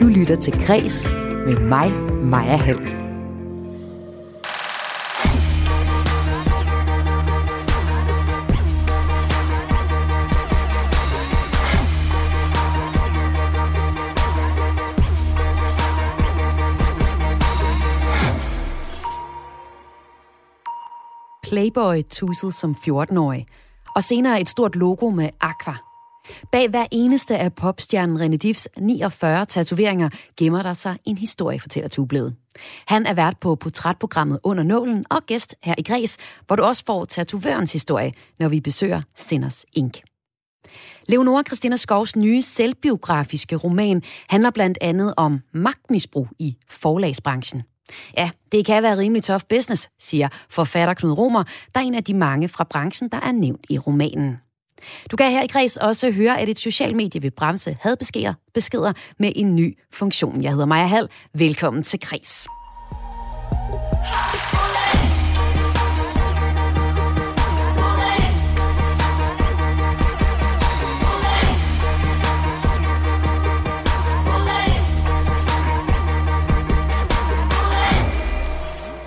Du 0.00 0.06
lytter 0.06 0.36
til 0.36 0.66
Græs 0.66 1.10
med 1.46 1.56
mig, 1.56 1.92
Maja 2.24 2.56
Hall. 2.56 2.78
Playboy 21.42 22.02
tussede 22.10 22.52
som 22.52 22.70
14-årig, 22.70 23.46
og 23.96 24.02
senere 24.04 24.40
et 24.40 24.48
stort 24.48 24.76
logo 24.76 25.10
med 25.10 25.30
Aqua. 25.40 25.89
Bag 26.52 26.68
hver 26.68 26.86
eneste 26.90 27.38
af 27.38 27.54
popstjernen 27.54 28.20
René 28.20 28.36
Diffs 28.36 28.68
49 28.78 29.46
tatoveringer 29.46 30.08
gemmer 30.36 30.62
der 30.62 30.74
sig 30.74 30.96
en 31.04 31.18
historie, 31.18 31.60
fortæller 31.60 31.88
Tubledet. 31.88 32.34
Han 32.86 33.06
er 33.06 33.14
vært 33.14 33.38
på 33.40 33.54
portrætprogrammet 33.54 34.38
Under 34.42 34.62
Nålen 34.62 35.04
og 35.10 35.26
gæst 35.26 35.54
her 35.62 35.74
i 35.78 35.82
Græs, 35.82 36.16
hvor 36.46 36.56
du 36.56 36.62
også 36.62 36.82
får 36.86 37.04
tatovørens 37.04 37.72
historie, 37.72 38.12
når 38.38 38.48
vi 38.48 38.60
besøger 38.60 39.02
Sinners 39.16 39.64
Ink. 39.76 40.00
Leonora 41.08 41.42
Christina 41.42 41.76
Skovs 41.76 42.16
nye 42.16 42.42
selvbiografiske 42.42 43.56
roman 43.56 44.02
handler 44.28 44.50
blandt 44.50 44.78
andet 44.80 45.14
om 45.16 45.40
magtmisbrug 45.52 46.28
i 46.38 46.56
forlagsbranchen. 46.68 47.62
Ja, 48.18 48.30
det 48.52 48.66
kan 48.66 48.82
være 48.82 48.98
rimelig 48.98 49.22
tough 49.22 49.42
business, 49.48 49.88
siger 49.98 50.28
forfatter 50.48 50.94
Knud 50.94 51.12
Romer, 51.12 51.44
der 51.74 51.80
er 51.80 51.84
en 51.84 51.94
af 51.94 52.04
de 52.04 52.14
mange 52.14 52.48
fra 52.48 52.64
branchen, 52.64 53.08
der 53.08 53.20
er 53.20 53.32
nævnt 53.32 53.66
i 53.68 53.78
romanen. 53.78 54.36
Du 55.10 55.16
kan 55.16 55.30
her 55.30 55.42
i 55.42 55.46
Græs 55.46 55.76
også 55.76 56.10
høre, 56.10 56.40
at 56.40 56.48
et 56.48 56.58
socialt 56.58 56.96
medie 56.96 57.22
vil 57.22 57.30
bremse 57.30 57.76
hadbeskeder 57.80 58.34
beskeder 58.54 58.92
med 59.18 59.32
en 59.36 59.56
ny 59.56 59.78
funktion. 59.92 60.42
Jeg 60.42 60.50
hedder 60.50 60.66
Maja 60.66 60.86
Hall. 60.86 61.08
Velkommen 61.34 61.82
til 61.82 62.00
Græs. 62.00 62.46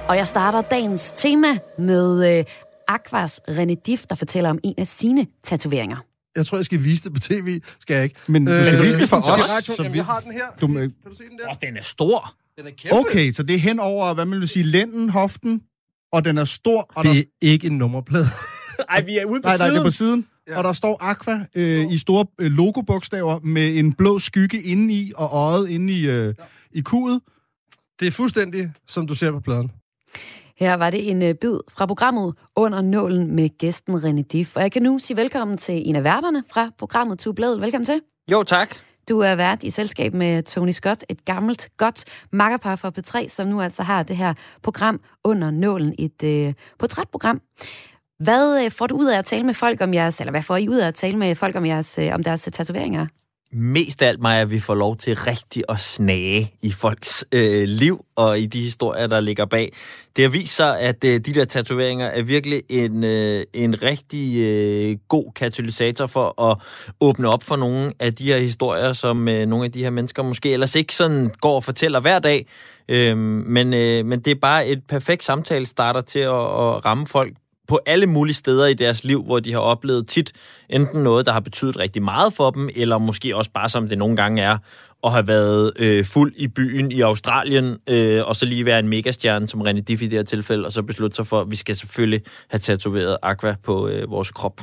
Og 0.08 0.18
jeg 0.18 0.28
starter 0.28 0.62
dagens 0.62 1.12
tema 1.12 1.48
med 1.78 2.38
øh, 2.38 2.46
Aquas 2.88 3.42
René 3.50 3.76
Diff, 3.86 4.06
der 4.10 4.16
fortæller 4.16 4.50
om 4.50 4.60
en 4.64 4.74
af 4.78 4.88
sine 4.88 5.28
tatoveringer. 5.44 5.98
Jeg 6.36 6.46
tror, 6.46 6.58
jeg 6.58 6.66
skal 6.66 6.84
vise 6.84 7.04
det 7.04 7.14
på 7.14 7.20
tv. 7.20 7.62
Skal 7.80 7.94
jeg 7.94 8.04
ikke? 8.04 8.16
Men 8.28 8.46
du 8.46 8.52
skal 8.64 8.74
Øh, 8.76 8.82
vise 8.82 8.98
det 9.00 9.10
for 9.10 9.18
os. 9.18 9.80
vi- 9.80 9.90
vi- 9.92 9.98
jeg 9.98 10.06
har 10.06 10.20
den 10.20 10.32
her. 10.32 10.46
Du, 10.62 10.68
Kan 10.68 10.78
øh, 10.78 10.84
du 11.06 11.16
se 11.16 11.24
den 11.24 11.38
der? 11.40 11.50
Åh, 11.50 11.56
den 11.68 11.78
er 11.78 11.82
stor. 11.82 12.34
Den 12.58 12.68
er 12.68 12.72
kæmpe. 12.78 12.98
okay, 13.00 13.32
så 13.32 13.44
det 13.44 13.56
er 13.56 13.60
hen 13.60 13.80
over, 13.80 14.14
hvad 14.14 14.26
man 14.26 14.40
vil 14.40 14.48
sige, 14.48 14.64
lænden, 14.64 15.10
hoften, 15.10 15.62
og 16.14 16.26
den 16.26 16.38
er 16.38 16.46
stor, 16.46 16.92
og 16.96 17.04
der... 17.04 17.14
Det 17.14 17.20
er 17.20 17.26
ikke 17.42 17.68
en 17.68 17.78
nummerplade. 17.78 18.26
Ej, 18.90 19.02
vi 19.04 19.18
er 19.18 19.26
ude 19.26 19.42
på 19.42 19.48
Nej, 19.48 19.58
nej, 19.58 19.68
det 19.68 19.74
er 19.76 19.80
siden. 19.80 19.84
på 19.88 19.92
siden. 19.92 20.28
Ja. 20.48 20.52
Ja. 20.54 20.58
Og 20.58 20.64
der 20.64 20.74
står 20.74 20.98
Aqua 21.02 21.46
øh, 21.56 21.92
i 21.92 21.98
store 21.98 22.26
øh, 22.42 22.52
logobogstaver 22.52 23.40
med 23.40 23.78
en 23.78 23.94
blå 23.94 24.20
skygge 24.20 24.62
indeni 24.62 25.12
og 25.16 25.30
øjet 25.34 25.70
inde 25.70 25.94
i, 25.94 26.06
øh, 26.08 26.26
ja. 26.40 26.44
i 26.72 26.82
kuget. 26.82 27.22
Det 28.00 28.08
er 28.08 28.12
fuldstændig, 28.12 28.72
som 28.88 29.08
du 29.08 29.16
ser 29.16 29.32
på 29.32 29.40
pladen. 29.40 29.72
Her 30.64 30.74
var 30.74 30.90
det 30.90 31.10
en 31.10 31.22
øh, 31.22 31.36
bid 31.36 31.58
fra 31.72 31.86
programmet 31.86 32.34
Under 32.56 32.82
Nålen 32.82 33.36
med 33.36 33.58
gæsten 33.58 33.96
René 33.96 34.22
Diff. 34.22 34.56
Og 34.56 34.62
jeg 34.62 34.72
kan 34.72 34.82
nu 34.82 35.00
sige 35.00 35.18
velkommen 35.18 35.58
til 35.58 35.90
en 35.90 35.96
af 35.96 36.04
værterne 36.04 36.44
fra 36.52 36.72
programmet 36.78 37.20
To 37.20 37.32
Bladet. 37.32 37.62
Velkommen 37.62 37.86
til. 37.86 38.02
Jo, 38.32 38.44
tak. 38.44 38.76
Du 39.10 39.20
er 39.20 39.36
vært 39.36 39.64
i 39.64 39.70
selskab 39.70 40.14
med 40.14 40.44
Tony 40.44 40.72
Scott, 40.72 41.06
et 41.10 41.26
gammelt, 41.26 41.70
godt 41.78 42.06
makkerpar 42.32 42.76
for 42.76 42.94
P3, 43.00 43.28
som 43.28 43.48
nu 43.48 43.62
altså 43.62 43.84
har 43.84 44.04
det 44.04 44.18
her 44.18 44.34
program 44.62 45.00
Under 45.24 45.52
Nålen, 45.52 45.96
et 46.00 46.24
øh, 46.24 46.54
portrætprogram. 46.80 47.42
Hvad 48.20 48.66
øh, 48.66 48.72
får 48.72 48.88
du 48.88 48.98
ud 48.98 49.08
af 49.08 49.18
at 49.18 49.26
tale 49.26 49.44
med 49.44 49.54
folk 49.54 49.82
om 49.82 49.94
jeres, 49.94 50.20
eller 50.20 50.32
hvad 50.32 50.44
får 50.44 50.58
I 50.58 50.70
ud 50.70 50.78
af 50.78 50.88
at 50.88 50.96
tale 50.96 51.18
med 51.18 51.36
folk 51.36 51.56
om, 51.56 51.66
jeres, 51.66 52.00
øh, 52.00 52.14
om 52.14 52.24
deres 52.24 52.50
tatoveringer? 52.54 53.08
Mest 53.56 54.02
af 54.02 54.08
alt 54.08 54.22
mig, 54.22 54.42
at 54.42 54.52
vi 54.52 54.60
får 54.60 54.76
lov 54.76 54.98
til 54.98 55.16
rigtig 55.16 55.64
at 55.70 55.80
snage 55.80 56.54
i 56.62 56.72
folks 56.72 57.26
øh, 57.36 57.64
liv 57.64 58.06
og 58.16 58.40
i 58.40 58.46
de 58.46 58.62
historier, 58.62 59.08
der 59.08 59.20
ligger 59.20 59.46
bag. 59.46 59.74
Det 60.16 60.24
har 60.24 60.30
vist 60.30 60.56
sig, 60.56 60.80
at 60.80 61.04
øh, 61.04 61.12
de 61.12 61.20
der 61.20 61.46
tatoveringer 61.46 62.06
er 62.06 62.22
virkelig 62.22 62.64
en, 62.70 63.04
øh, 63.04 63.44
en 63.54 63.84
rigtig 63.84 64.42
øh, 64.42 64.98
god 65.08 65.34
katalysator 65.36 66.08
for 66.08 66.52
at 66.52 66.58
åbne 67.02 67.30
op 67.30 67.44
for 67.44 67.56
nogle 67.56 67.94
af 68.00 68.14
de 68.14 68.26
her 68.26 68.38
historier, 68.38 68.94
som 68.94 69.28
øh, 69.28 69.46
nogle 69.46 69.66
af 69.66 69.72
de 69.72 69.84
her 69.84 69.90
mennesker 69.90 70.24
måske 70.24 70.54
ellers 70.54 70.76
ikke 70.76 70.96
sådan 70.96 71.32
går 71.42 71.56
og 71.56 71.64
fortæller 71.64 72.00
hver 72.00 72.20
dag. 72.20 72.48
Øh, 72.90 73.18
men, 73.18 73.74
øh, 73.74 74.06
men 74.06 74.20
det 74.20 74.32
er 74.32 74.40
bare 74.42 74.68
et 74.68 74.82
perfekt 74.90 75.24
samtale 75.24 75.66
starter 75.66 76.02
til 76.02 76.20
at, 76.20 76.30
at 76.30 76.86
ramme 76.86 77.08
folk 77.08 77.34
på 77.68 77.80
alle 77.86 78.08
mulige 78.08 78.36
steder 78.36 78.68
i 78.68 78.74
deres 78.74 79.04
liv, 79.04 79.24
hvor 79.24 79.40
de 79.40 79.54
har 79.54 79.60
oplevet 79.60 80.08
tit 80.08 80.34
enten 80.70 81.04
noget, 81.04 81.26
der 81.26 81.32
har 81.32 81.40
betydet 81.40 81.80
rigtig 81.80 82.04
meget 82.04 82.34
for 82.34 82.50
dem, 82.50 82.70
eller 82.76 82.98
måske 82.98 83.36
også 83.36 83.52
bare, 83.52 83.70
som 83.70 83.90
det 83.90 83.98
nogle 83.98 84.16
gange 84.16 84.42
er, 84.42 84.58
at 85.04 85.12
have 85.12 85.28
været 85.28 85.72
øh, 85.80 86.06
fuld 86.06 86.34
i 86.36 86.48
byen 86.48 86.92
i 86.92 87.02
Australien, 87.02 87.78
øh, 87.90 88.28
og 88.28 88.36
så 88.36 88.46
lige 88.46 88.66
være 88.66 88.80
en 88.80 88.88
megastjerne, 88.88 89.48
som 89.48 89.62
René 89.62 89.80
Diff 89.80 90.02
i 90.02 90.06
det 90.06 90.14
her 90.14 90.24
tilfælde, 90.24 90.66
og 90.66 90.72
så 90.72 90.82
beslutte 90.84 91.16
sig 91.16 91.28
for, 91.28 91.42
at 91.42 91.52
vi 91.52 91.56
skal 91.56 91.76
selvfølgelig 91.76 92.22
have 92.50 92.60
tatoveret 92.60 93.18
Aqua 93.24 93.56
på 93.64 93.88
øh, 93.88 94.12
vores 94.12 94.32
krop. 94.32 94.62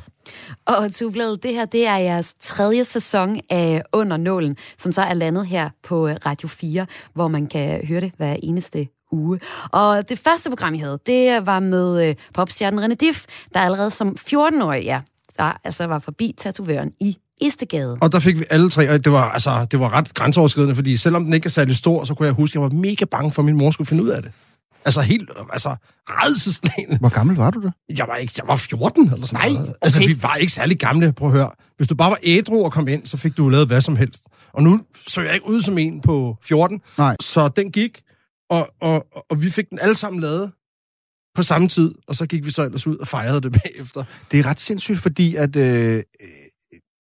Og 0.66 0.92
Tublad, 0.92 1.36
det 1.36 1.54
her, 1.54 1.64
det 1.64 1.86
er 1.86 1.96
jeres 1.96 2.34
tredje 2.40 2.84
sæson 2.84 3.40
af 3.50 3.82
Under 3.92 4.16
Nålen, 4.16 4.56
som 4.78 4.92
så 4.92 5.02
er 5.02 5.14
landet 5.14 5.46
her 5.46 5.70
på 5.82 6.08
øh, 6.08 6.16
Radio 6.26 6.48
4, 6.48 6.86
hvor 7.14 7.28
man 7.28 7.46
kan 7.46 7.86
høre 7.86 8.00
det 8.00 8.12
hver 8.16 8.36
eneste 8.42 8.99
uge. 9.12 9.38
Og 9.72 10.08
det 10.08 10.18
første 10.18 10.50
program, 10.50 10.74
I 10.74 10.78
havde, 10.78 10.98
det 11.06 11.46
var 11.46 11.60
med 11.60 12.08
øh, 12.08 12.14
popstjernen 12.34 12.84
René 12.84 12.94
Diff, 12.94 13.24
der 13.54 13.60
allerede 13.60 13.90
som 13.90 14.16
14-årig, 14.20 14.84
ja, 14.84 15.00
der 15.38 15.52
altså 15.64 15.86
var 15.86 15.98
forbi 15.98 16.34
tatovøren 16.38 16.92
i 17.00 17.16
Istegade. 17.40 17.98
Og 18.00 18.12
der 18.12 18.18
fik 18.18 18.38
vi 18.38 18.44
alle 18.50 18.70
tre, 18.70 18.90
og 18.90 19.04
det 19.04 19.12
var, 19.12 19.30
altså, 19.30 19.66
det 19.70 19.80
var 19.80 19.92
ret 19.92 20.14
grænseoverskridende, 20.14 20.74
fordi 20.74 20.96
selvom 20.96 21.24
den 21.24 21.32
ikke 21.32 21.46
er 21.46 21.50
særlig 21.50 21.76
stor, 21.76 22.04
så 22.04 22.14
kunne 22.14 22.26
jeg 22.26 22.34
huske, 22.34 22.52
at 22.52 22.54
jeg 22.54 22.62
var 22.62 22.68
mega 22.68 23.04
bange 23.04 23.32
for, 23.32 23.42
at 23.42 23.46
min 23.46 23.56
mor 23.56 23.70
skulle 23.70 23.88
finde 23.88 24.02
ud 24.02 24.08
af 24.08 24.22
det. 24.22 24.32
Altså 24.84 25.00
helt, 25.00 25.30
altså 25.52 25.76
redselslagende. 26.08 26.98
Hvor 26.98 27.08
gammel 27.08 27.36
var 27.36 27.50
du 27.50 27.62
da? 27.62 27.70
Jeg 27.96 28.08
var 28.08 28.16
ikke, 28.16 28.32
jeg 28.38 28.48
var 28.48 28.56
14 28.56 29.12
eller 29.12 29.26
sådan 29.26 29.50
Nej, 29.50 29.60
noget. 29.60 29.74
Altså, 29.82 29.98
okay. 29.98 30.08
vi 30.08 30.22
var 30.22 30.34
ikke 30.34 30.52
særlig 30.52 30.78
gamle, 30.78 31.12
prøv 31.12 31.28
at 31.28 31.34
høre. 31.34 31.50
Hvis 31.76 31.88
du 31.88 31.94
bare 31.94 32.10
var 32.10 32.18
ædru 32.22 32.64
og 32.64 32.72
kom 32.72 32.88
ind, 32.88 33.06
så 33.06 33.16
fik 33.16 33.36
du 33.36 33.48
lavet 33.48 33.66
hvad 33.66 33.80
som 33.80 33.96
helst. 33.96 34.22
Og 34.52 34.62
nu 34.62 34.80
så 35.08 35.20
jeg 35.20 35.34
ikke 35.34 35.48
ud 35.48 35.62
som 35.62 35.78
en 35.78 36.00
på 36.00 36.36
14. 36.42 36.80
Nej. 36.98 37.16
Så 37.20 37.48
den 37.48 37.72
gik, 37.72 38.00
og, 38.50 38.68
og, 38.80 39.06
og 39.30 39.42
vi 39.42 39.50
fik 39.50 39.70
den 39.70 39.78
alle 39.78 39.94
sammen 39.94 40.20
lavet 40.20 40.52
på 41.34 41.42
samme 41.42 41.68
tid, 41.68 41.94
og 42.06 42.16
så 42.16 42.26
gik 42.26 42.46
vi 42.46 42.50
så 42.50 42.62
ellers 42.62 42.86
ud 42.86 42.96
og 42.96 43.08
fejrede 43.08 43.40
det 43.40 43.52
bagefter. 43.62 44.04
Det 44.30 44.40
er 44.40 44.46
ret 44.46 44.60
sindssygt, 44.60 44.98
fordi 44.98 45.36
at, 45.36 45.56
øh, 45.56 45.96
øh, 45.96 46.02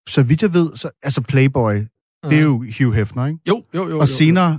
så 0.08 0.22
vidt 0.22 0.42
jeg 0.42 0.52
ved, 0.52 0.76
så, 0.76 0.90
altså 1.02 1.20
Playboy, 1.20 1.74
mm. 1.74 2.30
det 2.30 2.38
er 2.38 2.42
jo 2.42 2.64
Hugh 2.78 2.94
Hefner, 2.94 3.26
ikke? 3.26 3.38
Jo, 3.48 3.64
jo, 3.74 3.88
jo. 3.88 4.00
Og 4.00 4.08
senere... 4.08 4.58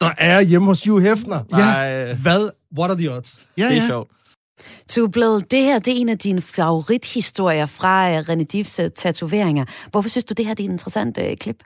Der 0.00 0.14
er 0.18 0.40
hjemme 0.40 0.66
hos 0.66 0.84
Hugh 0.84 1.02
Hefner. 1.02 1.44
Nej, 1.50 2.14
Hvad? 2.14 2.50
What 2.78 2.90
are 2.90 2.98
the 2.98 3.12
odds? 3.12 3.46
Ja, 3.58 3.62
det 3.62 3.72
er 3.72 3.80
ja. 3.80 3.86
sjovt. 3.86 4.10
Tubladet, 4.88 5.50
det 5.50 5.58
her, 5.58 5.78
det 5.78 5.96
er 5.96 6.00
en 6.00 6.08
af 6.08 6.18
dine 6.18 6.40
favorithistorier 6.40 7.66
fra 7.66 8.10
øh, 8.10 8.18
René 8.18 8.44
Diffs 8.44 8.78
øh, 8.78 8.90
tatoveringer. 8.90 9.64
Hvorfor 9.90 10.08
synes 10.08 10.24
du, 10.24 10.34
det 10.36 10.46
her 10.46 10.54
det 10.54 10.64
er 10.64 10.68
et 10.68 10.72
interessant 10.72 11.18
øh, 11.18 11.36
klip? 11.36 11.62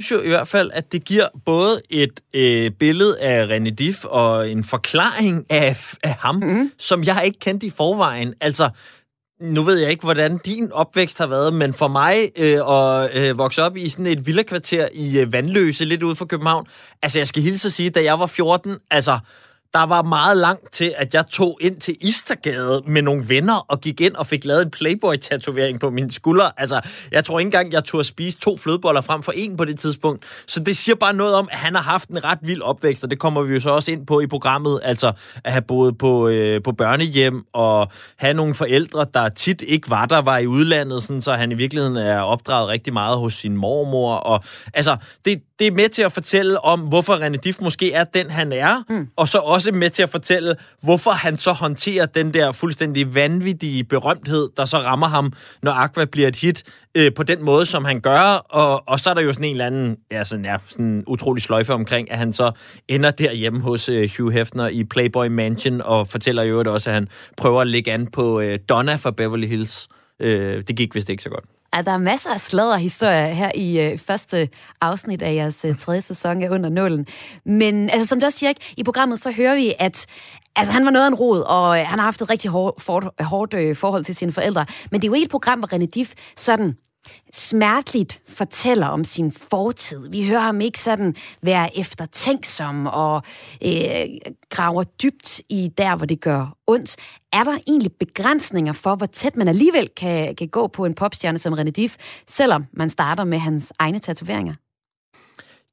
Synes 0.00 0.22
jo 0.22 0.26
i 0.26 0.28
hvert 0.28 0.48
fald, 0.48 0.70
at 0.74 0.92
det 0.92 1.04
giver 1.04 1.28
både 1.44 1.80
et 1.90 2.20
øh, 2.34 2.70
billede 2.70 3.20
af 3.20 3.46
René 3.46 3.70
Diff 3.70 4.04
og 4.04 4.50
en 4.50 4.64
forklaring 4.64 5.46
af, 5.50 5.94
af 6.02 6.14
ham, 6.14 6.34
mm. 6.34 6.72
som 6.78 7.04
jeg 7.04 7.22
ikke 7.24 7.38
kendte 7.38 7.66
i 7.66 7.70
forvejen. 7.70 8.34
Altså, 8.40 8.70
nu 9.40 9.62
ved 9.62 9.78
jeg 9.78 9.90
ikke, 9.90 10.02
hvordan 10.02 10.38
din 10.38 10.72
opvækst 10.72 11.18
har 11.18 11.26
været, 11.26 11.54
men 11.54 11.74
for 11.74 11.88
mig 11.88 12.30
øh, 12.38 12.58
at 12.68 13.30
øh, 13.30 13.38
vokse 13.38 13.62
op 13.62 13.76
i 13.76 13.88
sådan 13.88 14.06
et 14.06 14.26
villakvarter 14.26 14.88
i 14.94 15.20
øh, 15.20 15.32
Vandløse, 15.32 15.84
lidt 15.84 16.02
ude 16.02 16.16
for 16.16 16.24
København, 16.24 16.66
altså 17.02 17.18
jeg 17.18 17.26
skal 17.26 17.42
hilse 17.42 17.68
at 17.68 17.72
sige, 17.72 17.90
da 17.90 18.02
jeg 18.02 18.18
var 18.18 18.26
14, 18.26 18.76
altså 18.90 19.18
der 19.76 19.86
var 19.86 20.02
meget 20.02 20.36
langt 20.36 20.72
til, 20.72 20.94
at 20.96 21.14
jeg 21.14 21.26
tog 21.26 21.58
ind 21.60 21.76
til 21.76 21.96
Istergade 22.00 22.82
med 22.86 23.02
nogle 23.02 23.28
venner 23.28 23.56
og 23.68 23.80
gik 23.80 24.00
ind 24.00 24.14
og 24.14 24.26
fik 24.26 24.44
lavet 24.44 24.62
en 24.62 24.70
Playboy-tatovering 24.70 25.80
på 25.80 25.90
min 25.90 26.10
skulder. 26.10 26.50
Altså, 26.56 26.80
jeg 27.12 27.24
tror 27.24 27.38
ikke 27.38 27.46
engang, 27.46 27.72
jeg 27.72 27.84
turde 27.84 28.04
spise 28.04 28.38
to 28.38 28.56
flødeboller 28.56 29.00
frem 29.00 29.22
for 29.22 29.32
en 29.32 29.56
på 29.56 29.64
det 29.64 29.78
tidspunkt. 29.78 30.24
Så 30.46 30.60
det 30.60 30.76
siger 30.76 30.96
bare 30.96 31.14
noget 31.14 31.34
om, 31.34 31.48
at 31.52 31.58
han 31.58 31.74
har 31.74 31.82
haft 31.82 32.08
en 32.08 32.24
ret 32.24 32.38
vild 32.42 32.62
opvækst, 32.62 33.04
og 33.04 33.10
det 33.10 33.18
kommer 33.18 33.42
vi 33.42 33.54
jo 33.54 33.60
så 33.60 33.70
også 33.70 33.90
ind 33.90 34.06
på 34.06 34.20
i 34.20 34.26
programmet. 34.26 34.80
Altså, 34.82 35.12
at 35.44 35.52
have 35.52 35.62
boet 35.62 35.98
på, 35.98 36.28
øh, 36.28 36.62
på 36.62 36.72
børnehjem 36.72 37.44
og 37.52 37.88
have 38.16 38.34
nogle 38.34 38.54
forældre, 38.54 39.06
der 39.14 39.28
tit 39.28 39.62
ikke 39.66 39.90
var 39.90 40.06
der, 40.06 40.22
var 40.22 40.38
i 40.38 40.46
udlandet, 40.46 41.02
sådan, 41.02 41.22
så 41.22 41.32
han 41.32 41.52
i 41.52 41.54
virkeligheden 41.54 41.96
er 41.96 42.20
opdraget 42.20 42.68
rigtig 42.68 42.92
meget 42.92 43.18
hos 43.18 43.34
sin 43.34 43.56
mormor. 43.56 44.14
Og, 44.14 44.44
altså, 44.74 44.96
det, 45.24 45.42
det 45.58 45.66
er 45.66 45.70
med 45.70 45.88
til 45.88 46.02
at 46.02 46.12
fortælle 46.12 46.64
om, 46.64 46.80
hvorfor 46.80 47.14
René 47.14 47.36
Diff 47.36 47.60
måske 47.60 47.92
er 47.92 48.04
den, 48.04 48.30
han 48.30 48.52
er, 48.52 48.82
mm. 48.88 49.08
og 49.16 49.28
så 49.28 49.38
også 49.38 49.72
med 49.72 49.90
til 49.90 50.02
at 50.02 50.10
fortælle, 50.10 50.56
hvorfor 50.82 51.10
han 51.10 51.36
så 51.36 51.52
håndterer 51.52 52.06
den 52.06 52.34
der 52.34 52.52
fuldstændig 52.52 53.14
vanvittige 53.14 53.84
berømthed, 53.84 54.48
der 54.56 54.64
så 54.64 54.78
rammer 54.78 55.06
ham, 55.06 55.32
når 55.62 55.72
Aqua 55.72 56.04
bliver 56.04 56.28
et 56.28 56.36
hit, 56.36 56.62
øh, 56.96 57.14
på 57.14 57.22
den 57.22 57.44
måde, 57.44 57.66
som 57.66 57.84
han 57.84 58.00
gør, 58.00 58.20
og, 58.50 58.88
og 58.88 59.00
så 59.00 59.10
er 59.10 59.14
der 59.14 59.20
jo 59.20 59.32
sådan 59.32 59.44
en 59.44 59.50
eller 59.50 59.66
anden, 59.66 59.96
ja, 60.10 60.24
sådan, 60.24 60.44
ja, 60.44 60.56
sådan 60.68 61.04
utrolig 61.06 61.42
sløjfe 61.42 61.74
omkring, 61.74 62.10
at 62.10 62.18
han 62.18 62.32
så 62.32 62.52
ender 62.88 63.10
derhjemme 63.10 63.60
hos 63.60 63.88
øh, 63.88 64.10
Hugh 64.18 64.32
Hefner 64.34 64.68
i 64.68 64.84
Playboy 64.84 65.26
Mansion, 65.26 65.80
og 65.80 66.08
fortæller 66.08 66.42
jo 66.42 66.64
også, 66.66 66.90
at 66.90 66.94
han 66.94 67.08
prøver 67.36 67.60
at 67.60 67.66
lægge 67.66 67.92
an 67.92 68.06
på 68.06 68.40
øh, 68.40 68.58
Donna 68.68 68.94
fra 68.94 69.10
Beverly 69.10 69.46
Hills. 69.46 69.88
Øh, 70.20 70.62
det 70.68 70.76
gik 70.76 70.94
vist 70.94 71.10
ikke 71.10 71.22
så 71.22 71.30
godt. 71.30 71.44
Ja, 71.76 71.82
der 71.82 71.92
er 71.92 71.98
masser 71.98 72.30
af 72.30 72.40
sladderhistorier 72.40 73.26
her 73.26 73.50
i 73.54 73.80
øh, 73.80 73.98
første 73.98 74.48
afsnit 74.80 75.22
af 75.22 75.34
jeres 75.34 75.64
øh, 75.64 75.76
tredje 75.76 76.02
sæson 76.02 76.42
af 76.42 76.48
Under 76.48 76.68
Nålen. 76.68 77.06
Men 77.44 77.90
altså, 77.90 78.06
som 78.06 78.20
du 78.20 78.26
også 78.26 78.38
siger, 78.38 78.48
ikke, 78.48 78.74
i 78.76 78.84
programmet 78.84 79.20
så 79.20 79.30
hører 79.30 79.54
vi, 79.54 79.74
at 79.78 80.06
altså, 80.56 80.72
han 80.72 80.84
var 80.84 80.90
noget 80.90 81.04
af 81.04 81.08
en 81.08 81.14
rod, 81.14 81.40
og 81.40 81.80
øh, 81.80 81.86
han 81.86 81.98
har 81.98 82.04
haft 82.04 82.22
et 82.22 82.30
rigtig 82.30 82.50
hårdt, 82.50 82.82
for, 82.82 83.14
hårdt 83.24 83.54
øh, 83.54 83.76
forhold 83.76 84.04
til 84.04 84.14
sine 84.14 84.32
forældre. 84.32 84.66
Men 84.90 85.00
det 85.00 85.06
er 85.06 85.10
jo 85.10 85.14
ikke 85.14 85.24
et 85.24 85.30
program, 85.30 85.58
hvor 85.58 85.74
René 85.74 85.86
Diff 85.86 86.12
sådan 86.36 86.76
smerteligt 87.32 88.20
fortæller 88.28 88.86
om 88.86 89.04
sin 89.04 89.32
fortid. 89.32 90.08
Vi 90.08 90.26
hører 90.26 90.40
ham 90.40 90.60
ikke 90.60 90.80
sådan 90.80 91.14
være 91.42 91.78
eftertænksom 91.78 92.86
og 92.86 93.22
øh, 93.64 94.06
graver 94.50 94.82
dybt 94.82 95.40
i 95.48 95.70
der, 95.78 95.96
hvor 95.96 96.06
det 96.06 96.20
gør 96.20 96.56
ondt. 96.66 96.96
Er 97.36 97.44
der 97.44 97.58
egentlig 97.66 97.92
begrænsninger 97.92 98.72
for, 98.72 98.94
hvor 98.94 99.06
tæt 99.06 99.36
man 99.36 99.48
alligevel 99.48 99.88
kan, 99.96 100.34
kan 100.34 100.48
gå 100.48 100.66
på 100.66 100.84
en 100.84 100.94
popstjerne 100.94 101.38
som 101.38 101.54
René 101.54 101.70
Diff, 101.70 101.96
selvom 102.28 102.66
man 102.72 102.90
starter 102.90 103.24
med 103.24 103.38
hans 103.38 103.72
egne 103.78 103.98
tatoveringer? 103.98 104.54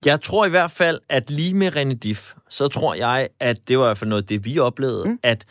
Jeg 0.06 0.22
tror 0.22 0.46
i 0.46 0.50
hvert 0.50 0.72
fald, 0.72 1.00
at 1.10 1.30
lige 1.30 1.54
med 1.54 1.76
René 1.76 1.94
Diff, 1.94 2.34
så 2.50 2.68
tror 2.68 2.94
jeg, 2.94 3.28
at 3.40 3.68
det 3.68 3.78
var 3.78 3.86
i 3.86 3.88
hvert 3.88 3.98
fald 3.98 4.10
noget, 4.10 4.30
det 4.30 4.46
vi 4.46 4.60
oplevede, 4.60 5.10
mm. 5.10 5.20
at 5.24 5.46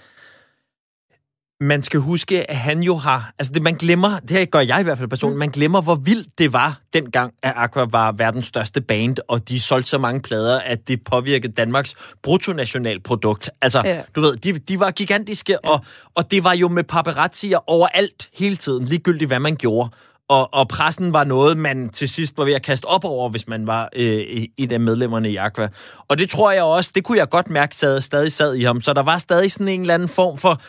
man 1.63 1.83
skal 1.83 2.01
huske, 2.01 2.51
at 2.51 2.57
han 2.57 2.83
jo 2.83 2.97
har... 2.97 3.33
Altså, 3.39 3.53
det, 3.53 3.63
man 3.63 3.75
glemmer, 3.75 4.19
det 4.19 4.31
her 4.31 4.45
gør 4.45 4.61
jeg 4.61 4.81
i 4.81 4.83
hvert 4.83 4.99
fald 4.99 5.09
personligt, 5.09 5.37
mm. 5.37 5.39
man 5.39 5.51
glemmer, 5.51 5.81
hvor 5.81 5.95
vildt 5.95 6.29
det 6.39 6.53
var 6.53 6.81
dengang, 6.93 7.33
at 7.43 7.53
Aqua 7.57 7.87
var 7.91 8.13
verdens 8.13 8.47
største 8.47 8.81
band, 8.81 9.17
og 9.29 9.49
de 9.49 9.61
solgte 9.61 9.91
så 9.91 9.99
mange 9.99 10.23
plader, 10.23 10.61
at 10.61 10.89
det 10.89 11.05
påvirkede 11.05 11.53
Danmarks 11.53 11.95
bruttonationalprodukt. 12.23 13.51
Altså, 13.63 13.83
ja. 13.85 14.03
du 14.17 14.21
ved, 14.21 14.37
de, 14.37 14.53
de 14.53 14.81
var 14.81 14.91
gigantiske, 14.91 15.57
ja. 15.65 15.71
og, 15.71 15.81
og 16.15 16.31
det 16.31 16.45
var 16.45 16.53
jo 16.55 16.69
med 16.69 16.85
paparazzier 16.85 17.71
overalt 17.71 18.29
hele 18.35 18.57
tiden, 18.57 18.85
ligegyldigt 18.85 19.29
hvad 19.29 19.41
man 19.41 19.57
gjorde. 19.57 19.91
Og, 20.29 20.55
og 20.55 20.69
pressen 20.69 21.13
var 21.13 21.25
noget, 21.25 21.57
man 21.57 21.89
til 21.89 22.09
sidst 22.09 22.39
var 22.39 22.45
ved 22.45 22.53
at 22.53 22.63
kaste 22.63 22.85
op 22.85 23.05
over, 23.05 23.29
hvis 23.29 23.49
man 23.49 23.67
var 23.67 23.89
øh, 23.97 24.47
et 24.59 24.73
af 24.73 24.81
medlemmerne 24.81 25.31
i 25.31 25.37
Aqua. 25.37 25.69
Og 26.09 26.19
det 26.19 26.31
tror 26.31 26.53
jeg 26.53 26.63
også, 26.63 26.91
det 26.95 27.05
kunne 27.05 27.19
jeg 27.19 27.29
godt 27.29 27.51
mærke, 27.51 27.77
sad, 27.77 28.01
stadig 28.01 28.33
sad 28.33 28.55
i 28.55 28.63
ham. 28.63 28.81
Så 28.81 28.93
der 28.93 29.03
var 29.03 29.19
stadig 29.19 29.53
sådan 29.53 29.69
en 29.69 29.81
eller 29.81 29.95
anden 29.95 30.09
form 30.09 30.39
for 30.39 30.61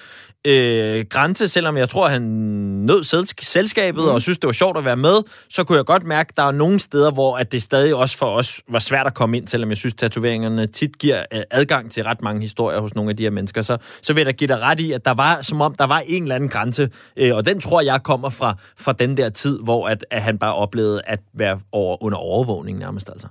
øh, 0.47 1.05
grænse, 1.09 1.47
selvom 1.47 1.77
jeg 1.77 1.89
tror, 1.89 2.07
han 2.07 2.21
nød 2.21 3.25
selskabet 3.41 4.03
mm. 4.03 4.09
og 4.09 4.21
synes, 4.21 4.37
det 4.37 4.47
var 4.47 4.53
sjovt 4.53 4.77
at 4.77 4.85
være 4.85 4.95
med, 4.95 5.21
så 5.49 5.63
kunne 5.63 5.77
jeg 5.77 5.85
godt 5.85 6.03
mærke, 6.03 6.29
at 6.29 6.37
der 6.37 6.43
er 6.43 6.51
nogle 6.51 6.79
steder, 6.79 7.11
hvor 7.11 7.37
at 7.37 7.51
det 7.51 7.63
stadig 7.63 7.95
også 7.95 8.17
for 8.17 8.25
os 8.25 8.61
var 8.69 8.79
svært 8.79 9.07
at 9.07 9.13
komme 9.13 9.37
ind, 9.37 9.47
selvom 9.47 9.69
jeg 9.69 9.77
synes, 9.77 9.93
tatoveringerne 9.93 10.67
tit 10.67 10.99
giver 10.99 11.25
øh, 11.33 11.41
adgang 11.51 11.91
til 11.91 12.03
ret 12.03 12.21
mange 12.21 12.41
historier 12.41 12.79
hos 12.79 12.95
nogle 12.95 13.09
af 13.09 13.17
de 13.17 13.23
her 13.23 13.29
mennesker. 13.29 13.61
Så, 13.61 13.77
så 14.01 14.13
vil 14.13 14.19
jeg 14.21 14.25
da 14.25 14.31
give 14.31 14.47
dig 14.47 14.59
ret 14.59 14.79
i, 14.79 14.91
at 14.91 15.05
der 15.05 15.13
var, 15.13 15.41
som 15.41 15.61
om 15.61 15.75
der 15.75 15.85
var 15.85 16.03
en 16.07 16.23
eller 16.23 16.35
anden 16.35 16.49
grænse, 16.49 16.89
øh, 17.17 17.35
og 17.35 17.45
den 17.45 17.59
tror 17.59 17.81
jeg 17.81 17.99
kommer 18.03 18.29
fra, 18.29 18.55
fra 18.77 18.93
den 18.93 19.17
der 19.17 19.29
tid, 19.29 19.59
hvor 19.59 19.87
at, 19.87 20.05
at 20.11 20.21
han 20.21 20.37
bare 20.37 20.55
oplevede 20.55 21.01
at 21.05 21.19
være 21.33 21.59
over, 21.71 22.03
under 22.03 22.17
overvågning 22.17 22.79
nærmest 22.79 23.09
altså. 23.09 23.27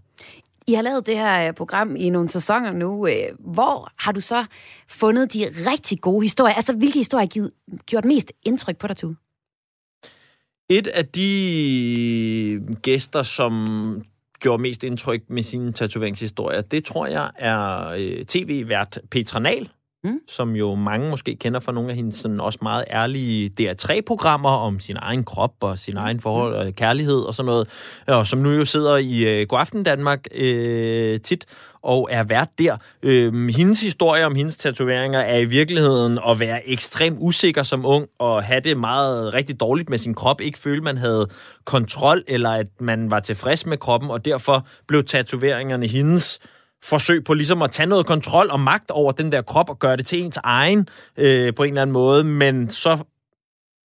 I 0.66 0.74
har 0.74 0.82
lavet 0.82 1.06
det 1.06 1.16
her 1.16 1.48
øh, 1.48 1.54
program 1.54 1.96
i 1.96 2.10
nogle 2.10 2.28
sæsoner 2.28 2.72
nu. 2.72 3.06
Øh, 3.06 3.14
hvor 3.38 3.92
har 3.98 4.12
du 4.12 4.20
så 4.20 4.44
fundet 4.88 5.32
de 5.32 5.46
rigtig 5.70 6.00
gode 6.00 6.22
historier? 6.22 6.54
Altså, 6.54 6.74
hvilke 6.74 6.98
historier 6.98 7.26
har 7.40 7.50
gjort 7.86 8.04
mest 8.04 8.32
indtryk 8.42 8.76
på 8.76 8.86
dig, 8.86 8.96
Tue? 8.96 9.16
Et 10.68 10.86
af 10.86 11.06
de 11.06 12.60
gæster, 12.82 13.22
som 13.22 14.04
gjorde 14.40 14.62
mest 14.62 14.82
indtryk 14.82 15.22
med 15.28 15.42
sine 15.42 15.72
tatoveringshistorier, 15.72 16.60
det 16.60 16.84
tror 16.84 17.06
jeg 17.06 17.30
er 17.38 17.88
øh, 17.88 18.24
tv-vært 18.24 18.98
Petra 19.10 19.38
Nahl, 19.38 19.70
mm. 20.04 20.18
som 20.28 20.56
jo 20.56 20.74
mange 20.74 21.10
måske 21.10 21.36
kender 21.36 21.60
fra 21.60 21.72
nogle 21.72 21.90
af 21.90 21.96
hendes 21.96 22.16
sådan 22.16 22.40
også 22.40 22.58
meget 22.62 22.84
ærlige 22.90 23.50
DR3-programmer 23.60 24.50
om 24.50 24.80
sin 24.80 24.96
egen 24.98 25.24
krop 25.24 25.54
og 25.60 25.78
sin 25.78 25.96
egen 25.96 26.20
forhold 26.20 26.54
og 26.54 26.74
kærlighed 26.74 27.20
og 27.20 27.34
sådan 27.34 27.46
noget, 27.46 27.68
og 28.06 28.26
som 28.26 28.38
nu 28.38 28.50
jo 28.50 28.64
sidder 28.64 28.96
i 28.96 29.40
øh, 29.40 29.46
Godaften 29.46 29.82
Danmark 29.82 30.26
øh, 30.34 31.20
tit 31.20 31.46
og 31.82 32.08
er 32.10 32.22
vært 32.22 32.48
der. 32.58 32.76
Øh, 33.02 33.48
hendes 33.48 33.80
historie 33.80 34.26
om 34.26 34.34
hendes 34.34 34.56
tatoveringer 34.56 35.20
er 35.20 35.38
i 35.38 35.44
virkeligheden 35.44 36.18
at 36.28 36.40
være 36.40 36.68
ekstremt 36.68 37.16
usikker 37.20 37.62
som 37.62 37.86
ung 37.86 38.06
og 38.18 38.42
have 38.42 38.60
det 38.60 38.76
meget 38.76 39.34
rigtig 39.34 39.60
dårligt 39.60 39.90
med 39.90 39.98
sin 39.98 40.14
krop, 40.14 40.40
ikke 40.40 40.58
føle, 40.58 40.80
man 40.80 40.98
havde 40.98 41.28
kontrol 41.64 42.24
eller 42.28 42.50
at 42.50 42.66
man 42.80 43.10
var 43.10 43.20
tilfreds 43.20 43.66
med 43.66 43.76
kroppen, 43.76 44.10
og 44.10 44.24
derfor 44.24 44.66
blev 44.88 45.04
tatoveringerne 45.04 45.86
hendes 45.86 46.38
forsøg 46.84 47.24
på 47.24 47.34
ligesom 47.34 47.62
at 47.62 47.70
tage 47.70 47.86
noget 47.86 48.06
kontrol 48.06 48.48
og 48.50 48.60
magt 48.60 48.90
over 48.90 49.12
den 49.12 49.32
der 49.32 49.42
krop 49.42 49.70
og 49.70 49.78
gøre 49.78 49.96
det 49.96 50.06
til 50.06 50.22
ens 50.22 50.38
egen 50.44 50.88
øh, 51.16 51.54
på 51.54 51.62
en 51.62 51.68
eller 51.68 51.82
anden 51.82 51.92
måde, 51.92 52.24
men 52.24 52.70
så 52.70 52.98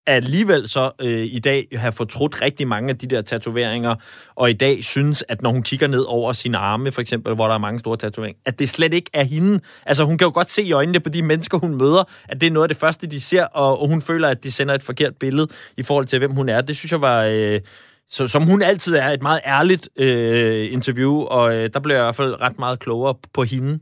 alligevel 0.08 0.68
så 0.68 0.92
øh, 1.02 1.26
i 1.26 1.40
dag 1.40 1.68
have 1.74 1.92
fortrudt 1.92 2.42
rigtig 2.42 2.68
mange 2.68 2.90
af 2.90 2.98
de 2.98 3.08
der 3.08 3.22
tatoveringer, 3.22 3.96
og 4.36 4.50
i 4.50 4.54
dag 4.54 4.84
synes, 4.84 5.24
at 5.30 5.42
når 5.42 5.52
hun 5.52 5.64
kigger 5.64 5.88
ned 5.88 6.02
over 6.08 6.34
sine 6.34 6.58
arme, 6.58 6.92
for 6.92 7.02
eksempel, 7.02 7.36
hvor 7.36 7.48
der 7.48 7.54
er 7.54 7.58
mange 7.58 7.80
store 7.80 7.98
tatoveringer, 7.98 8.40
at 8.46 8.60
det 8.60 8.70
slet 8.70 8.94
ikke 8.94 9.10
er 9.14 9.24
hende. 9.24 9.60
Altså, 9.86 10.04
hun 10.04 10.18
kan 10.18 10.26
jo 10.26 10.32
godt 10.34 10.52
se 10.52 10.62
i 10.64 10.72
øjnene 10.72 11.00
på 11.00 11.10
de 11.10 11.22
mennesker, 11.22 11.58
hun 11.58 11.76
møder, 11.76 12.04
at 12.30 12.42
det 12.42 12.48
er 12.48 12.52
noget 12.52 12.64
af 12.64 12.70
det 12.70 12.78
første, 12.78 13.08
de 13.08 13.22
ser, 13.22 13.44
og, 13.46 13.82
og 13.82 13.88
hun 13.88 14.02
føler, 14.02 14.28
at 14.28 14.44
de 14.44 14.52
sender 14.52 14.74
et 14.74 14.84
forkert 14.84 15.16
billede 15.16 15.48
i 15.78 15.84
forhold 15.84 16.06
til, 16.06 16.20
hvem 16.20 16.32
hun 16.32 16.50
er. 16.50 16.62
Det 16.62 16.78
synes 16.78 16.92
jeg 16.92 17.02
var... 17.02 17.24
Øh, 17.24 17.62
så, 18.10 18.28
som 18.28 18.44
hun 18.44 18.62
altid 18.62 18.96
er, 18.96 19.10
et 19.10 19.22
meget 19.22 19.42
ærligt 19.46 19.90
øh, 20.00 20.74
interview, 20.74 21.14
og 21.14 21.56
øh, 21.56 21.70
der 21.74 21.80
blev 21.80 21.96
jeg 21.96 22.04
i 22.04 22.06
hvert 22.06 22.16
fald 22.16 22.42
ret 22.42 22.60
meget 22.60 22.80
klogere 22.80 23.16
på 23.34 23.44
hende. 23.44 23.80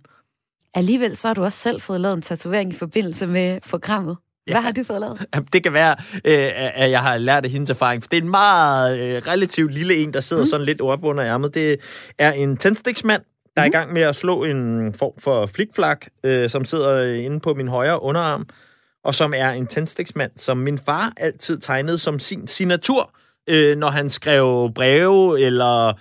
Alligevel 0.74 1.18
så 1.18 1.28
har 1.28 1.34
du 1.34 1.44
også 1.44 1.60
selv 1.60 1.82
fået 1.82 2.02
lavet 2.02 2.16
en 2.16 2.22
tatovering 2.22 2.74
i 2.74 2.76
forbindelse 2.76 3.28
med 3.28 3.60
programmet. 3.70 4.18
Hvad 4.46 4.56
ja. 4.56 4.62
har 4.62 4.72
du 4.72 4.84
fået 4.84 5.02
lavet? 5.02 5.26
Det 5.54 5.64
kan 5.64 5.74
være, 5.74 5.96
øh, 6.14 6.82
at 6.82 6.92
jeg 6.92 7.02
har 7.02 7.18
lært 7.18 7.46
af 7.46 7.52
hendes 7.52 7.70
erfaring, 7.70 8.04
for 8.04 8.10
det 8.10 8.18
er 8.18 8.22
en 8.22 8.30
meget 8.30 9.00
øh, 9.00 9.22
relativt 9.28 9.74
lille 9.74 9.96
en, 9.96 10.14
der 10.14 10.20
sidder 10.20 10.44
mm. 10.44 10.50
sådan 10.50 10.66
lidt 10.66 10.82
op 10.82 11.04
under 11.04 11.26
ærmet. 11.26 11.54
Det 11.54 11.78
er 12.18 12.32
en 12.32 12.58
tændstiksmand, 12.58 13.22
der 13.56 13.62
er 13.62 13.66
i 13.66 13.70
mm. 13.70 13.72
gang 13.72 13.94
med 13.94 14.02
at 14.02 14.16
slå 14.16 14.44
en 14.44 14.94
form 14.94 15.14
for 15.20 15.46
flikflak, 15.46 16.08
øh, 16.24 16.50
som 16.50 16.66
sidder 16.66 17.14
inde 17.14 17.40
på 17.40 17.54
min 17.54 17.68
højre 17.68 18.02
underarm, 18.02 18.48
og 19.04 19.16
som 19.16 19.34
er 19.36 19.50
en 19.50 19.68
tændstiksmand, 19.68 20.32
som 20.36 20.58
min 20.58 20.78
far 20.78 21.14
altid 21.18 21.58
tegnede 21.58 21.98
som 21.98 22.20
sin 22.20 22.48
signatur 22.48 23.12
øh, 23.50 23.78
når 23.78 23.90
han 23.90 24.10
skrev 24.10 24.72
breve, 24.76 25.42
eller 25.42 25.94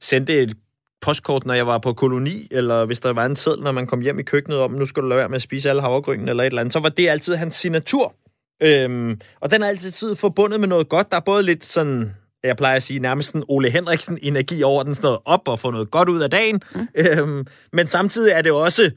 sendte 0.00 0.38
et 0.38 0.56
postkort, 1.00 1.46
når 1.46 1.54
jeg 1.54 1.66
var 1.66 1.78
på 1.78 1.92
koloni, 1.92 2.48
eller 2.50 2.84
hvis 2.84 3.00
der 3.00 3.12
var 3.12 3.26
en 3.26 3.36
seddel, 3.36 3.62
når 3.62 3.72
man 3.72 3.86
kom 3.86 4.00
hjem 4.00 4.18
i 4.18 4.22
køkkenet 4.22 4.58
om, 4.58 4.70
nu 4.70 4.86
skal 4.86 5.02
du 5.02 5.08
lade 5.08 5.18
være 5.18 5.28
med 5.28 5.36
at 5.36 5.42
spise 5.42 5.70
alle 5.70 5.82
havregryn, 5.82 6.28
eller 6.28 6.42
et 6.42 6.46
eller 6.46 6.60
andet, 6.60 6.72
så 6.72 6.80
var 6.80 6.88
det 6.88 7.08
altid 7.08 7.34
hans 7.34 7.56
signatur. 7.56 8.14
Øhm, 8.62 9.20
og 9.40 9.50
den 9.50 9.62
er 9.62 9.66
altid 9.66 10.16
forbundet 10.16 10.60
med 10.60 10.68
noget 10.68 10.88
godt. 10.88 11.10
Der 11.10 11.16
er 11.16 11.20
både 11.20 11.42
lidt 11.42 11.64
sådan, 11.64 12.14
jeg 12.44 12.56
plejer 12.56 12.76
at 12.76 12.82
sige, 12.82 12.98
nærmest 13.00 13.34
en 13.34 13.44
Ole 13.48 13.70
Henriksen-energi 13.70 14.62
over 14.62 14.82
den, 14.82 14.94
sådan 14.94 15.06
noget 15.06 15.18
op 15.24 15.48
og 15.48 15.58
få 15.58 15.70
noget 15.70 15.90
godt 15.90 16.08
ud 16.08 16.20
af 16.20 16.30
dagen. 16.30 16.60
Mm. 16.74 16.88
Øhm, 16.94 17.46
men 17.72 17.86
samtidig 17.86 18.32
er 18.32 18.42
det 18.42 18.52
også 18.52 18.90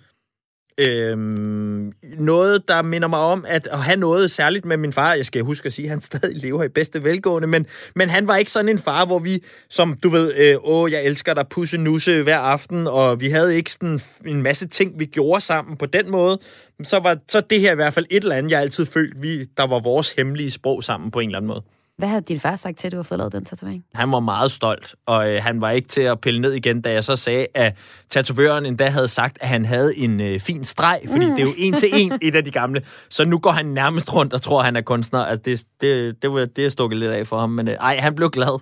Øhm, 0.78 1.92
noget, 2.18 2.68
der 2.68 2.82
minder 2.82 3.08
mig 3.08 3.20
om 3.20 3.46
at, 3.48 3.68
at 3.72 3.80
have 3.80 3.98
noget 3.98 4.32
særligt 4.32 4.66
med 4.66 4.78
min 4.78 4.94
far. 4.94 5.14
Jeg 5.14 5.26
skal 5.26 5.42
huske 5.42 5.66
at 5.66 5.74
sige, 5.74 5.86
at 5.86 5.90
han 5.90 6.02
stadig 6.12 6.38
lever 6.38 6.64
i 6.64 6.68
bedste 6.68 7.04
velgående, 7.04 7.48
men, 7.48 7.66
men 7.96 8.10
han 8.10 8.28
var 8.28 8.36
ikke 8.36 8.52
sådan 8.52 8.70
en 8.70 8.78
far, 8.78 9.06
hvor 9.06 9.20
vi, 9.20 9.44
som 9.70 9.94
du 10.04 10.10
ved, 10.10 10.34
øh, 10.38 10.56
åh, 10.64 10.92
jeg 10.92 11.06
elsker 11.06 11.34
dig, 11.34 11.48
pusse 11.50 11.78
nusse 11.78 12.24
hver 12.24 12.40
aften, 12.40 12.88
og 12.88 13.22
vi 13.22 13.30
havde 13.30 13.56
ikke 13.56 13.72
sådan 13.72 14.00
en 14.26 14.42
masse 14.42 14.68
ting, 14.68 15.00
vi 15.00 15.06
gjorde 15.06 15.42
sammen 15.42 15.78
på 15.78 15.86
den 15.86 16.12
måde. 16.12 16.40
Så 16.84 17.00
var 17.00 17.18
så 17.30 17.42
det 17.42 17.62
her 17.62 17.72
i 17.72 17.76
hvert 17.76 17.94
fald 17.94 18.06
et 18.10 18.24
eller 18.24 18.36
andet, 18.36 18.52
jeg 18.52 18.62
altid 18.62 18.86
følte, 18.86 19.22
vi, 19.22 19.44
der 19.44 19.68
var 19.68 19.80
vores 19.80 20.10
hemmelige 20.10 20.52
sprog 20.52 20.84
sammen 20.84 21.12
på 21.12 21.20
en 21.20 21.30
eller 21.30 21.38
anden 21.38 21.48
måde. 21.48 21.64
Hvad 22.02 22.10
havde 22.10 22.22
din 22.22 22.40
far 22.40 22.56
sagt 22.56 22.78
til, 22.78 22.88
at 22.88 22.92
du 22.92 22.98
har 22.98 23.04
fået 23.04 23.18
lavet 23.18 23.34
den 23.34 23.46
tatovering? 23.46 23.86
Han 23.96 24.12
var 24.12 24.20
meget 24.20 24.52
stolt, 24.52 24.96
og 25.06 25.34
øh, 25.34 25.44
han 25.44 25.62
var 25.62 25.72
ikke 25.72 25.88
til 25.88 26.02
at 26.02 26.22
pille 26.22 26.40
ned 26.40 26.54
igen, 26.54 26.82
da 26.82 26.92
jeg 26.92 27.04
så 27.04 27.16
sagde, 27.16 27.48
at 27.56 27.78
tatovøren 28.10 28.66
endda 28.66 28.90
havde 28.90 29.08
sagt, 29.08 29.38
at 29.42 29.48
han 29.48 29.66
havde 29.66 29.98
en 29.98 30.20
øh, 30.20 30.40
fin 30.40 30.64
streg, 30.64 31.02
fordi 31.12 31.26
mm. 31.26 31.32
det 31.32 31.40
er 31.40 31.46
jo 31.46 31.54
en 31.58 31.74
til 31.74 31.90
en 31.94 32.20
et 32.28 32.36
af 32.36 32.44
de 32.44 32.52
gamle. 32.52 32.82
Så 33.10 33.26
nu 33.26 33.38
går 33.38 33.52
han 33.52 33.66
nærmest 33.66 34.14
rundt 34.14 34.34
og 34.34 34.42
tror, 34.42 34.60
at 34.60 34.66
han 34.66 34.76
er 34.76 34.82
kunstner. 34.82 35.20
Altså, 35.20 35.42
det, 35.46 35.64
det, 35.82 36.22
det, 36.22 36.32
det, 36.32 36.56
det 36.56 36.66
er 36.66 36.70
stukket 36.70 37.00
lidt 37.00 37.12
af 37.12 37.28
for 37.28 37.40
ham, 37.40 37.50
men 37.50 37.68
øh, 37.68 37.74
ej, 37.74 37.98
han 37.98 38.16
blev 38.16 38.30
glad. 38.30 38.60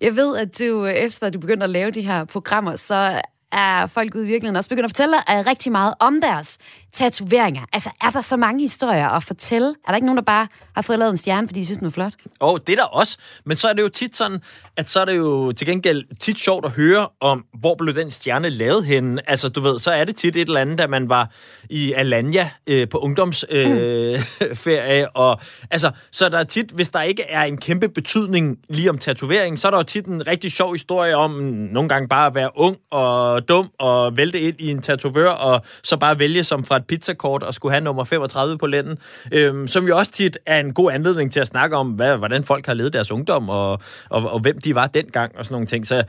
Jeg 0.00 0.16
ved, 0.16 0.36
at 0.36 0.58
du, 0.58 0.86
øh, 0.86 0.92
efter 0.92 1.30
du 1.30 1.38
begyndte 1.38 1.64
at 1.64 1.70
lave 1.70 1.90
de 1.90 2.02
her 2.02 2.24
programmer, 2.24 2.76
så 2.76 3.20
er 3.56 3.86
folk 3.86 4.14
ude 4.14 4.24
i 4.24 4.26
virkeligheden 4.26 4.56
også 4.56 4.70
begyndt 4.70 4.84
at 4.84 4.90
fortælle 4.90 5.16
uh, 5.16 5.46
rigtig 5.46 5.72
meget 5.72 5.94
om 6.00 6.20
deres 6.20 6.58
tatoveringer. 6.92 7.62
Altså, 7.72 7.90
er 8.00 8.10
der 8.10 8.20
så 8.20 8.36
mange 8.36 8.60
historier 8.60 9.08
at 9.08 9.22
fortælle? 9.22 9.68
Er 9.68 9.88
der 9.88 9.94
ikke 9.94 10.06
nogen, 10.06 10.16
der 10.16 10.22
bare 10.22 10.48
har 10.74 10.82
fået 10.82 10.98
lavet 10.98 11.10
en 11.10 11.16
stjerne, 11.16 11.48
fordi 11.48 11.60
de 11.60 11.64
synes, 11.64 11.78
den 11.78 11.86
er 11.86 11.90
flot? 11.90 12.12
Åh, 12.40 12.48
oh, 12.48 12.58
det 12.66 12.72
er 12.72 12.76
der 12.76 12.84
også. 12.84 13.18
Men 13.44 13.56
så 13.56 13.68
er 13.68 13.72
det 13.72 13.82
jo 13.82 13.88
tit 13.88 14.16
sådan, 14.16 14.40
at 14.76 14.88
så 14.88 15.00
er 15.00 15.04
det 15.04 15.16
jo 15.16 15.52
til 15.52 15.66
gengæld 15.66 16.04
tit 16.20 16.38
sjovt 16.38 16.64
at 16.64 16.70
høre 16.70 17.08
om, 17.20 17.44
hvor 17.60 17.74
blev 17.74 17.94
den 17.94 18.10
stjerne 18.10 18.50
lavet 18.50 18.84
henne. 18.84 19.30
Altså, 19.30 19.48
du 19.48 19.60
ved, 19.60 19.78
så 19.78 19.90
er 19.90 20.04
det 20.04 20.16
tit 20.16 20.36
et 20.36 20.48
eller 20.48 20.60
andet, 20.60 20.78
da 20.78 20.86
man 20.86 21.08
var 21.08 21.30
i 21.70 21.92
Alanya 21.92 22.50
øh, 22.66 22.88
på 22.88 22.98
ungdomsferie. 22.98 24.14
Øh, 24.14 24.54
ferie, 24.54 25.16
og 25.24 25.40
altså, 25.70 25.90
så 26.12 26.24
er 26.24 26.28
der 26.28 26.44
tit, 26.44 26.70
hvis 26.70 26.88
der 26.88 27.02
ikke 27.02 27.22
er 27.22 27.42
en 27.42 27.58
kæmpe 27.58 27.88
betydning 27.88 28.58
lige 28.68 28.90
om 28.90 28.98
tatovering, 28.98 29.58
så 29.58 29.66
er 29.66 29.70
der 29.70 29.78
jo 29.78 29.84
tit 29.84 30.06
en 30.06 30.26
rigtig 30.26 30.52
sjov 30.52 30.72
historie 30.72 31.16
om 31.16 31.30
nogle 31.72 31.88
gange 31.88 32.08
bare 32.08 32.26
at 32.26 32.34
være 32.34 32.50
ung 32.54 32.76
og 32.90 33.45
dum 33.48 33.70
og 33.78 34.16
vælte 34.16 34.40
ind 34.40 34.56
i 34.58 34.70
en 34.70 34.82
tatovør, 34.82 35.28
og 35.28 35.62
så 35.82 35.96
bare 35.96 36.18
vælge 36.18 36.44
som 36.44 36.64
fra 36.64 36.76
et 36.76 36.86
pizzakort 36.86 37.42
og 37.42 37.54
skulle 37.54 37.72
have 37.72 37.84
nummer 37.84 38.04
35 38.04 38.58
på 38.58 38.66
lænden. 38.66 38.98
Øhm, 39.32 39.68
som 39.68 39.88
jo 39.88 39.98
også 39.98 40.12
tit 40.12 40.38
er 40.46 40.60
en 40.60 40.74
god 40.74 40.92
anledning 40.92 41.32
til 41.32 41.40
at 41.40 41.46
snakke 41.46 41.76
om, 41.76 41.90
hvad, 41.90 42.16
hvordan 42.16 42.44
folk 42.44 42.66
har 42.66 42.74
levet 42.74 42.92
deres 42.92 43.12
ungdom, 43.12 43.48
og, 43.48 43.80
og, 44.08 44.30
og 44.30 44.40
hvem 44.40 44.58
de 44.58 44.74
var 44.74 44.86
dengang, 44.86 45.32
og 45.38 45.44
sådan 45.44 45.54
nogle 45.54 45.66
ting. 45.66 45.86
Så 45.86 46.04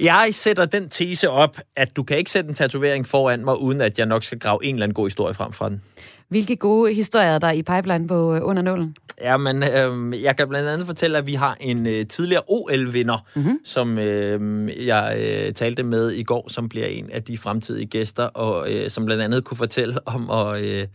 jeg 0.00 0.28
sætter 0.32 0.64
den 0.64 0.88
tese 0.88 1.30
op, 1.30 1.58
at 1.76 1.96
du 1.96 2.02
kan 2.02 2.18
ikke 2.18 2.30
sætte 2.30 2.48
en 2.48 2.54
tatovering 2.54 3.08
foran 3.08 3.44
mig, 3.44 3.60
uden 3.60 3.80
at 3.80 3.98
jeg 3.98 4.06
nok 4.06 4.24
skal 4.24 4.38
grave 4.38 4.64
en 4.64 4.74
eller 4.74 4.84
anden 4.84 4.94
god 4.94 5.06
historie 5.06 5.34
frem 5.34 5.52
fra 5.52 5.68
den. 5.68 5.82
Hvilke 6.28 6.56
gode 6.56 6.94
historier 6.94 7.26
er 7.26 7.38
der 7.38 7.50
i 7.50 7.62
pipeline 7.62 8.08
på 8.08 8.34
øh, 8.34 8.40
under 8.44 8.62
nullen? 8.62 8.96
Ja, 9.20 9.36
men 9.36 9.62
øh, 9.62 10.22
jeg 10.22 10.36
kan 10.36 10.48
blandt 10.48 10.68
andet 10.68 10.86
fortælle, 10.86 11.18
at 11.18 11.26
vi 11.26 11.34
har 11.34 11.56
en 11.60 11.86
øh, 11.86 12.06
tidligere 12.06 12.42
OL-vinder, 12.48 13.26
mm-hmm. 13.34 13.58
som 13.64 13.98
øh, 13.98 14.86
jeg 14.86 15.16
øh, 15.20 15.52
talte 15.52 15.82
med 15.82 16.12
i 16.12 16.22
går, 16.22 16.48
som 16.48 16.68
bliver 16.68 16.86
en 16.86 17.10
af 17.10 17.22
de 17.22 17.38
fremtidige 17.38 17.86
gæster, 17.86 18.24
og 18.24 18.72
øh, 18.72 18.90
som 18.90 19.04
blandt 19.04 19.22
andet 19.22 19.44
kunne 19.44 19.56
fortælle 19.56 20.08
om 20.08 20.30
at... 20.30 20.64
Øh, 20.64 20.86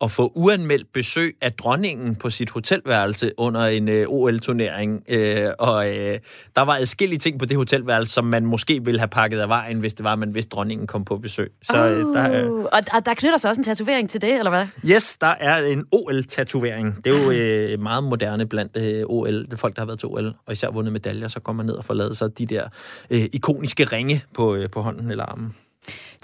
at 0.00 0.10
få 0.10 0.32
uanmeldt 0.34 0.92
besøg 0.92 1.36
af 1.40 1.52
dronningen 1.52 2.16
på 2.16 2.30
sit 2.30 2.50
hotelværelse 2.50 3.30
under 3.36 3.66
en 3.66 3.88
øh, 3.88 4.06
OL-turnering. 4.08 5.02
Øh, 5.08 5.50
og 5.58 5.88
øh, 5.88 6.18
der 6.56 6.62
var 6.62 6.76
adskillige 6.76 7.18
ting 7.18 7.38
på 7.38 7.44
det 7.44 7.56
hotelværelse, 7.56 8.12
som 8.12 8.24
man 8.24 8.46
måske 8.46 8.84
ville 8.84 9.00
have 9.00 9.08
pakket 9.08 9.40
af 9.40 9.48
vejen, 9.48 9.80
hvis 9.80 9.94
det 9.94 10.04
var, 10.04 10.16
man 10.16 10.34
vidste, 10.34 10.48
dronningen 10.48 10.86
kom 10.86 11.04
på 11.04 11.18
besøg. 11.18 11.52
Så, 11.62 11.84
oh, 11.84 11.90
øh, 11.90 11.98
der, 11.98 12.44
øh, 12.44 12.50
og, 12.50 12.80
og 12.92 13.06
der 13.06 13.14
knytter 13.14 13.38
sig 13.38 13.48
også 13.50 13.60
en 13.60 13.64
tatovering 13.64 14.10
til 14.10 14.20
det, 14.20 14.38
eller 14.38 14.50
hvad? 14.50 14.66
Yes, 14.86 15.16
der 15.16 15.34
er 15.40 15.66
en 15.66 15.84
OL-tatovering. 15.92 17.04
Det 17.04 17.16
er 17.16 17.22
jo 17.22 17.30
øh, 17.30 17.80
meget 17.80 18.04
moderne 18.04 18.46
blandt 18.46 18.76
øh, 18.76 19.02
OL. 19.06 19.56
Folk, 19.56 19.76
der 19.76 19.82
har 19.82 19.86
været 19.86 19.98
til 19.98 20.08
OL, 20.08 20.34
og 20.46 20.52
især 20.52 20.70
vundet 20.70 20.92
medaljer, 20.92 21.28
så 21.28 21.40
kommer 21.40 21.62
man 21.62 21.66
ned 21.66 21.74
og 21.74 21.84
får 21.84 21.94
lavet 21.94 22.16
sig 22.16 22.38
de 22.38 22.46
der 22.46 22.64
øh, 23.10 23.20
ikoniske 23.32 23.84
ringe 23.84 24.24
på, 24.34 24.54
øh, 24.54 24.70
på 24.70 24.80
hånden 24.80 25.10
eller 25.10 25.24
armen. 25.24 25.54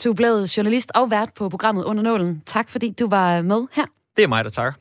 Du 0.04 0.12
blev 0.12 0.44
journalist 0.56 0.90
og 0.94 1.10
vært 1.10 1.34
på 1.34 1.48
programmet 1.48 1.84
Under 1.84 2.02
Nålen. 2.02 2.42
Tak 2.46 2.68
fordi 2.68 2.90
du 2.90 3.06
var 3.06 3.42
med 3.42 3.66
her. 3.72 3.86
Det 4.16 4.24
er 4.24 4.28
mig, 4.28 4.44
der 4.44 4.50
takker. 4.50 4.72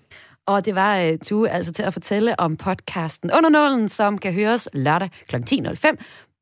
Og 0.45 0.65
det 0.65 0.75
var 0.75 1.03
uh, 1.03 1.17
Tue 1.23 1.49
altså 1.49 1.73
til 1.73 1.83
at 1.83 1.93
fortælle 1.93 2.39
om 2.39 2.57
podcasten 2.57 3.31
Under 3.33 3.49
Nålen, 3.49 3.89
som 3.89 4.17
kan 4.17 4.33
høres 4.33 4.69
lørdag 4.73 5.09
kl. 5.27 5.35
10.05 5.35 5.95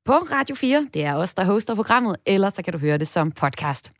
på 0.06 0.14
Radio 0.14 0.56
4. 0.56 0.88
Det 0.94 1.04
er 1.04 1.16
os, 1.16 1.34
der 1.34 1.46
hoster 1.46 1.76
programmet, 1.76 2.16
eller 2.26 2.50
så 2.56 2.62
kan 2.62 2.74
du 2.74 2.80
høre 2.80 2.98
det 2.98 3.08
som 3.08 3.32
podcast. 3.32 3.92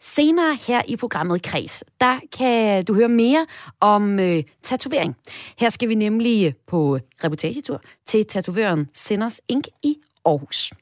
Senere 0.00 0.58
her 0.60 0.82
i 0.88 0.96
programmet 0.96 1.42
Kreds, 1.42 1.84
der 2.00 2.20
kan 2.32 2.84
du 2.84 2.94
høre 2.94 3.08
mere 3.08 3.46
om 3.80 4.20
øh, 4.20 4.42
tatovering. 4.62 5.16
Her 5.58 5.70
skal 5.70 5.88
vi 5.88 5.94
nemlig 5.94 6.54
på 6.66 6.98
reportagetur 7.24 7.82
til 8.06 8.26
tatovøren 8.26 8.88
Senders 8.94 9.40
Ink 9.48 9.66
i 9.82 9.96
Aarhus. 10.24 10.72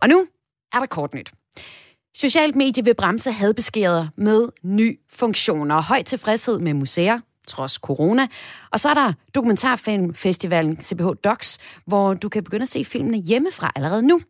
Og 0.00 0.08
nu 0.08 0.26
er 0.72 0.78
der 0.78 0.86
kort 0.86 1.14
nyt. 1.14 1.32
Socialt 2.16 2.56
medie 2.56 2.84
vil 2.84 2.94
bremse 2.94 3.32
hadbeskeder 3.32 4.08
med 4.16 4.48
ny 4.62 5.00
funktioner 5.10 5.74
og 5.74 5.84
høj 5.84 6.02
tilfredshed 6.02 6.58
med 6.58 6.74
museer, 6.74 7.20
trods 7.48 7.72
corona. 7.72 8.26
Og 8.70 8.80
så 8.80 8.88
er 8.88 8.94
der 8.94 9.12
dokumentarfilmfestivalen 9.34 10.82
CBH 10.82 11.06
Docs, 11.24 11.58
hvor 11.86 12.14
du 12.14 12.28
kan 12.28 12.44
begynde 12.44 12.62
at 12.62 12.68
se 12.68 12.84
filmene 12.84 13.18
hjemmefra 13.18 13.72
allerede 13.76 14.02
nu. 14.02 14.20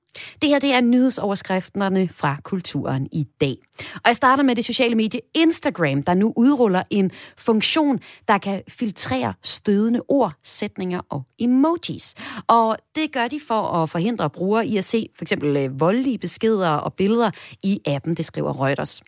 Det 0.43 0.49
her 0.49 0.59
det 0.59 0.75
er 0.75 0.81
nyhedsoverskrifterne 0.81 2.09
fra 2.09 2.37
kulturen 2.43 3.09
i 3.13 3.27
dag. 3.41 3.57
Og 3.95 4.01
jeg 4.07 4.17
starter 4.17 4.43
med 4.43 4.57
det 4.57 4.65
sociale 4.65 4.95
medie 4.95 5.21
Instagram, 5.35 6.03
der 6.03 6.15
nu 6.15 6.33
udruller 6.37 6.83
en 6.91 7.11
funktion, 7.37 8.01
der 8.29 8.39
kan 8.39 8.63
filtrere 8.69 9.35
stødende 9.43 10.03
ord, 10.09 10.33
sætninger 10.45 11.01
og 11.09 11.23
emojis. 11.39 12.15
Og 12.47 12.77
det 12.95 13.13
gør 13.13 13.29
de 13.29 13.41
for 13.49 13.61
at 13.61 13.91
forhindre 13.91 14.31
brugere 14.31 14.67
i 14.67 14.77
at 14.77 14.85
se 14.85 15.09
for 15.17 15.25
eksempel 15.25 15.57
øh, 15.57 15.81
voldelige 15.81 16.19
beskeder 16.19 16.71
og 16.71 16.95
billeder 16.95 17.31
i 17.63 17.81
appen, 17.87 18.15
det 18.15 18.25
skriver 18.25 18.67
Reuters. 18.67 19.03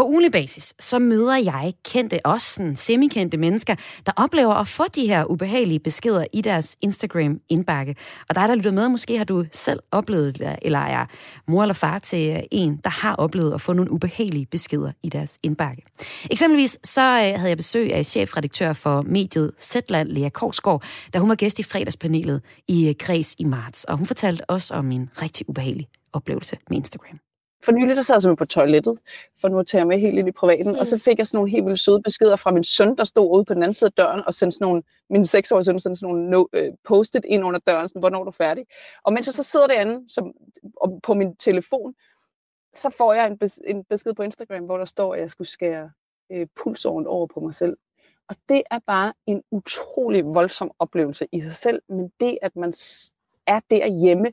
På 0.00 0.06
ugenlig 0.06 0.32
basis, 0.32 0.74
så 0.80 0.98
møder 0.98 1.36
jeg 1.36 1.74
kendte, 1.84 2.26
også 2.26 2.54
sådan 2.54 2.76
semikendte 2.76 3.36
mennesker, 3.36 3.74
der 4.06 4.12
oplever 4.16 4.54
at 4.54 4.68
få 4.68 4.84
de 4.94 5.06
her 5.06 5.24
ubehagelige 5.24 5.78
beskeder 5.78 6.24
i 6.32 6.40
deres 6.40 6.76
Instagram-indbakke. 6.82 7.96
Og 8.28 8.34
dig, 8.34 8.48
der 8.48 8.54
lytter 8.54 8.70
med, 8.70 8.88
måske 8.88 9.18
har 9.18 9.24
du 9.24 9.44
selv 9.52 9.80
oplevet 9.90 10.38
det, 10.38 10.58
eller 10.62 10.78
er 10.78 11.06
mor 11.48 11.62
eller 11.62 11.74
far 11.74 11.98
til 11.98 12.30
øh, 12.30 12.42
en, 12.50 12.80
der 12.84 12.90
har 12.90 13.14
oplevet 13.14 13.54
at 13.54 13.60
få 13.60 13.72
nogle 13.72 13.92
ubehagelige 13.92 14.46
beskeder 14.46 14.92
i 15.02 15.08
deres 15.08 15.38
indbakke. 15.42 15.82
Eksempelvis 16.30 16.78
så 16.84 17.00
øh, 17.00 17.38
havde 17.38 17.48
jeg 17.48 17.56
besøg 17.56 17.94
af 17.94 18.06
chefredaktør 18.06 18.72
for 18.72 19.02
mediet 19.02 19.52
Zetland, 19.60 20.08
Lea 20.08 20.28
Korsgaard, 20.28 20.82
da 21.14 21.18
hun 21.18 21.28
var 21.28 21.34
gæst 21.34 21.58
i 21.58 21.62
fredagspanelet 21.62 22.42
i 22.68 22.88
øh, 22.88 22.94
Kreds 22.98 23.34
i 23.38 23.44
marts. 23.44 23.84
Og 23.84 23.96
hun 23.96 24.06
fortalte 24.06 24.50
også 24.50 24.74
om 24.74 24.92
en 24.92 25.10
rigtig 25.22 25.48
ubehagelig 25.48 25.88
oplevelse 26.12 26.56
med 26.70 26.76
Instagram. 26.76 27.29
For 27.64 27.72
nylig 27.72 27.96
der 27.96 28.02
sad 28.02 28.20
jeg 28.24 28.36
på 28.36 28.44
toilettet, 28.44 28.98
for 29.40 29.48
nu 29.48 29.62
tager 29.62 29.80
jeg 29.80 29.86
med 29.86 29.98
helt 29.98 30.18
ind 30.18 30.28
i 30.28 30.32
privaten, 30.32 30.72
mm. 30.72 30.78
og 30.78 30.86
så 30.86 30.98
fik 30.98 31.18
jeg 31.18 31.26
sådan 31.26 31.38
nogle 31.38 31.50
helt 31.50 31.64
vildt 31.64 31.80
søde 31.80 32.02
beskeder 32.02 32.36
fra 32.36 32.50
min 32.50 32.64
søn, 32.64 32.96
der 32.96 33.04
stod 33.04 33.30
ude 33.34 33.44
på 33.44 33.54
den 33.54 33.62
anden 33.62 33.74
side 33.74 33.88
af 33.88 33.92
døren, 33.92 34.22
og 34.26 34.34
sendte 34.34 34.54
sådan 34.54 34.64
nogle, 34.64 34.82
min 35.10 35.26
seksårige 35.26 35.64
søn 35.64 35.80
sendte 35.80 36.00
sådan 36.00 36.14
nogle 36.14 36.30
no, 36.30 36.44
øh, 36.52 36.72
post-it 36.84 37.24
ind 37.24 37.44
under 37.44 37.60
døren, 37.60 37.88
sådan, 37.88 38.00
hvornår 38.00 38.20
er 38.20 38.24
du 38.24 38.30
færdig? 38.30 38.66
Og 39.04 39.12
mens 39.12 39.26
jeg 39.26 39.34
så 39.34 39.42
sidder 39.42 39.66
derinde 39.66 40.14
som, 40.14 40.32
på 41.02 41.14
min 41.14 41.36
telefon, 41.36 41.94
så 42.74 42.90
får 42.90 43.12
jeg 43.12 43.26
en, 43.26 43.38
bes, 43.38 43.60
en 43.66 43.84
besked 43.84 44.14
på 44.14 44.22
Instagram, 44.22 44.64
hvor 44.64 44.78
der 44.78 44.84
står, 44.84 45.14
at 45.14 45.20
jeg 45.20 45.30
skulle 45.30 45.48
skære 45.48 45.90
øh, 46.32 46.46
pulsåren 46.62 47.06
over 47.06 47.26
på 47.26 47.40
mig 47.40 47.54
selv. 47.54 47.76
Og 48.28 48.36
det 48.48 48.62
er 48.70 48.78
bare 48.86 49.12
en 49.26 49.42
utrolig 49.50 50.24
voldsom 50.24 50.70
oplevelse 50.78 51.26
i 51.32 51.40
sig 51.40 51.52
selv, 51.52 51.82
men 51.88 52.12
det, 52.20 52.38
at 52.42 52.56
man 52.56 52.72
er 53.46 53.60
derhjemme 53.70 54.32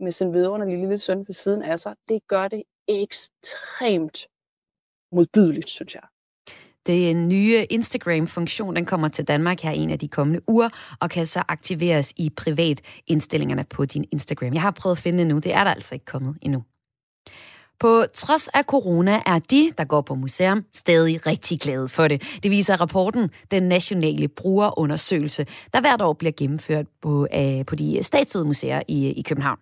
med 0.00 0.12
sin 0.12 0.32
vidunderlige 0.32 0.80
lille 0.80 0.98
søn 0.98 1.18
ved 1.18 1.34
siden 1.34 1.62
af 1.62 1.80
sig, 1.80 1.94
det 2.08 2.20
gør 2.28 2.48
det 2.48 2.62
ekstremt 2.88 4.26
modbydeligt, 5.12 5.70
synes 5.70 5.94
jeg. 5.94 6.02
Den 6.86 7.28
nye 7.28 7.66
Instagram-funktion, 7.70 8.76
den 8.76 8.84
kommer 8.84 9.08
til 9.08 9.28
Danmark 9.28 9.60
her 9.60 9.70
en 9.70 9.90
af 9.90 9.98
de 9.98 10.08
kommende 10.08 10.40
uger, 10.48 10.68
og 11.00 11.10
kan 11.10 11.26
så 11.26 11.42
aktiveres 11.48 12.12
i 12.16 12.30
privat 12.30 12.80
indstillingerne 13.06 13.64
på 13.64 13.84
din 13.84 14.04
Instagram. 14.12 14.54
Jeg 14.54 14.62
har 14.62 14.70
prøvet 14.70 14.96
at 14.96 15.02
finde 15.02 15.18
det 15.18 15.26
nu, 15.26 15.38
det 15.38 15.54
er 15.54 15.64
der 15.64 15.70
altså 15.70 15.94
ikke 15.94 16.04
kommet 16.04 16.36
endnu. 16.42 16.62
På 17.84 18.04
trods 18.14 18.48
af 18.48 18.64
corona 18.64 19.22
er 19.26 19.38
de, 19.38 19.72
der 19.78 19.84
går 19.84 20.00
på 20.00 20.14
museum, 20.14 20.64
stadig 20.74 21.26
rigtig 21.26 21.60
glade 21.60 21.88
for 21.88 22.08
det. 22.08 22.38
Det 22.42 22.50
viser 22.50 22.80
rapporten 22.80 23.30
Den 23.50 23.62
Nationale 23.62 24.28
Brugerundersøgelse, 24.28 25.46
der 25.72 25.80
hvert 25.80 26.02
år 26.02 26.12
bliver 26.12 26.32
gennemført 26.36 26.86
på, 27.02 27.26
øh, 27.34 27.66
på 27.66 27.74
de 27.76 28.02
statslige 28.02 28.44
museer 28.44 28.82
i, 28.88 29.06
i 29.06 29.22
København. 29.22 29.58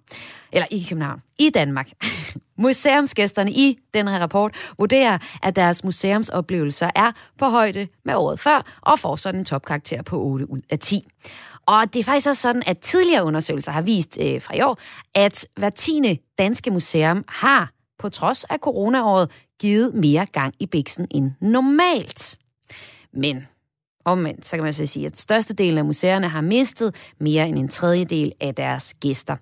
Eller 0.53 0.67
i 0.71 0.87
København. 0.89 1.23
I 1.39 1.51
Danmark. 1.51 1.91
Museumsgæsterne 2.65 3.53
i 3.53 3.79
den 3.95 4.09
her 4.09 4.19
rapport 4.19 4.73
vurderer, 4.79 5.19
at 5.43 5.57
deres 5.57 5.85
museumsoplevelser 5.85 6.91
er 6.95 7.13
på 7.39 7.45
højde 7.45 7.89
med 8.05 8.15
året 8.15 8.41
før, 8.41 8.79
og 8.81 8.99
får 8.99 9.17
sådan 9.17 9.41
en 9.41 9.45
topkarakter 9.45 10.03
på 10.03 10.23
8 10.23 10.51
ud 10.51 10.61
af 10.71 10.79
10. 10.79 11.09
Og 11.67 11.95
det 11.95 12.01
er 12.01 12.05
faktisk 12.05 12.29
også 12.29 12.43
sådan, 12.43 12.63
at 12.67 12.79
tidligere 12.79 13.25
undersøgelser 13.25 13.73
har 13.73 13.83
vist 13.83 14.19
øh, 14.21 14.43
fra 14.43 14.57
i 14.57 14.61
år, 14.61 14.79
at 15.15 15.47
hver 15.57 15.71
tiende 15.71 16.19
danske 16.39 16.71
museum 16.71 17.25
har 17.29 17.82
på 18.03 18.09
trods 18.09 18.45
af 18.45 18.59
coronaåret 18.59 19.31
givet 19.61 19.95
mere 19.95 20.27
gang 20.27 20.55
i 20.61 20.67
biksen 20.67 21.07
end 21.11 21.31
normalt. 21.41 22.39
Men 23.13 23.47
omvendt, 24.05 24.45
så 24.45 24.57
kan 24.57 24.65
man 24.65 24.73
så 24.73 24.87
sige, 24.87 25.07
at 25.07 25.19
størstedelen 25.19 25.79
af 25.79 25.85
museerne 25.85 26.29
har 26.29 26.41
mistet 26.41 26.95
mere 27.21 27.49
end 27.49 27.59
en 27.59 27.69
tredjedel 27.69 28.33
af 28.41 28.55
deres 28.55 28.95
gæster. 28.95 29.37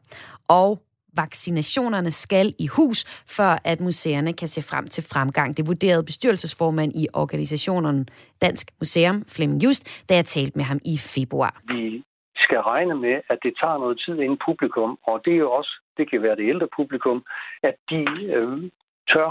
Og 0.49 0.83
vaccinationerne 1.17 2.11
skal 2.11 2.55
i 2.59 2.67
hus, 2.67 3.05
før 3.27 3.59
at 3.65 3.81
museerne 3.81 4.33
kan 4.33 4.49
se 4.49 4.63
frem 4.63 4.87
til 4.89 5.03
fremgang. 5.05 5.57
Det 5.57 5.67
vurderede 5.67 6.05
bestyrelsesformand 6.05 6.93
i 6.95 7.07
organisationen 7.13 8.09
Dansk 8.43 8.71
Museum, 8.81 9.25
Flemming 9.29 9.65
Just, 9.65 9.89
da 10.09 10.15
jeg 10.15 10.27
talte 10.27 10.53
med 10.57 10.65
ham 10.65 10.79
i 10.85 10.99
februar. 10.99 11.63
Vi 11.69 12.03
skal 12.47 12.61
regne 12.61 12.95
med, 12.95 13.17
at 13.33 13.39
det 13.43 13.53
tager 13.61 13.79
noget 13.79 14.01
tid 14.05 14.17
inden 14.25 14.41
publikum, 14.47 14.99
og 15.03 15.21
det 15.25 15.33
er 15.33 15.43
jo 15.47 15.51
også, 15.53 15.73
det 15.97 16.11
kan 16.11 16.23
være 16.23 16.37
det 16.37 16.49
ældre 16.49 16.69
publikum, 16.77 17.25
at 17.63 17.77
de 17.91 18.01
øh, 18.37 18.71
tør 19.13 19.31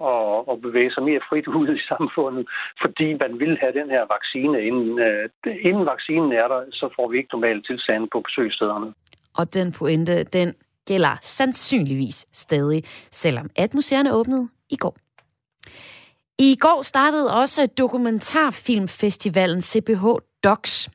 og, 0.00 0.48
og 0.48 0.60
bevæge 0.60 0.92
sig 0.94 1.02
mere 1.02 1.20
frit 1.28 1.46
ud 1.46 1.68
i 1.76 1.80
samfundet, 1.92 2.44
fordi 2.82 3.08
man 3.22 3.32
vil 3.42 3.58
have 3.62 3.72
den 3.80 3.88
her 3.90 4.04
vaccine. 4.14 4.62
Inden, 4.68 4.98
øh, 4.98 5.28
inden 5.68 5.86
vaccinen 5.86 6.32
er 6.32 6.48
der, 6.48 6.60
så 6.72 6.88
får 6.96 7.08
vi 7.08 7.16
ikke 7.18 7.32
normale 7.32 7.62
tilstande 7.62 8.06
på 8.12 8.20
besøgsstederne. 8.20 8.94
Og 9.38 9.54
den 9.54 9.72
pointe, 9.72 10.24
den 10.24 10.54
gælder 10.88 11.14
sandsynligvis 11.22 12.26
stadig, 12.32 12.82
selvom 13.22 13.50
at 13.56 13.74
museerne 13.74 14.14
åbnede 14.14 14.48
i 14.70 14.76
går. 14.76 14.96
I 16.38 16.56
går 16.60 16.82
startede 16.82 17.34
også 17.42 17.66
dokumentarfilmfestivalen 17.78 19.60
CPH 19.60 20.04
Docs. 20.44 20.90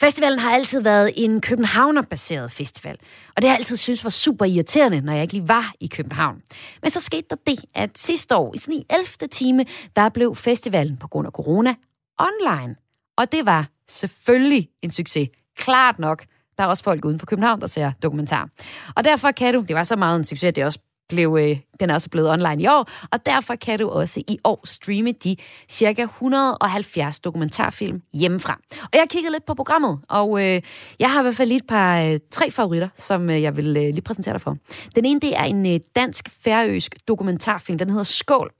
Festivalen 0.00 0.38
har 0.38 0.50
altid 0.50 0.82
været 0.82 1.12
en 1.16 1.40
Københavner-baseret 1.40 2.50
festival, 2.50 2.96
og 3.36 3.42
det 3.42 3.50
har 3.50 3.54
jeg 3.54 3.60
altid 3.60 3.76
synes 3.76 4.04
var 4.04 4.10
super 4.10 4.44
irriterende, 4.44 5.00
når 5.00 5.12
jeg 5.12 5.22
ikke 5.22 5.34
lige 5.34 5.48
var 5.48 5.72
i 5.80 5.86
København. 5.86 6.42
Men 6.82 6.90
så 6.90 7.00
skete 7.00 7.26
der 7.30 7.36
det, 7.46 7.60
at 7.74 7.98
sidste 7.98 8.36
år, 8.36 8.54
i 8.54 8.58
sådan 8.58 8.74
i 8.74 8.84
11. 8.90 9.06
time, 9.30 9.64
der 9.96 10.08
blev 10.08 10.34
festivalen 10.34 10.96
på 10.96 11.08
grund 11.08 11.26
af 11.26 11.32
corona 11.32 11.74
online. 12.18 12.76
Og 13.18 13.32
det 13.32 13.46
var 13.46 13.68
selvfølgelig 13.88 14.68
en 14.82 14.90
succes. 14.90 15.28
Klart 15.56 15.98
nok. 15.98 16.24
Der 16.58 16.64
er 16.64 16.68
også 16.68 16.84
folk 16.84 17.04
uden 17.04 17.18
for 17.18 17.26
København, 17.26 17.60
der 17.60 17.66
ser 17.66 17.92
dokumentar. 18.02 18.48
Og 18.96 19.04
derfor 19.04 19.30
kan 19.30 19.54
du, 19.54 19.64
det 19.68 19.76
var 19.76 19.82
så 19.82 19.96
meget 19.96 20.16
en 20.16 20.24
succes, 20.24 20.48
at 20.48 20.56
det 20.56 20.64
også 20.64 20.78
blev, 21.08 21.36
øh, 21.40 21.58
den 21.80 21.90
er 21.90 21.94
også 21.94 22.10
blevet 22.10 22.30
online 22.30 22.62
i 22.62 22.66
år, 22.66 22.88
og 23.12 23.26
derfor 23.26 23.54
kan 23.54 23.78
du 23.78 23.88
også 23.88 24.22
i 24.28 24.38
år 24.44 24.60
streame 24.64 25.12
de 25.12 25.36
cirka 25.68 26.02
170 26.02 27.20
dokumentarfilm 27.20 28.02
hjemmefra. 28.12 28.58
Og 28.82 28.88
jeg 28.92 29.00
har 29.00 29.06
kigget 29.06 29.32
lidt 29.32 29.44
på 29.44 29.54
programmet, 29.54 29.98
og 30.08 30.44
øh, 30.44 30.62
jeg 30.98 31.12
har 31.12 31.20
i 31.20 31.22
hvert 31.22 31.36
fald 31.36 31.48
lige 31.48 31.58
et 31.58 31.66
par 31.66 32.00
øh, 32.00 32.18
tre 32.30 32.50
favoritter, 32.50 32.88
som 32.96 33.30
øh, 33.30 33.42
jeg 33.42 33.56
vil 33.56 33.76
øh, 33.76 33.82
lige 33.82 34.02
præsentere 34.02 34.34
dig 34.34 34.40
for. 34.40 34.56
Den 34.94 35.04
ene, 35.04 35.20
det 35.20 35.36
er 35.36 35.44
en 35.44 35.74
øh, 35.74 35.80
dansk-færøsk 35.96 36.96
dokumentarfilm, 37.08 37.78
den 37.78 37.90
hedder 37.90 38.04
Skål, 38.04 38.50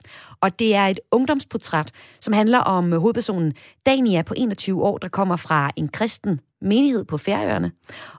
og 0.41 0.59
det 0.59 0.75
er 0.75 0.87
et 0.87 1.01
ungdomsportræt, 1.11 1.93
som 2.21 2.33
handler 2.33 2.59
om 2.59 2.93
øh, 2.93 2.99
hovedpersonen 2.99 3.55
Dania 3.87 4.23
på 4.23 4.35
21 4.37 4.83
år, 4.83 4.99
der 4.99 5.09
kommer 5.09 5.37
fra 5.37 5.71
en 5.77 5.89
kristen 5.89 6.41
menighed 6.61 7.05
på 7.05 7.19
Færøerne. 7.19 7.73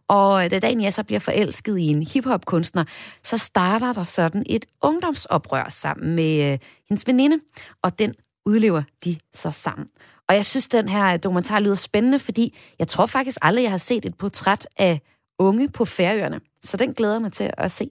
Og 0.07 0.45
øh, 0.45 0.51
da 0.51 0.59
Dania 0.59 0.91
så 0.91 1.03
bliver 1.03 1.19
forelsket 1.19 1.77
i 1.77 1.87
en 1.87 2.03
hiphop-kunstner, 2.03 2.83
så 3.23 3.37
starter 3.37 3.93
der 3.93 4.03
sådan 4.03 4.43
et 4.49 4.65
ungdomsoprør 4.91 5.69
sammen 5.69 6.15
med 6.15 6.51
øh, 6.51 6.59
hendes 6.89 7.07
veninde, 7.07 7.39
og 7.83 7.99
den 7.99 8.13
udlever 8.45 8.83
de 9.05 9.17
så 9.33 9.51
sammen. 9.51 9.87
Og 10.29 10.35
jeg 10.35 10.45
synes, 10.45 10.67
den 10.67 10.89
her 10.89 11.17
dokumentar 11.17 11.59
lyder 11.59 11.75
spændende, 11.75 12.19
fordi 12.19 12.57
jeg 12.79 12.87
tror 12.87 13.05
faktisk 13.05 13.37
aldrig, 13.41 13.63
jeg 13.63 13.71
har 13.71 13.77
set 13.77 14.05
et 14.05 14.17
portræt 14.17 14.67
af 14.77 15.01
unge 15.39 15.69
på 15.69 15.85
Færøerne. 15.85 16.39
Så 16.61 16.77
den 16.77 16.93
glæder 16.93 17.13
jeg 17.13 17.21
mig 17.21 17.33
til 17.33 17.51
at 17.57 17.71
se. 17.71 17.89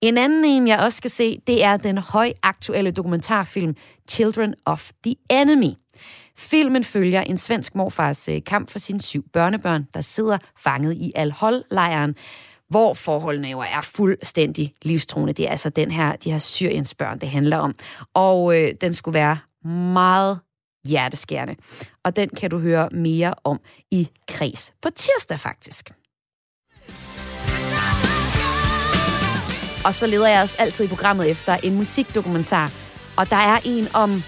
En 0.00 0.18
anden 0.18 0.44
en, 0.44 0.68
jeg 0.68 0.78
også 0.78 0.96
skal 0.96 1.10
se, 1.10 1.40
det 1.46 1.64
er 1.64 1.76
den 1.76 1.98
højaktuelle 1.98 2.90
dokumentarfilm 2.90 3.74
Children 4.08 4.54
of 4.66 4.90
the 5.04 5.14
Enemy. 5.30 5.72
Filmen 6.36 6.84
følger 6.84 7.20
en 7.20 7.38
svensk 7.38 7.74
morfars 7.74 8.28
øh, 8.28 8.44
kamp 8.46 8.70
for 8.70 8.78
sine 8.78 9.00
syv 9.00 9.24
børnebørn, 9.32 9.86
der 9.94 10.00
sidder 10.00 10.38
fanget 10.58 10.96
i 10.96 11.12
Al-Hol-lejren, 11.14 12.14
hvor 12.70 12.94
forholdene 12.94 13.48
jo 13.48 13.58
er 13.60 13.80
fuldstændig 13.80 14.74
livstruende. 14.82 15.32
Det 15.32 15.46
er 15.46 15.50
altså 15.50 15.70
den 15.70 15.90
her, 15.90 16.16
de 16.16 16.30
her 16.30 16.38
Syriens 16.38 16.94
børn, 16.94 17.18
det 17.18 17.28
handler 17.28 17.56
om. 17.56 17.74
Og 18.14 18.58
øh, 18.58 18.74
den 18.80 18.94
skulle 18.94 19.14
være 19.14 19.38
meget 19.64 20.40
hjerteskærende. 20.84 21.56
Og 22.04 22.16
den 22.16 22.28
kan 22.28 22.50
du 22.50 22.58
høre 22.58 22.88
mere 22.92 23.34
om 23.44 23.60
i 23.90 24.08
Kreds 24.28 24.72
på 24.82 24.88
tirsdag 24.96 25.38
faktisk. 25.38 25.90
Og 29.84 29.94
så 29.94 30.06
leder 30.06 30.28
jeg 30.28 30.42
os 30.42 30.54
altid 30.54 30.84
i 30.84 30.88
programmet 30.88 31.30
efter 31.30 31.56
en 31.56 31.74
musikdokumentar. 31.74 32.72
Og 33.16 33.30
der 33.30 33.36
er 33.36 33.58
en 33.64 33.88
om 33.94 34.22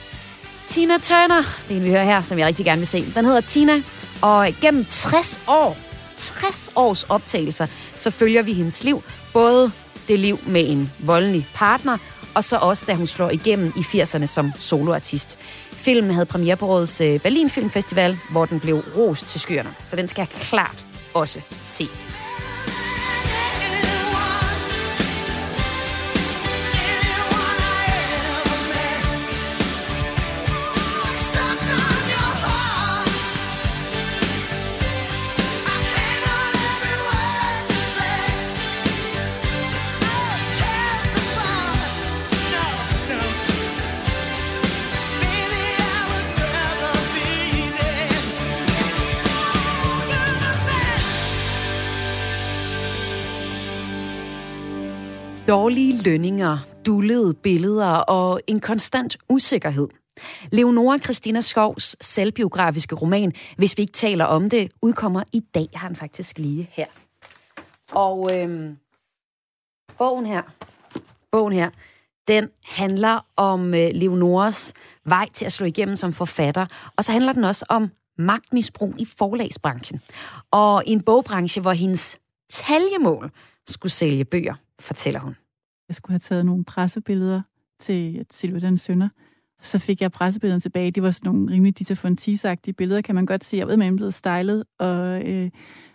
Tina 0.67 0.99
Turner. 0.99 1.43
Det 1.69 1.75
er 1.75 1.81
en, 1.81 1.85
vi 1.85 1.91
hører 1.91 2.05
her, 2.05 2.21
som 2.21 2.39
jeg 2.39 2.47
rigtig 2.47 2.65
gerne 2.65 2.79
vil 2.79 2.87
se. 2.87 3.05
Den 3.15 3.25
hedder 3.25 3.41
Tina, 3.41 3.83
og 4.23 4.49
gennem 4.61 4.85
60 4.85 5.41
år, 5.49 5.77
60 6.17 6.71
års 6.77 7.03
optagelser, 7.03 7.67
så 7.99 8.11
følger 8.11 8.43
vi 8.43 8.53
hendes 8.53 8.85
liv. 8.85 9.03
Både 9.33 9.73
det 10.09 10.19
liv 10.19 10.39
med 10.47 10.69
en 10.69 10.93
voldelig 10.99 11.47
partner, 11.55 11.99
og 12.35 12.45
så 12.45 12.57
også, 12.57 12.85
da 12.87 12.95
hun 12.95 13.07
slår 13.07 13.31
igennem 13.31 13.73
i 13.77 13.81
80'erne 13.81 14.27
som 14.27 14.53
soloartist. 14.59 15.39
Filmen 15.73 16.11
havde 16.11 16.27
premiere 16.27 16.57
på 16.57 16.67
årets 16.67 17.01
øh, 17.01 17.21
Berlin 17.21 17.51
Filmfestival, 17.51 18.19
hvor 18.31 18.45
den 18.47 18.61
blev 18.61 18.77
rost 18.97 19.27
til 19.27 19.41
skyerne. 19.41 19.75
Så 19.89 19.97
den 19.97 20.09
skal 20.09 20.21
jeg 20.21 20.29
klart 20.41 20.87
også 21.15 21.41
se. 21.63 21.89
Dårlige 55.53 56.03
lønninger, 56.03 56.59
dullede 56.87 57.35
billeder 57.35 57.97
og 57.97 58.41
en 58.47 58.61
konstant 58.61 59.17
usikkerhed. 59.29 59.89
Leonora 60.53 60.99
Christina 60.99 61.41
Skovs 61.41 61.97
selvbiografiske 62.01 62.95
roman, 62.95 63.33
Hvis 63.57 63.77
vi 63.77 63.83
ikke 63.83 63.93
taler 63.93 64.25
om 64.25 64.51
det, 64.51 64.73
udkommer 64.83 65.23
i 65.33 65.41
dag, 65.55 65.67
har 65.75 65.87
han 65.87 65.97
faktisk 65.97 66.39
lige 66.39 66.71
her. 66.73 66.87
Og 67.91 68.39
øhm, 68.39 68.77
bogen 69.99 70.27
her, 70.27 70.43
bogen 71.33 71.53
her, 71.53 71.71
den 72.29 72.49
handler 72.65 73.27
om 73.37 73.75
øh, 73.75 73.91
Leonoras 73.95 74.73
vej 75.05 75.29
til 75.33 75.45
at 75.45 75.53
slå 75.53 75.67
igennem 75.67 75.97
som 75.97 76.13
forfatter, 76.13 76.67
og 76.97 77.05
så 77.05 77.13
handler 77.13 77.33
den 77.33 77.45
også 77.45 77.65
om 77.69 77.91
magtmisbrug 78.19 78.95
i 78.99 79.05
forlagsbranchen. 79.05 80.01
Og 80.51 80.83
en 80.87 81.03
bogbranche, 81.03 81.63
hvor 81.63 81.73
hendes 81.73 82.19
taljemål 82.51 83.31
skulle 83.67 83.93
sælge 83.93 84.25
bøger, 84.25 84.55
fortæller 84.81 85.21
hun. 85.21 85.37
Jeg 85.89 85.95
skulle 85.95 86.13
have 86.13 86.19
taget 86.19 86.47
nogle 86.47 86.65
pressebilleder 86.65 87.43
til 87.81 88.27
Silverdans 88.31 88.81
Sønder. 88.81 89.09
Så 89.63 89.79
fik 89.79 90.01
jeg 90.01 90.13
pressebillederne 90.13 90.61
tilbage. 90.61 90.91
Det 90.91 91.03
var 91.03 91.11
sådan 91.11 91.33
nogle 91.33 91.51
rimelig 91.51 91.79
Dita 91.79 91.95
Fontis-agtige 91.95 92.73
billeder, 92.73 93.01
kan 93.01 93.15
man 93.15 93.27
godt 93.27 93.45
se. 93.45 93.57
Jeg 93.57 93.69
ved, 93.69 93.77
man 93.77 93.97
blevet 93.97 94.15
stylet. 94.15 94.65
Og, 94.79 95.23
øh, 95.29 95.51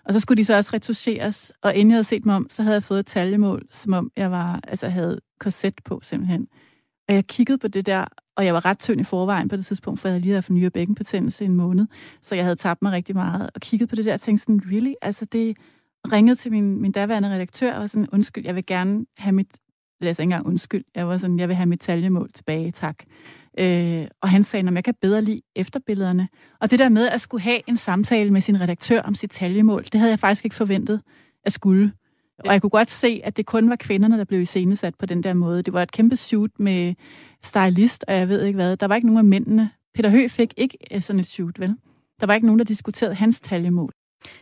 og 0.06 0.14
så 0.14 0.20
skulle 0.20 0.38
de 0.38 0.46
så 0.46 0.56
også 0.56 0.72
retuscheres. 0.74 1.54
Og 1.62 1.76
inden 1.76 1.92
jeg 1.92 1.96
havde 1.96 2.04
set 2.04 2.26
mig 2.26 2.36
om, 2.36 2.48
så 2.50 2.64
havde 2.64 2.74
jeg 2.74 2.84
fået 2.84 3.00
et 3.00 3.06
taljemål, 3.06 3.68
som 3.72 3.94
om 3.94 4.12
jeg 4.18 4.32
var, 4.32 4.60
altså 4.68 4.90
havde 4.90 5.20
korset 5.40 5.74
på 5.86 6.00
simpelthen. 6.04 6.48
Og 7.08 7.16
jeg 7.16 7.28
kiggede 7.28 7.58
på 7.58 7.68
det 7.68 7.86
der, 7.86 8.06
og 8.36 8.46
jeg 8.46 8.54
var 8.54 8.66
ret 8.66 8.80
tynd 8.80 9.02
i 9.02 9.04
forvejen 9.04 9.48
på 9.48 9.56
det 9.56 9.66
tidspunkt, 9.66 10.00
for 10.00 10.08
jeg 10.08 10.14
havde 10.14 10.22
lige 10.22 10.34
haft 10.34 10.46
for 10.46 10.54
nyere 10.54 10.70
bækkenbetændelse 10.70 11.44
i 11.44 11.48
en 11.48 11.56
måned. 11.56 11.88
Så 12.22 12.36
jeg 12.36 12.44
havde 12.44 12.56
tabt 12.56 12.82
mig 12.82 12.92
rigtig 12.92 13.16
meget. 13.16 13.50
Og 13.56 13.62
kiggede 13.62 13.90
på 13.90 13.96
det 13.96 14.06
der 14.06 14.14
og 14.14 14.22
tænkte 14.22 14.42
sådan, 14.42 14.62
really? 14.66 14.94
Altså 15.02 15.26
det 15.26 15.58
ringede 16.12 16.36
til 16.36 16.52
min, 16.52 16.82
min 16.82 16.92
daværende 16.92 17.30
redaktør 17.30 17.74
og 17.74 17.80
var 17.80 17.88
sådan, 17.88 18.10
undskyld, 18.12 18.46
jeg 18.46 18.56
vil 18.56 18.66
gerne 18.66 19.06
have 19.18 19.34
mit 19.34 19.48
jeg 20.06 20.10
ikke 20.10 20.24
engang 20.24 20.46
undskyld. 20.46 20.84
Jeg 20.96 21.08
var 21.08 21.18
sådan, 21.18 21.40
jeg 21.40 21.48
vil 21.48 21.56
have 21.56 21.66
mit 21.66 21.80
taljemål 21.80 22.30
tilbage, 22.34 22.72
tak. 22.72 23.04
Øh, 23.60 24.08
og 24.22 24.30
han 24.30 24.44
sagde, 24.44 24.68
at 24.68 24.74
jeg 24.74 24.84
kan 24.84 24.94
bedre 25.02 25.22
lide 25.22 25.42
efterbillederne. 25.56 26.28
Og 26.60 26.72
det 26.72 26.80
der 26.80 26.90
med 26.90 27.08
at 27.08 27.22
skulle 27.22 27.42
have 27.42 27.60
en 27.68 27.78
samtale 27.78 28.32
med 28.32 28.42
sin 28.42 28.62
redaktør 28.62 29.02
om 29.02 29.16
sit 29.16 29.32
taljemål, 29.32 29.84
det 29.84 29.96
havde 30.00 30.12
jeg 30.12 30.20
faktisk 30.20 30.46
ikke 30.46 30.56
forventet 30.56 31.02
at 31.46 31.52
skulle. 31.54 31.92
Og 32.46 32.54
jeg 32.54 32.62
kunne 32.62 32.70
godt 32.70 32.92
se, 32.92 33.22
at 33.24 33.38
det 33.38 33.46
kun 33.46 33.70
var 33.70 33.76
kvinderne, 33.76 34.18
der 34.18 34.24
blev 34.24 34.42
iscenesat 34.42 34.96
på 34.96 35.06
den 35.06 35.24
der 35.24 35.34
måde. 35.34 35.64
Det 35.64 35.74
var 35.74 35.84
et 35.84 35.92
kæmpe 35.92 36.16
shoot 36.16 36.52
med 36.60 36.96
stylist, 37.44 38.06
og 38.08 38.14
jeg 38.14 38.30
ved 38.30 38.44
ikke 38.44 38.56
hvad. 38.56 38.78
Der 38.78 38.88
var 38.88 38.96
ikke 38.96 39.08
nogen 39.08 39.18
af 39.18 39.24
mændene. 39.24 39.70
Peter 39.96 40.10
Høgh 40.10 40.30
fik 40.30 40.54
ikke 40.58 40.78
øh, 40.92 41.02
sådan 41.02 41.20
et 41.20 41.28
shoot, 41.28 41.60
vel? 41.60 41.76
Der 42.20 42.26
var 42.26 42.34
ikke 42.34 42.48
nogen, 42.48 42.60
der 42.60 42.66
diskuterede 42.66 43.16
hans 43.16 43.40
taljemål 43.40 43.94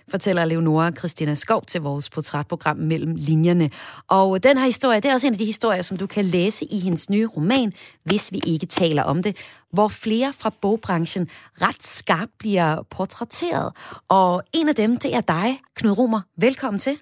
fortæller 0.09 0.45
Leonora 0.45 0.91
Christina 0.91 1.35
Skov 1.35 1.65
til 1.65 1.81
vores 1.81 2.09
portrætprogram 2.09 2.77
Mellem 2.77 3.15
Linjerne. 3.15 3.69
Og 4.07 4.43
den 4.43 4.57
her 4.57 4.65
historie, 4.65 4.99
det 4.99 5.09
er 5.09 5.13
også 5.13 5.27
en 5.27 5.33
af 5.33 5.39
de 5.39 5.45
historier, 5.45 5.81
som 5.81 5.97
du 5.97 6.07
kan 6.07 6.25
læse 6.25 6.65
i 6.65 6.79
hendes 6.79 7.09
nye 7.09 7.27
roman, 7.27 7.73
Hvis 8.03 8.31
vi 8.31 8.41
ikke 8.45 8.65
taler 8.65 9.03
om 9.03 9.23
det, 9.23 9.37
hvor 9.71 9.87
flere 9.87 10.33
fra 10.33 10.51
bogbranchen 10.61 11.29
ret 11.61 11.85
skarpt 11.85 12.31
bliver 12.39 12.81
portrætteret. 12.89 13.73
Og 14.09 14.43
en 14.53 14.69
af 14.69 14.75
dem, 14.75 14.97
det 14.97 15.15
er 15.15 15.21
dig, 15.21 15.59
Knud 15.75 15.97
Romer. 15.97 16.21
Velkommen 16.37 16.79
til. 16.79 16.97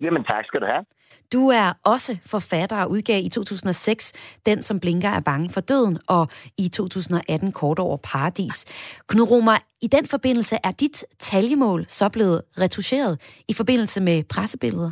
Jamen 0.00 0.24
tak 0.24 0.44
skal 0.44 0.60
du 0.60 0.66
have. 0.66 0.84
Du 1.32 1.48
er 1.48 1.68
også 1.84 2.12
forfatter 2.32 2.82
og 2.84 2.90
udgav 2.90 3.20
i 3.24 3.28
2006 3.28 4.12
Den, 4.46 4.62
som 4.62 4.80
blinker 4.80 5.08
er 5.08 5.20
bange 5.20 5.50
for 5.54 5.60
døden, 5.60 5.98
og 6.08 6.24
i 6.58 6.68
2018 6.68 7.52
Kort 7.52 7.78
over 7.78 7.96
paradis. 8.12 8.56
Knud 9.08 9.30
Romer, 9.30 9.58
i 9.82 9.88
den 9.96 10.06
forbindelse 10.06 10.56
er 10.64 10.70
dit 10.70 11.04
taljemål 11.18 11.84
så 11.88 12.10
blevet 12.12 12.42
retuscheret 12.62 13.42
i 13.48 13.54
forbindelse 13.60 14.02
med 14.02 14.16
pressebilleder? 14.34 14.90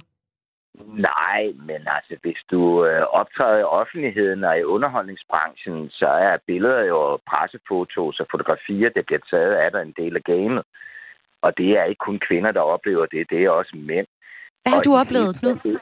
Nej, 1.11 1.42
men 1.68 1.81
altså, 1.97 2.14
hvis 2.23 2.40
du 2.51 2.85
øh, 2.87 3.03
optræder 3.03 3.59
i 3.59 3.71
offentligheden 3.81 4.44
og 4.44 4.59
i 4.59 4.62
underholdningsbranchen, 4.75 5.90
så 5.90 6.07
er 6.07 6.37
billeder 6.47 6.85
jo 6.85 7.18
pressefotos 7.31 8.21
og 8.21 8.27
fotografier, 8.31 8.88
der 8.88 9.03
bliver 9.07 9.23
taget 9.31 9.55
af 9.55 9.71
dig 9.71 9.83
en 9.83 9.94
del 9.97 10.16
af 10.16 10.23
gamet. 10.23 10.62
Og 11.42 11.59
det 11.59 11.71
er 11.79 11.85
ikke 11.85 12.05
kun 12.09 12.21
kvinder, 12.29 12.53
der 12.53 12.61
oplever 12.61 13.07
det, 13.07 13.31
det 13.31 13.44
er 13.44 13.51
også 13.51 13.77
mænd. 13.77 14.07
Hvad 14.68 14.76
har 14.78 14.88
du 14.88 14.94
oplevet, 15.02 15.33
Knud? 15.40 15.78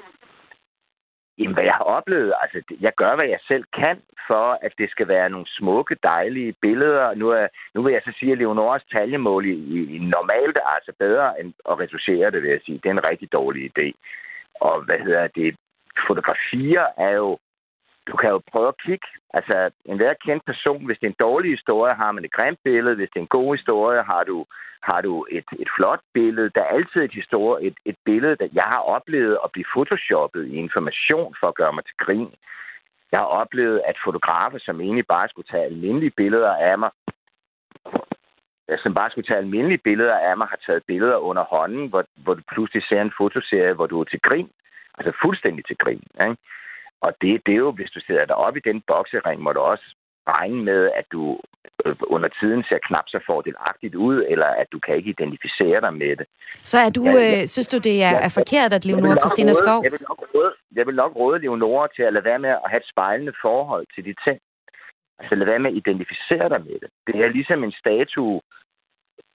Jamen, 1.38 1.54
hvad 1.54 1.64
jeg 1.64 1.74
har 1.80 1.88
oplevet, 1.98 2.32
altså, 2.42 2.58
jeg 2.80 2.92
gør, 2.96 3.12
hvad 3.16 3.28
jeg 3.34 3.40
selv 3.48 3.64
kan, 3.80 3.96
for 4.28 4.46
at 4.66 4.72
det 4.78 4.90
skal 4.90 5.08
være 5.08 5.30
nogle 5.30 5.46
smukke, 5.58 5.96
dejlige 6.02 6.52
billeder. 6.60 7.14
Nu, 7.14 7.28
er, 7.28 7.46
nu 7.74 7.82
vil 7.82 7.92
jeg 7.92 8.02
så 8.04 8.12
sige, 8.18 8.32
at 8.32 8.38
Leonoras 8.38 8.84
taljemål 8.92 9.46
i, 9.46 9.54
i 9.96 9.98
normalt 9.98 10.56
er 10.56 10.68
altså 10.76 10.92
bedre 10.98 11.40
end 11.40 11.52
at 11.70 11.78
reducere 11.78 12.30
det, 12.30 12.42
vil 12.42 12.50
jeg 12.50 12.60
sige. 12.64 12.80
Det 12.82 12.86
er 12.88 12.96
en 12.96 13.08
rigtig 13.10 13.32
dårlig 13.32 13.62
idé. 13.70 13.86
Og 14.60 14.84
hvad 14.84 14.98
hedder 14.98 15.26
det? 15.26 15.56
Fotografier 16.06 16.86
er 16.96 17.12
jo 17.22 17.38
du 18.08 18.16
kan 18.16 18.30
jo 18.30 18.40
prøve 18.52 18.68
at 18.68 18.80
kigge. 18.84 19.06
Altså, 19.34 19.70
en 19.84 19.96
hver 19.96 20.14
kendt 20.26 20.44
person, 20.44 20.86
hvis 20.86 20.98
det 20.98 21.06
er 21.06 21.10
en 21.10 21.24
dårlig 21.28 21.50
historie, 21.50 21.94
har 21.94 22.12
man 22.12 22.24
et 22.24 22.32
grimt 22.32 22.58
billede. 22.64 22.96
Hvis 22.96 23.10
det 23.12 23.18
er 23.18 23.26
en 23.28 23.36
god 23.38 23.56
historie, 23.56 24.02
har 24.02 24.24
du, 24.24 24.46
har 24.82 25.00
du 25.00 25.26
et, 25.30 25.48
et 25.58 25.68
flot 25.76 26.00
billede. 26.14 26.50
Der 26.54 26.60
er 26.60 26.74
altid 26.78 27.00
et, 27.02 27.12
historie, 27.12 27.66
et, 27.66 27.76
et 27.84 27.96
billede, 28.04 28.36
der 28.36 28.48
jeg 28.52 28.68
har 28.74 28.82
oplevet 28.96 29.38
at 29.44 29.52
blive 29.52 29.70
photoshoppet 29.74 30.46
i 30.46 30.54
information 30.54 31.34
for 31.40 31.48
at 31.48 31.54
gøre 31.54 31.72
mig 31.72 31.84
til 31.84 31.96
grin. 31.98 32.34
Jeg 33.12 33.20
har 33.20 33.26
oplevet, 33.26 33.82
at 33.86 33.96
fotografer, 34.04 34.58
som 34.58 34.80
egentlig 34.80 35.06
bare 35.06 35.28
skulle 35.28 35.48
tage 35.50 35.64
almindelige 35.64 36.16
billeder 36.16 36.54
af 36.54 36.78
mig, 36.78 36.90
som 38.82 38.94
bare 38.94 39.10
skulle 39.10 39.26
tage 39.26 39.38
almindelige 39.38 39.84
billeder 39.88 40.18
af 40.18 40.36
mig, 40.36 40.46
har 40.46 40.60
taget 40.66 40.82
billeder 40.86 41.16
under 41.16 41.44
hånden, 41.44 41.88
hvor, 41.88 42.04
hvor 42.16 42.34
du 42.34 42.42
pludselig 42.52 42.82
ser 42.88 43.02
en 43.02 43.12
fotoserie, 43.18 43.74
hvor 43.74 43.86
du 43.86 44.00
er 44.00 44.04
til 44.04 44.20
grin. 44.20 44.50
Altså 44.98 45.12
fuldstændig 45.22 45.64
til 45.64 45.76
grin. 45.78 46.02
Ikke? 46.20 46.36
Og 47.06 47.12
det, 47.22 47.32
det 47.46 47.52
er 47.54 47.62
jo, 47.66 47.70
hvis 47.78 47.90
du 47.96 48.00
sidder 48.06 48.24
deroppe 48.24 48.58
i 48.60 48.68
den 48.70 48.78
boksering, 48.90 49.38
må 49.42 49.52
du 49.52 49.60
også 49.60 49.86
regne 50.28 50.60
med, 50.70 50.90
at 51.00 51.06
du 51.12 51.22
øh, 51.84 51.96
under 52.14 52.28
tiden 52.40 52.64
ser 52.68 52.78
knap 52.88 53.06
så 53.08 53.18
fordelagtigt 53.26 53.94
ud, 53.94 54.16
eller 54.32 54.46
at 54.46 54.68
du 54.72 54.78
kan 54.78 54.96
ikke 54.96 55.10
identificere 55.10 55.80
dig 55.80 55.94
med 55.94 56.16
det. 56.16 56.26
Så 56.72 56.78
er 56.78 56.90
du, 56.90 57.04
ja, 57.04 57.12
ja, 57.12 57.42
øh, 57.42 57.46
synes 57.54 57.68
du, 57.74 57.78
det 57.88 57.96
er, 58.08 58.14
er 58.26 58.32
forkert, 58.38 58.72
at 58.72 58.84
Leonora 58.84 59.18
Christina 59.22 59.52
Skov... 59.52 59.80
Jeg 59.84 59.92
vil, 59.92 60.04
nok 60.08 60.20
råde, 60.34 60.52
jeg 60.78 60.86
vil 60.86 60.96
nok 61.02 61.12
råde 61.16 61.38
Leonora 61.38 61.88
til 61.96 62.02
at 62.02 62.12
lade 62.12 62.24
være 62.24 62.38
med 62.38 62.50
at 62.50 62.70
have 62.70 62.80
et 62.84 62.90
spejlende 62.92 63.34
forhold 63.44 63.86
til 63.94 64.04
de 64.08 64.14
ting. 64.26 64.38
Altså 65.18 65.34
lade 65.34 65.50
være 65.50 65.62
med 65.64 65.70
at 65.70 65.76
identificere 65.76 66.48
dig 66.48 66.60
med 66.68 66.76
det. 66.82 66.88
Det 67.06 67.16
er 67.24 67.28
ligesom 67.28 67.64
en 67.64 67.74
statue. 67.82 68.40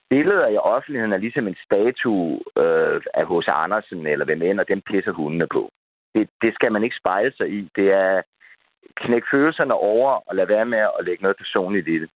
Billeder 0.09 0.47
i 0.47 0.57
offentligheden 0.57 1.13
er 1.13 1.23
ligesom 1.25 1.47
en 1.47 1.57
statue 1.65 2.39
øh, 2.63 3.01
af 3.19 3.23
H.C. 3.29 3.47
Andersen, 3.63 4.07
eller 4.07 4.25
hvem 4.25 4.41
end, 4.41 4.59
og 4.59 4.67
dem 4.67 4.81
pisser 4.89 5.11
hundene 5.11 5.47
på 5.47 5.71
det, 6.15 6.29
det 6.41 6.51
skal 6.53 6.71
man 6.71 6.83
ikke 6.83 6.95
spejle 7.01 7.33
sig 7.37 7.47
i. 7.49 7.69
Det 7.75 7.87
er 7.91 8.21
knæk 8.95 9.21
følelserne 9.33 9.73
over 9.73 10.09
og 10.27 10.35
lade 10.35 10.47
være 10.47 10.65
med 10.65 10.77
at 10.77 11.05
lægge 11.05 11.21
noget 11.21 11.37
personligt 11.37 11.87
i 11.87 11.99
det. 12.01 12.09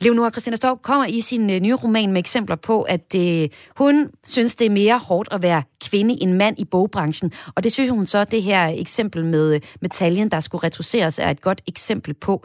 Leonora 0.00 0.30
Christina 0.30 0.56
Stork 0.56 0.78
kommer 0.82 1.06
i 1.06 1.20
sin 1.20 1.50
øh, 1.50 1.60
nye 1.60 1.74
roman 1.74 2.12
med 2.12 2.18
eksempler 2.18 2.56
på, 2.56 2.82
at 2.82 3.12
det, 3.12 3.52
hun 3.76 4.10
synes, 4.24 4.54
det 4.54 4.66
er 4.66 4.70
mere 4.70 4.98
hårdt 5.08 5.28
at 5.32 5.42
være 5.42 5.62
kvinde 5.90 6.22
end 6.22 6.32
mand 6.32 6.58
i 6.58 6.64
bogbranchen. 6.64 7.32
Og 7.56 7.64
det 7.64 7.72
synes 7.72 7.90
hun 7.90 8.06
så, 8.06 8.24
det 8.24 8.42
her 8.42 8.66
eksempel 8.66 9.24
med, 9.24 9.54
øh, 9.54 9.60
med 9.80 9.90
taljen, 9.90 10.30
der 10.30 10.40
skulle 10.40 10.64
retroceres, 10.64 11.18
er 11.18 11.30
et 11.30 11.40
godt 11.40 11.60
eksempel 11.68 12.14
på. 12.14 12.44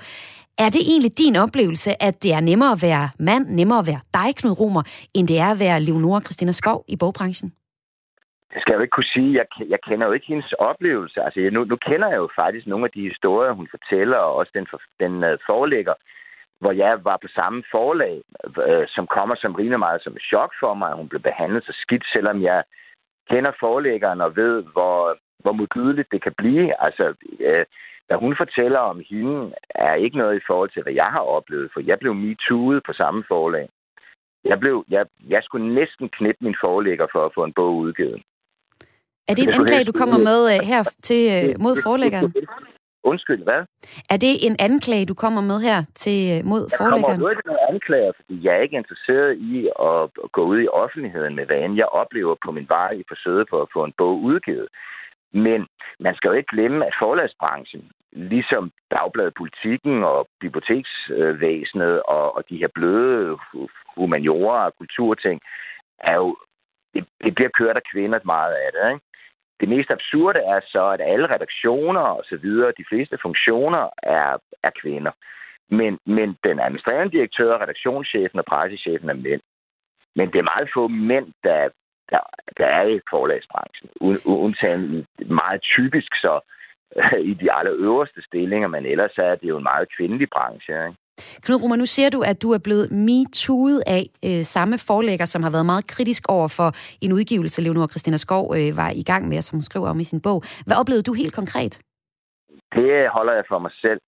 Er 0.58 0.70
det 0.70 0.82
egentlig 0.82 1.18
din 1.18 1.36
oplevelse, 1.36 2.04
at 2.04 2.24
det 2.24 2.34
er 2.34 2.40
nemmere 2.40 2.72
at 2.72 2.82
være 2.82 3.10
mand, 3.20 3.50
nemmere 3.50 3.80
at 3.80 3.88
være 3.88 4.00
dig, 4.14 4.36
Knud 4.36 4.60
Romer, 4.60 4.84
end 5.14 5.28
det 5.28 5.40
er 5.40 5.52
at 5.52 5.60
være 5.60 5.82
Leonora 5.82 6.22
Christina 6.22 6.52
Skov 6.52 6.86
i 6.88 6.96
bogbranchen? 6.96 7.54
Det 8.56 8.62
skal 8.62 8.72
jeg 8.72 8.78
jo 8.78 8.86
ikke 8.86 8.98
kunne 8.98 9.16
sige. 9.18 9.34
Jeg, 9.40 9.46
jeg 9.70 9.80
kender 9.88 10.08
jo 10.08 10.14
ikke 10.14 10.28
hendes 10.28 10.54
oplevelse. 10.54 11.22
Altså, 11.22 11.40
jeg, 11.42 11.52
nu, 11.52 11.64
nu 11.64 11.76
kender 11.76 12.08
jeg 12.08 12.18
jo 12.18 12.30
faktisk 12.36 12.68
nogle 12.68 12.86
af 12.86 12.92
de 12.92 13.08
historier, 13.10 13.52
hun 13.52 13.68
fortæller, 13.72 14.18
og 14.18 14.36
også 14.36 14.52
den, 14.56 14.68
for, 14.70 14.82
den 15.00 15.14
uh, 15.24 15.38
forelægger, 15.46 15.94
hvor 16.60 16.72
jeg 16.72 17.06
var 17.06 17.18
på 17.18 17.28
samme 17.28 17.64
forlag, 17.72 18.22
uh, 18.48 18.86
som 18.88 19.08
kommer 19.08 19.36
som 19.36 19.56
rimelig 19.56 19.80
meget 19.80 20.02
som 20.04 20.14
et 20.14 20.22
chok 20.22 20.52
for 20.60 20.74
mig, 20.74 20.90
at 20.90 20.98
hun 20.98 21.10
blev 21.10 21.22
behandlet 21.22 21.64
så 21.64 21.74
skidt, 21.82 22.06
selvom 22.14 22.42
jeg 22.42 22.64
kender 23.30 23.52
forelæggeren 23.60 24.22
og 24.22 24.36
ved, 24.36 24.64
hvor, 24.74 25.18
hvor 25.40 25.52
modbydeligt 25.52 26.12
det 26.12 26.22
kan 26.24 26.34
blive. 26.38 26.84
Altså, 26.84 27.14
uh, 27.50 27.64
hvad 28.08 28.18
hun 28.18 28.36
fortæller 28.38 28.80
om 28.80 29.02
hende, 29.10 29.54
er 29.70 29.94
ikke 29.94 30.18
noget 30.18 30.36
i 30.36 30.46
forhold 30.48 30.70
til, 30.70 30.84
hvad 30.84 30.94
jeg 30.94 31.10
har 31.16 31.24
oplevet, 31.38 31.72
for 31.74 31.80
jeg 31.80 32.00
blev 32.00 32.14
MeToo'et 32.14 32.80
på 32.86 32.94
samme 32.94 33.24
forlag. 33.28 33.70
Jeg, 34.46 34.60
blev, 34.60 34.86
jeg, 34.90 35.06
jeg 35.28 35.44
skulle 35.44 35.76
næsten 35.76 36.10
knippe 36.10 36.44
min 36.46 36.56
forelægger 36.62 37.08
for 37.12 37.26
at 37.26 37.34
få 37.36 37.44
en 37.44 37.54
bog 37.54 37.76
udgivet. 37.76 38.22
Er 39.30 39.34
det 39.36 39.44
en 39.44 39.54
anklage, 39.60 39.86
du 39.86 39.96
kommer 40.02 40.18
med 40.30 40.40
uh, 40.52 40.68
her 40.72 40.82
til 41.08 41.22
uh, 41.36 41.62
mod 41.66 41.76
forlæggeren? 41.84 42.34
Undskyld, 43.04 43.44
hvad? 43.44 43.62
Er 44.14 44.18
det 44.26 44.34
en 44.48 44.56
anklage, 44.60 45.06
du 45.06 45.14
kommer 45.14 45.42
med 45.42 45.60
her 45.68 45.80
til 46.04 46.20
uh, 46.32 46.46
mod 46.52 46.64
forlæggeren? 46.80 47.20
Jeg 47.22 47.36
kommer 47.36 47.44
med 47.46 47.60
en 47.60 47.66
anklager, 47.74 48.12
fordi 48.20 48.34
jeg 48.46 48.52
er 48.56 48.62
ikke 48.66 48.82
interesseret 48.82 49.32
i 49.54 49.70
at 49.90 50.32
gå 50.32 50.42
ud 50.52 50.60
i 50.62 50.74
offentligheden 50.84 51.36
med, 51.36 51.46
hvad 51.46 51.60
end 51.66 51.76
jeg 51.76 51.90
oplever 52.02 52.36
på 52.46 52.52
min 52.52 52.68
vej 52.78 52.92
i 53.02 53.04
forsøget 53.12 53.46
på 53.50 53.62
at 53.62 53.72
få 53.74 53.84
en 53.84 53.94
bog 53.98 54.16
udgivet. 54.30 54.68
Men 55.34 55.68
man 56.00 56.16
skal 56.16 56.28
jo 56.28 56.34
ikke 56.34 56.56
glemme, 56.56 56.86
at 56.86 57.00
forlagsbranchen, 57.02 57.84
ligesom 58.12 58.72
Dagbladet 58.92 59.34
Politikken 59.34 60.04
og 60.04 60.28
biblioteksvæsenet 60.40 62.04
og, 62.04 62.36
og 62.36 62.42
de 62.50 62.58
her 62.58 62.68
bløde 62.76 63.38
humaniorer 63.98 64.66
og 64.66 64.74
kulturting, 64.78 65.42
er 66.00 66.16
jo 66.16 66.38
det, 66.94 67.06
det 67.24 67.36
bliver 67.36 67.50
kørt 67.60 67.76
af 67.76 67.86
kvinder 67.92 68.20
meget 68.26 68.54
af 68.54 68.70
det. 68.76 68.94
Ikke? 68.94 69.06
Det 69.60 69.70
mest 69.70 69.92
absurde 69.92 70.40
er 70.40 70.60
så, 70.74 70.90
at 70.90 71.02
alle 71.02 71.28
redaktioner 71.36 72.02
og 72.02 72.24
så 72.30 72.38
videre, 72.38 72.74
de 72.78 72.86
fleste 72.90 73.18
funktioner 73.22 73.90
er, 74.04 74.38
er 74.64 74.72
kvinder. 74.82 75.12
Men, 75.70 76.00
men 76.06 76.38
den 76.44 76.60
administrerende 76.60 77.12
direktør, 77.18 77.62
redaktionschefen 77.62 78.40
og 78.40 78.46
pressechefen 78.46 79.10
er 79.10 79.14
mænd. 79.14 79.42
Men 80.16 80.32
det 80.32 80.40
er 80.40 80.52
meget 80.54 80.70
få 80.74 80.88
mænd, 80.88 81.28
der, 81.44 81.70
der, 82.12 82.20
der 82.58 82.66
er 82.66 82.84
i 82.88 83.00
forlagsbranchen. 83.10 83.90
Undtagen 84.26 85.06
meget 85.26 85.62
typisk 85.62 86.12
så 86.16 86.40
øh, 86.96 87.20
i 87.32 87.34
de 87.34 87.54
allerøverste 87.58 88.22
stillinger, 88.22 88.68
men 88.68 88.86
ellers 88.86 89.18
er 89.18 89.36
det 89.36 89.48
jo 89.50 89.58
en 89.58 89.64
meget 89.64 89.88
kvindelig 89.98 90.28
branche. 90.30 90.88
Ikke? 90.88 90.98
Knud 91.44 91.62
Rummer, 91.62 91.76
nu 91.76 91.86
siger 91.86 92.10
du, 92.10 92.20
at 92.32 92.38
du 92.44 92.50
er 92.58 92.62
blevet 92.68 92.88
metooet 92.92 93.80
af 93.98 94.04
øh, 94.28 94.42
samme 94.56 94.76
forlægger, 94.90 95.26
som 95.26 95.44
har 95.44 95.52
været 95.56 95.66
meget 95.66 95.88
kritisk 95.88 96.24
over 96.30 96.48
for 96.58 96.70
en 97.06 97.12
udgivelse, 97.18 97.62
Leonora 97.62 97.88
Christina 97.88 98.18
Skov 98.18 98.46
øh, 98.58 98.78
var 98.82 98.90
i 99.02 99.04
gang 99.12 99.28
med, 99.28 99.42
som 99.42 99.56
hun 99.58 99.68
skriver 99.70 99.90
om 99.90 100.00
i 100.00 100.04
sin 100.04 100.22
bog. 100.22 100.40
Hvad 100.66 100.78
oplevede 100.82 101.08
du 101.10 101.14
helt 101.14 101.36
konkret? 101.40 101.74
Det 102.76 103.10
holder 103.16 103.34
jeg 103.34 103.46
for 103.48 103.60
mig 103.60 103.72
selv. 103.82 104.02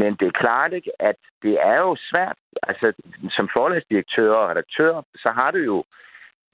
Men 0.00 0.10
det 0.18 0.26
er 0.28 0.40
klart 0.44 0.72
ikke, 0.72 0.92
at 1.00 1.18
det 1.42 1.54
er 1.72 1.78
jo 1.86 1.96
svært. 2.10 2.36
Altså, 2.62 2.92
som 3.36 3.48
forlagsdirektør 3.56 4.32
og 4.32 4.48
redaktør, 4.50 5.02
så 5.16 5.28
har 5.38 5.50
du 5.50 5.58
jo 5.58 5.84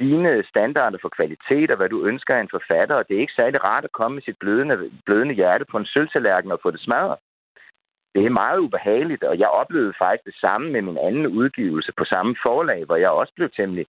dine 0.01 0.45
standarder 0.53 0.99
for 1.03 1.11
kvalitet 1.19 1.71
og 1.71 1.77
hvad 1.77 1.89
du 1.89 2.05
ønsker 2.11 2.35
af 2.37 2.41
en 2.41 2.55
forfatter, 2.57 2.95
og 2.95 3.05
det 3.09 3.17
er 3.17 3.21
ikke 3.21 3.39
særlig 3.41 3.65
rart 3.65 3.85
at 3.85 3.93
komme 3.93 4.15
med 4.15 4.23
sit 4.23 4.39
blødende, 4.41 4.77
blødende 5.07 5.35
hjerte 5.35 5.65
på 5.71 5.77
en 5.79 5.87
sølvtallerken 5.87 6.53
og 6.53 6.61
få 6.63 6.71
det 6.71 6.81
smadret 6.81 7.19
det 8.15 8.27
er 8.27 8.31
meget 8.31 8.59
ubehageligt, 8.59 9.25
og 9.25 9.39
jeg 9.39 9.49
oplevede 9.49 9.95
faktisk 9.99 10.25
det 10.25 10.35
samme 10.41 10.71
med 10.71 10.83
min 10.83 10.99
anden 10.99 11.27
udgivelse 11.27 11.93
på 11.97 12.05
samme 12.05 12.37
forlag, 12.43 12.85
hvor 12.85 12.97
jeg 12.97 13.11
også 13.11 13.33
blev 13.37 13.51
temmelig 13.51 13.87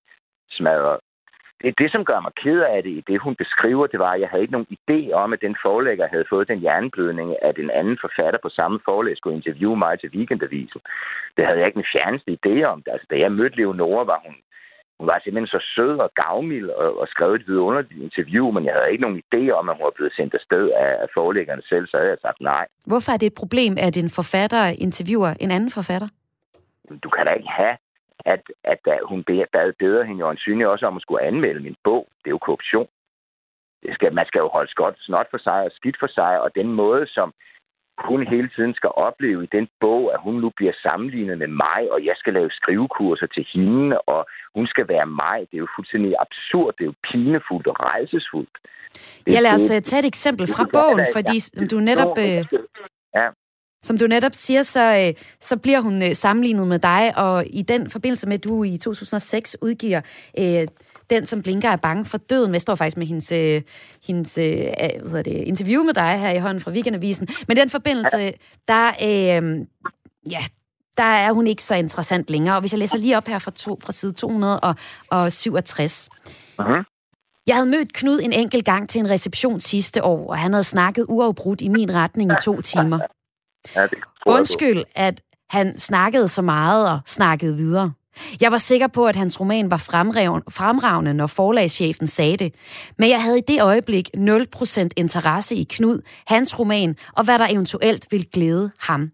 smadret. 0.49 0.99
Det 1.61 1.79
det, 1.79 1.91
som 1.91 2.05
gør 2.05 2.19
mig 2.19 2.31
ked 2.43 2.59
af 2.61 2.83
det 2.83 2.89
i 2.89 3.03
det, 3.07 3.21
hun 3.21 3.35
beskriver, 3.35 3.87
det 3.87 3.99
var, 3.99 4.11
at 4.13 4.21
jeg 4.21 4.29
havde 4.29 4.43
ikke 4.43 4.57
nogen 4.57 4.77
idé 4.77 5.13
om, 5.13 5.33
at 5.33 5.41
den 5.41 5.55
forlægger 5.61 6.07
havde 6.07 6.25
fået 6.29 6.47
den 6.47 6.59
hjerneblødning, 6.59 7.35
at 7.41 7.57
en 7.57 7.69
anden 7.69 7.97
forfatter 8.01 8.39
på 8.43 8.49
samme 8.49 8.79
forlag 8.85 9.17
skulle 9.17 9.35
interviewe 9.35 9.77
mig 9.77 9.99
til 9.99 10.09
weekendavisen. 10.15 10.81
Det 11.37 11.45
havde 11.45 11.59
jeg 11.59 11.67
ikke 11.67 11.79
en 11.79 11.93
fjerneste 11.93 12.37
idé 12.37 12.63
om. 12.63 12.83
Altså, 12.87 13.07
da 13.09 13.19
jeg 13.19 13.31
mødte 13.31 13.55
Leonora, 13.55 14.03
var 14.03 14.21
hun 14.25 14.35
hun 15.01 15.07
var 15.07 15.19
simpelthen 15.23 15.53
så 15.55 15.61
sød 15.75 15.93
og 16.05 16.11
gavmild 16.21 16.69
og, 16.69 16.99
og 17.01 17.07
skrev 17.07 17.31
et 17.33 17.47
vidunderligt 17.47 18.01
interview, 18.07 18.45
men 18.51 18.65
jeg 18.65 18.73
havde 18.73 18.91
ikke 18.91 19.05
nogen 19.05 19.23
idé 19.27 19.41
om, 19.59 19.69
at 19.69 19.75
hun 19.75 19.83
var 19.83 19.95
blevet 19.97 20.13
sendt 20.13 20.33
afsted 20.33 20.65
af, 20.83 20.91
af 21.03 21.07
forelæggerne 21.13 21.63
selv, 21.71 21.87
så 21.87 21.97
havde 21.97 22.09
jeg 22.09 22.17
sagt 22.21 22.41
nej. 22.41 22.65
Hvorfor 22.85 23.11
er 23.11 23.17
det 23.17 23.27
et 23.27 23.41
problem, 23.43 23.73
at 23.87 23.97
en 23.97 24.09
forfatter 24.19 24.63
interviewer 24.87 25.31
en 25.43 25.51
anden 25.51 25.71
forfatter? 25.77 26.09
Du 27.03 27.09
kan 27.09 27.25
da 27.25 27.31
ikke 27.39 27.53
have, 27.61 27.75
at, 28.33 28.43
at, 28.63 28.79
at 28.95 28.99
hun 29.11 29.23
bad 29.53 29.73
bedre 29.83 30.05
hende 30.05 30.19
jo 30.19 30.35
synlig 30.37 30.67
også 30.67 30.85
om 30.85 30.95
at 30.97 31.01
skulle 31.01 31.23
anmelde 31.29 31.61
min 31.67 31.77
bog. 31.83 32.03
Det 32.21 32.27
er 32.27 32.35
jo 32.37 32.45
korruption. 32.47 32.87
Det 33.83 33.93
skal, 33.93 34.13
man 34.13 34.25
skal 34.25 34.39
jo 34.39 34.49
holde 34.55 34.71
skot, 34.71 34.95
snot 34.99 35.27
for 35.31 35.37
sig 35.47 35.59
og 35.67 35.71
skidt 35.79 35.97
for 35.99 36.07
sig, 36.07 36.41
og 36.41 36.55
den 36.55 36.67
måde, 36.81 37.07
som 37.07 37.33
hun 38.09 38.27
hele 38.33 38.49
tiden 38.55 38.73
skal 38.79 38.91
opleve 39.07 39.43
i 39.43 39.53
den 39.57 39.67
bog, 39.79 40.03
at 40.13 40.19
hun 40.25 40.35
nu 40.43 40.49
bliver 40.57 40.73
sammenlignet 40.85 41.37
med 41.37 41.47
mig, 41.47 41.81
og 41.93 41.99
jeg 42.05 42.15
skal 42.17 42.33
lave 42.33 42.49
skrivekurser 42.59 43.27
til 43.35 43.45
hende, 43.53 44.01
og 44.13 44.21
hun 44.55 44.67
skal 44.67 44.85
være 44.87 45.07
mig. 45.23 45.37
Det 45.47 45.55
er 45.57 45.63
jo 45.65 45.75
fuldstændig 45.77 46.11
absurd, 46.25 46.73
det 46.77 46.83
er 46.83 46.91
jo 46.91 46.97
pinefuldt 47.11 47.67
og 47.67 47.75
rejsesfuldt. 47.79 48.55
Det, 49.25 49.33
ja, 49.33 49.39
lad 49.39 49.53
os 49.53 49.61
det, 49.61 49.75
øh, 49.75 49.81
tage 49.81 49.99
et 49.99 50.07
eksempel 50.13 50.45
fra 50.55 50.65
bogen, 50.73 51.05
fordi 51.15 51.39
som 51.39 51.67
du 51.67 51.77
netop... 51.79 52.17
Øh, 52.17 52.41
ja. 53.19 53.27
Som 53.83 53.97
du 53.97 54.07
netop 54.07 54.31
siger, 54.33 54.63
så, 54.63 54.85
øh, 55.01 55.13
så 55.39 55.59
bliver 55.59 55.81
hun 55.81 56.01
sammenlignet 56.13 56.67
med 56.67 56.79
dig, 56.79 57.13
og 57.17 57.45
i 57.45 57.61
den 57.61 57.89
forbindelse 57.89 58.27
med, 58.27 58.37
at 58.37 58.43
du 58.43 58.63
i 58.63 58.77
2006 58.77 59.57
udgiver 59.61 60.01
øh, 60.39 60.67
den, 61.11 61.25
som 61.25 61.41
blinker 61.41 61.69
er 61.69 61.75
bange 61.75 62.05
for 62.05 62.17
døden. 62.17 62.53
Jeg 62.53 62.61
står 62.61 62.75
faktisk 62.75 62.97
med 62.97 63.07
hendes, 63.07 63.31
øh, 63.31 63.61
hendes 64.07 64.37
øh, 64.37 64.45
hvad 64.45 65.09
hedder 65.09 65.21
det, 65.21 65.31
interview 65.31 65.83
med 65.83 65.93
dig 65.93 66.19
her 66.19 66.29
i 66.31 66.39
hånden 66.39 66.61
fra 66.61 66.71
Weekendavisen. 66.71 67.27
Men 67.47 67.57
den 67.57 67.69
forbindelse, 67.69 68.33
der, 68.67 68.87
øh, 68.87 69.65
ja, 70.31 70.43
der 70.97 71.03
er 71.03 71.31
hun 71.31 71.47
ikke 71.47 71.63
så 71.63 71.75
interessant 71.75 72.29
længere. 72.29 72.55
Og 72.55 72.59
hvis 72.61 72.73
jeg 72.73 72.79
læser 72.79 72.97
lige 72.97 73.17
op 73.17 73.27
her 73.27 73.39
fra, 73.39 73.51
to, 73.51 73.79
fra 73.83 73.91
side 73.91 74.13
267. 74.13 76.09
Uh-huh. 76.59 76.83
Jeg 77.47 77.55
havde 77.55 77.69
mødt 77.69 77.93
Knud 77.93 78.19
en 78.19 78.33
enkelt 78.33 78.65
gang 78.65 78.89
til 78.89 78.99
en 78.99 79.09
reception 79.09 79.59
sidste 79.59 80.03
år, 80.03 80.29
og 80.29 80.37
han 80.37 80.53
havde 80.53 80.63
snakket 80.63 81.05
uafbrudt 81.09 81.61
i 81.61 81.67
min 81.67 81.95
retning 81.95 82.31
i 82.31 82.35
to 82.43 82.61
timer. 82.61 82.99
Ja, 83.75 83.81
det. 83.81 83.97
Undskyld, 84.25 84.83
at 84.95 85.21
han 85.49 85.79
snakkede 85.79 86.27
så 86.27 86.41
meget 86.41 86.89
og 86.89 86.99
snakkede 87.05 87.55
videre. 87.57 87.93
Jeg 88.41 88.51
var 88.51 88.57
sikker 88.57 88.87
på, 88.87 89.05
at 89.05 89.15
hans 89.15 89.39
roman 89.39 89.71
var 89.71 89.77
fremragende, 89.77 91.13
når 91.13 91.27
forlagschefen 91.27 92.07
sagde 92.07 92.37
det. 92.37 92.53
Men 92.97 93.09
jeg 93.09 93.23
havde 93.23 93.37
i 93.37 93.43
det 93.47 93.61
øjeblik 93.61 94.09
0% 94.17 94.87
interesse 94.97 95.55
i 95.55 95.63
Knud, 95.69 96.01
hans 96.27 96.59
roman, 96.59 96.95
og 97.17 97.23
hvad 97.23 97.39
der 97.39 97.47
eventuelt 97.49 98.07
ville 98.11 98.25
glæde 98.33 98.71
ham. 98.79 99.11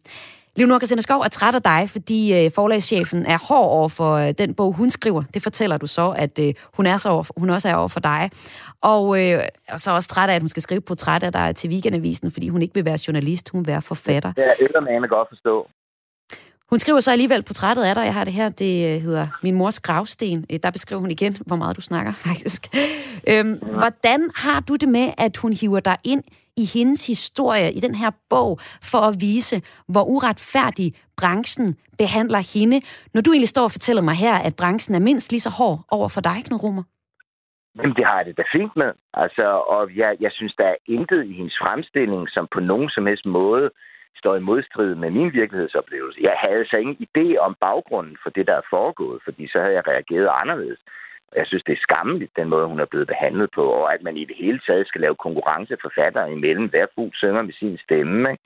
Leonora 0.58 0.80
Christina 0.80 1.02
er 1.26 1.28
træt 1.28 1.56
af 1.56 1.62
dig, 1.62 1.90
fordi 1.90 2.46
øh, 2.46 2.52
forlagschefen 2.52 3.26
er 3.26 3.38
hård 3.48 3.70
over 3.72 3.90
for 3.90 4.14
øh, 4.14 4.34
den 4.38 4.54
bog, 4.54 4.74
hun 4.74 4.90
skriver. 4.90 5.24
Det 5.34 5.44
fortæller 5.44 5.78
du 5.78 5.88
så, 5.88 6.10
at 6.18 6.40
øh, 6.40 6.54
hun, 6.74 6.86
er 6.86 6.98
så 6.98 7.10
over, 7.10 7.24
hun 7.38 7.50
også 7.50 7.70
er 7.70 7.76
over 7.76 7.88
for 7.88 8.00
dig. 8.00 8.30
Og 8.82 9.24
øh, 9.24 9.44
så 9.78 9.92
også 9.92 10.10
træt 10.10 10.30
af, 10.30 10.36
at 10.36 10.42
hun 10.42 10.50
skal 10.50 10.64
skrive 10.64 10.82
portræt 10.82 11.24
af 11.24 11.32
dig 11.32 11.56
til 11.56 11.70
Weekendavisen, 11.70 12.32
fordi 12.32 12.50
hun 12.50 12.62
ikke 12.62 12.74
vil 12.74 12.86
være 12.86 13.00
journalist, 13.08 13.50
hun 13.50 13.66
vil 13.66 13.68
være 13.68 13.82
forfatter. 13.82 14.32
Det 14.34 14.46
er 14.46 14.54
eddermame 14.66 15.08
godt 15.08 15.28
forstå. 15.30 15.68
Hun 16.70 16.80
skriver 16.80 17.00
så 17.00 17.12
alligevel 17.12 17.44
portrættet 17.44 17.84
af 17.84 17.96
dig. 17.96 18.06
Jeg 18.06 18.14
har 18.14 18.24
det 18.24 18.34
her. 18.34 18.50
Det 18.50 18.96
øh, 18.96 19.02
hedder 19.02 19.28
Min 19.44 19.56
mors 19.56 19.80
gravsten. 19.80 20.46
Øh, 20.54 20.60
der 20.64 20.72
beskriver 20.72 21.00
hun 21.00 21.12
igen, 21.12 21.34
hvor 21.48 21.56
meget 21.56 21.78
du 21.78 21.82
snakker, 21.82 22.14
faktisk. 22.28 22.62
Øhm, 23.32 23.54
hvordan 23.80 24.22
har 24.36 24.60
du 24.60 24.76
det 24.76 24.90
med, 24.90 25.08
at 25.18 25.38
hun 25.38 25.54
hiver 25.54 25.80
dig 25.80 25.98
ind 26.06 26.24
i 26.58 26.66
hendes 26.76 27.08
historie, 27.08 27.72
i 27.72 27.80
den 27.80 27.96
her 27.96 28.12
bog, 28.30 28.60
for 28.92 29.02
at 29.10 29.16
vise, 29.20 29.56
hvor 29.92 30.04
uretfærdig 30.16 30.94
branchen 31.18 31.76
behandler 31.98 32.42
hende, 32.56 32.78
når 33.14 33.22
du 33.22 33.32
egentlig 33.32 33.54
står 33.56 33.64
og 33.64 33.72
fortæller 33.72 34.02
mig 34.02 34.16
her, 34.16 34.36
at 34.48 34.54
branchen 34.60 34.96
er 34.96 35.00
mindst 35.00 35.32
lige 35.32 35.46
så 35.48 35.50
hård 35.50 35.80
over 35.92 36.10
for 36.16 36.22
dig, 36.22 36.38
Knud 36.46 36.64
Romer? 36.64 36.84
Jamen, 37.78 37.96
det 37.96 38.06
har 38.06 38.18
jeg 38.18 38.26
det 38.26 38.38
da 38.38 38.44
fint 38.58 38.76
med. 38.82 38.92
Altså, 39.14 39.46
og 39.76 39.82
jeg, 39.96 40.12
jeg 40.20 40.32
synes, 40.32 40.54
der 40.58 40.68
er 40.74 40.76
intet 40.86 41.22
i 41.26 41.34
hendes 41.40 41.58
fremstilling, 41.64 42.30
som 42.30 42.48
på 42.54 42.60
nogen 42.60 42.90
som 42.90 43.06
helst 43.06 43.26
måde 43.26 43.70
står 44.22 44.36
i 44.36 44.48
modstrid 44.50 44.96
med 44.96 45.10
min 45.18 45.34
virkelighedsoplevelse. 45.40 46.20
Jeg 46.30 46.36
havde 46.46 46.66
så 46.72 46.76
ingen 46.78 46.98
idé 47.08 47.26
om 47.48 47.56
baggrunden 47.66 48.18
for 48.24 48.30
det, 48.30 48.48
der 48.48 48.56
er 48.58 48.70
foregået, 48.76 49.20
fordi 49.26 49.44
så 49.52 49.58
havde 49.62 49.76
jeg 49.78 49.88
reageret 49.88 50.30
anderledes. 50.42 50.80
Jeg 51.36 51.46
synes, 51.48 51.64
det 51.64 51.74
er 51.76 51.86
skammeligt, 51.88 52.38
den 52.40 52.50
måde, 52.50 52.68
hun 52.68 52.80
er 52.80 52.92
blevet 52.92 53.08
behandlet 53.08 53.50
på, 53.56 53.64
og 53.80 53.94
at 53.94 54.02
man 54.04 54.18
i 54.18 54.26
det 54.26 54.36
hele 54.44 54.60
taget 54.68 54.88
skal 54.88 55.02
lave 55.02 55.16
konkurrenceforfattere 55.16 56.32
imellem. 56.32 56.70
Hver 56.70 56.86
fugl 56.96 57.12
synger 57.16 57.42
med 57.42 57.54
sin 57.54 57.78
stemme, 57.86 58.32
ikke? 58.32 58.44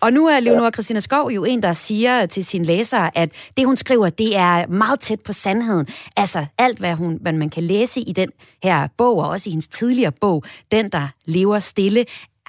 Og 0.00 0.12
nu 0.12 0.26
er 0.26 0.40
Leonora 0.40 0.70
Christina 0.70 1.00
Skov 1.00 1.30
jo 1.30 1.44
en, 1.44 1.62
der 1.62 1.72
siger 1.72 2.26
til 2.26 2.44
sine 2.44 2.64
læsere, 2.64 3.18
at 3.18 3.50
det, 3.56 3.66
hun 3.66 3.76
skriver, 3.76 4.10
det 4.10 4.36
er 4.36 4.66
meget 4.66 5.00
tæt 5.00 5.20
på 5.26 5.32
sandheden. 5.32 5.86
Altså 6.16 6.46
alt, 6.58 6.78
hvad, 6.78 6.94
hun, 6.94 7.18
hvad 7.22 7.32
man 7.32 7.50
kan 7.50 7.62
læse 7.62 8.00
i 8.00 8.12
den 8.12 8.30
her 8.62 8.88
bog, 8.98 9.16
og 9.18 9.28
også 9.28 9.50
i 9.50 9.52
hendes 9.52 9.68
tidligere 9.68 10.12
bog, 10.20 10.42
Den, 10.70 10.90
der 10.92 11.06
lever 11.26 11.58
stille, 11.58 12.04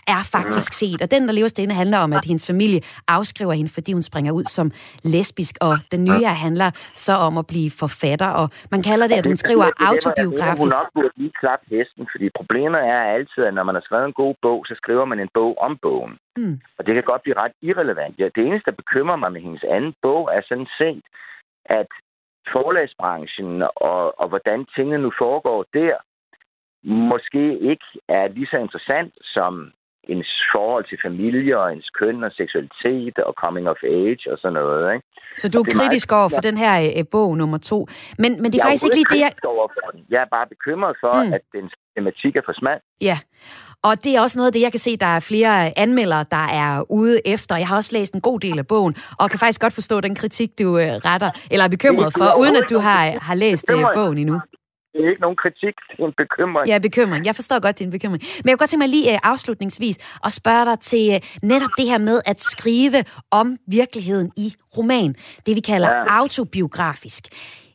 er 0.08 0.22
faktisk 0.36 0.74
set. 0.74 1.00
Og 1.04 1.12
den, 1.12 1.22
der 1.28 1.34
lever 1.34 1.48
stille, 1.48 1.74
handler 1.74 2.00
om, 2.06 2.14
at 2.14 2.26
hendes 2.26 2.48
familie 2.48 2.82
afskriver 3.08 3.54
hende, 3.60 3.72
fordi 3.78 3.92
hun 3.94 4.02
springer 4.02 4.32
ud 4.32 4.46
som 4.58 4.72
lesbisk. 5.04 5.56
Og 5.62 5.74
den 5.92 6.04
nye 6.04 6.26
handler 6.46 6.70
så 7.08 7.14
om 7.28 7.38
at 7.38 7.48
blive 7.48 7.72
forfatter. 7.84 8.30
Og 8.42 8.48
man 8.72 8.82
kalder 8.90 9.08
det, 9.08 9.18
at 9.22 9.26
hun 9.26 9.38
skriver 9.38 9.66
autobiografisk. 9.90 10.62
Hun 10.62 10.84
nok 10.84 10.94
burde 10.94 11.16
lige 11.22 11.34
klappe 11.42 11.66
hesten, 11.76 12.08
fordi 12.14 12.28
problemet 12.40 12.80
er 12.80 13.02
altid, 13.16 13.42
at 13.44 13.54
når 13.54 13.64
man 13.64 13.76
har 13.76 13.82
skrevet 13.88 14.06
en 14.06 14.20
god 14.24 14.36
bog, 14.42 14.60
så 14.70 14.74
skriver 14.82 15.06
man 15.06 15.20
en 15.20 15.30
bog 15.34 15.52
om 15.68 15.78
bogen. 15.82 16.14
Mm. 16.38 16.60
Og 16.78 16.86
det 16.86 16.94
kan 16.94 17.04
godt 17.04 17.24
blive 17.24 17.40
ret 17.44 17.56
irrelevant. 17.62 18.16
Ja, 18.20 18.26
det 18.36 18.44
eneste, 18.48 18.72
der 18.72 18.82
bekymrer 18.82 19.16
mig 19.16 19.32
med 19.32 19.42
hendes 19.42 19.64
anden 19.76 19.94
bog, 20.02 20.24
er 20.34 20.42
sådan 20.50 20.68
set, 20.78 21.06
at 21.66 21.88
forlagsbranchen 22.54 23.64
og, 23.76 24.20
og 24.20 24.28
hvordan 24.30 24.66
tingene 24.76 24.98
nu 24.98 25.12
foregår 25.18 25.66
der, 25.74 25.96
måske 27.14 27.60
ikke 27.72 27.86
er 28.10 28.28
lige 28.28 28.48
så 28.52 28.58
interessant 28.58 29.14
som 29.24 29.72
ens 30.14 30.32
forhold 30.56 30.84
til 30.90 30.98
familie 31.08 31.54
og 31.62 31.68
ens 31.74 31.90
køn 32.00 32.24
og 32.28 32.32
seksualitet 32.42 33.16
og 33.28 33.34
coming 33.44 33.66
of 33.74 33.80
age 33.84 34.24
og 34.32 34.38
sådan 34.42 34.54
noget. 34.62 34.84
Ikke? 34.96 35.06
Så 35.42 35.46
du 35.50 35.60
er 35.60 35.64
er 35.64 35.66
meget- 35.66 35.78
kritisk 35.82 36.08
over 36.20 36.30
for 36.36 36.42
den 36.50 36.58
her 36.64 36.74
øh, 36.98 37.04
bog 37.12 37.38
nummer 37.42 37.58
to. 37.72 37.80
Men, 38.22 38.32
men 38.42 38.48
det 38.52 38.56
er 38.58 38.64
jeg 38.64 38.66
faktisk 38.68 38.86
ikke 38.86 38.98
lige 38.98 39.12
det, 39.14 39.20
jeg... 39.26 39.32
over 39.56 39.68
for 39.78 39.88
den. 39.94 40.02
Jeg 40.14 40.20
er 40.26 40.30
bare 40.38 40.48
bekymret 40.54 40.96
for, 41.04 41.14
Mm. 41.22 41.28
mm. 41.28 41.34
at 41.38 41.42
den 41.56 41.66
tematik 41.96 42.34
er 42.36 42.44
for 42.48 42.54
smal. 42.62 42.80
Ja, 43.10 43.18
og 43.88 43.94
det 44.04 44.12
er 44.16 44.22
også 44.22 44.40
noget 44.40 44.50
af 44.50 44.54
det, 44.54 44.62
jeg 44.62 44.72
kan 44.72 44.80
se, 44.88 44.98
der 44.98 45.12
er 45.18 45.20
flere 45.20 45.80
anmeldere, 45.80 46.26
der 46.32 46.46
er 46.64 46.72
ude 47.00 47.18
efter. 47.36 47.54
Jeg 47.58 47.68
har 47.68 47.76
også 47.76 47.92
læst 47.98 48.14
en 48.14 48.22
god 48.22 48.40
del 48.40 48.60
af 48.60 48.68
bogen, 48.68 48.96
og 49.20 49.30
kan 49.30 49.40
faktisk 49.40 49.62
godt 49.62 49.74
forstå 49.74 50.02
den 50.02 50.16
kritik, 50.16 50.50
du 50.60 50.78
øh, 50.78 50.88
retter, 51.10 51.30
eller 51.52 51.66
er 51.66 51.70
bekymret 51.70 52.14
for, 52.18 52.40
uden 52.42 52.56
at 52.56 52.70
du 52.70 52.78
har, 52.80 53.02
har 53.22 53.36
læst 53.36 53.66
øh, 53.74 53.84
bogen 53.94 54.18
endnu. 54.18 54.40
Det 54.96 55.06
er 55.06 55.10
ikke 55.10 55.22
nogen 55.22 55.36
kritik, 55.44 55.76
det 55.90 56.00
er 56.00 56.08
en 56.08 56.14
bekymring. 56.18 56.68
Ja, 56.68 56.78
bekymring. 56.78 57.26
Jeg 57.26 57.36
forstår 57.36 57.60
godt 57.60 57.80
din 57.80 57.92
bekymring. 57.92 58.24
Men 58.44 58.50
jeg 58.50 58.54
kunne 58.54 58.58
godt 58.58 58.70
tænke 58.70 58.84
mig 58.84 58.90
lige 58.90 59.12
uh, 59.12 59.18
afslutningsvis 59.24 59.98
at 60.26 60.32
spørge 60.34 60.66
dig 60.66 60.80
til 60.80 61.06
uh, 61.16 61.50
netop 61.50 61.70
det 61.78 61.86
her 61.86 61.98
med 61.98 62.22
at 62.26 62.42
skrive 62.42 63.04
om 63.32 63.58
virkeligheden 63.68 64.32
i 64.38 64.54
roman. 64.78 65.16
Det 65.46 65.56
vi 65.56 65.60
kalder 65.60 65.90
ja. 65.90 66.20
Autobiografisk. 66.20 67.24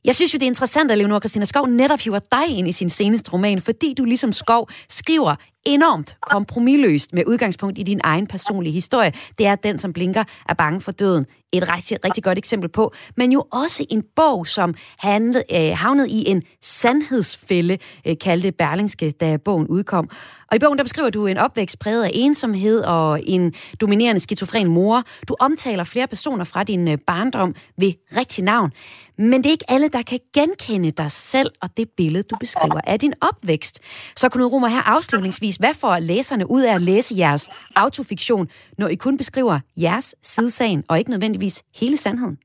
Jeg 0.04 0.14
synes 0.14 0.34
jo, 0.34 0.36
det 0.36 0.42
er 0.42 0.46
interessant, 0.46 0.90
at 0.90 0.98
Leonora 0.98 1.20
Christina 1.20 1.44
Skov 1.44 1.66
netop 1.66 2.00
hiver 2.00 2.18
dig 2.18 2.58
ind 2.58 2.68
i 2.68 2.72
sin 2.72 2.88
seneste 2.88 3.32
roman, 3.32 3.60
fordi 3.60 3.94
du 3.98 4.04
ligesom 4.04 4.32
Skov 4.32 4.68
skriver 4.88 5.34
enormt 5.66 6.16
kompromilløst 6.30 7.14
med 7.14 7.24
udgangspunkt 7.26 7.78
i 7.78 7.82
din 7.82 8.00
egen 8.04 8.26
personlige 8.26 8.72
historie. 8.72 9.12
Det 9.38 9.46
er 9.46 9.54
den, 9.54 9.78
som 9.78 9.92
blinker 9.92 10.24
er 10.48 10.54
bange 10.54 10.80
for 10.80 10.92
døden. 10.92 11.26
Et 11.52 11.68
rigtig, 11.68 11.98
rigtig 12.04 12.24
godt 12.24 12.38
eksempel 12.38 12.68
på. 12.68 12.92
Men 13.16 13.32
jo 13.32 13.44
også 13.52 13.86
en 13.90 14.02
bog, 14.16 14.46
som 14.46 14.74
handlede, 14.98 15.44
øh, 15.54 15.76
havnede 15.76 16.10
i 16.10 16.28
en 16.28 16.42
sandhedsfælde, 16.62 17.78
øh, 18.06 18.16
kaldte 18.20 18.52
Berlingske, 18.52 19.10
da 19.10 19.36
bogen 19.36 19.66
udkom. 19.66 20.10
Og 20.50 20.56
i 20.56 20.58
bogen 20.58 20.78
der 20.78 20.84
beskriver 20.84 21.10
du 21.10 21.26
en 21.26 21.38
opvækst 21.38 21.78
præget 21.78 22.04
af 22.04 22.10
ensomhed 22.14 22.80
og 22.80 23.20
en 23.26 23.54
dominerende 23.80 24.20
skizofren 24.20 24.68
mor. 24.68 25.02
Du 25.28 25.36
omtaler 25.40 25.84
flere 25.84 26.06
personer 26.06 26.44
fra 26.44 26.64
din 26.64 26.88
øh, 26.88 26.98
barndom 27.06 27.54
ved 27.78 27.92
rigtig 28.16 28.44
navn. 28.44 28.72
Men 29.18 29.32
det 29.32 29.46
er 29.46 29.50
ikke 29.50 29.70
alle, 29.70 29.88
der 29.88 30.02
kan 30.02 30.18
genkende 30.34 30.90
dig 30.90 31.10
selv 31.10 31.50
og 31.62 31.68
det 31.76 31.88
billede, 31.96 32.22
du 32.22 32.36
beskriver 32.40 32.80
af 32.86 32.98
din 32.98 33.14
opvækst. 33.20 33.80
Så 34.16 34.28
kunne 34.28 34.44
Rummer 34.44 34.68
her 34.68 34.82
afslutningsvis, 34.82 35.56
hvad 35.56 35.74
får 35.74 35.98
læserne 35.98 36.50
ud 36.50 36.62
af 36.62 36.74
at 36.74 36.82
læse 36.82 37.14
jeres 37.18 37.48
autofiktion, 37.76 38.48
når 38.78 38.88
I 38.88 38.94
kun 38.94 39.16
beskriver 39.16 39.60
jeres 39.76 40.14
sidesagen 40.22 40.84
og 40.88 40.98
ikke 40.98 41.10
nødvendigvis 41.10 41.39
hele 41.80 41.96
sandheden? 41.96 42.38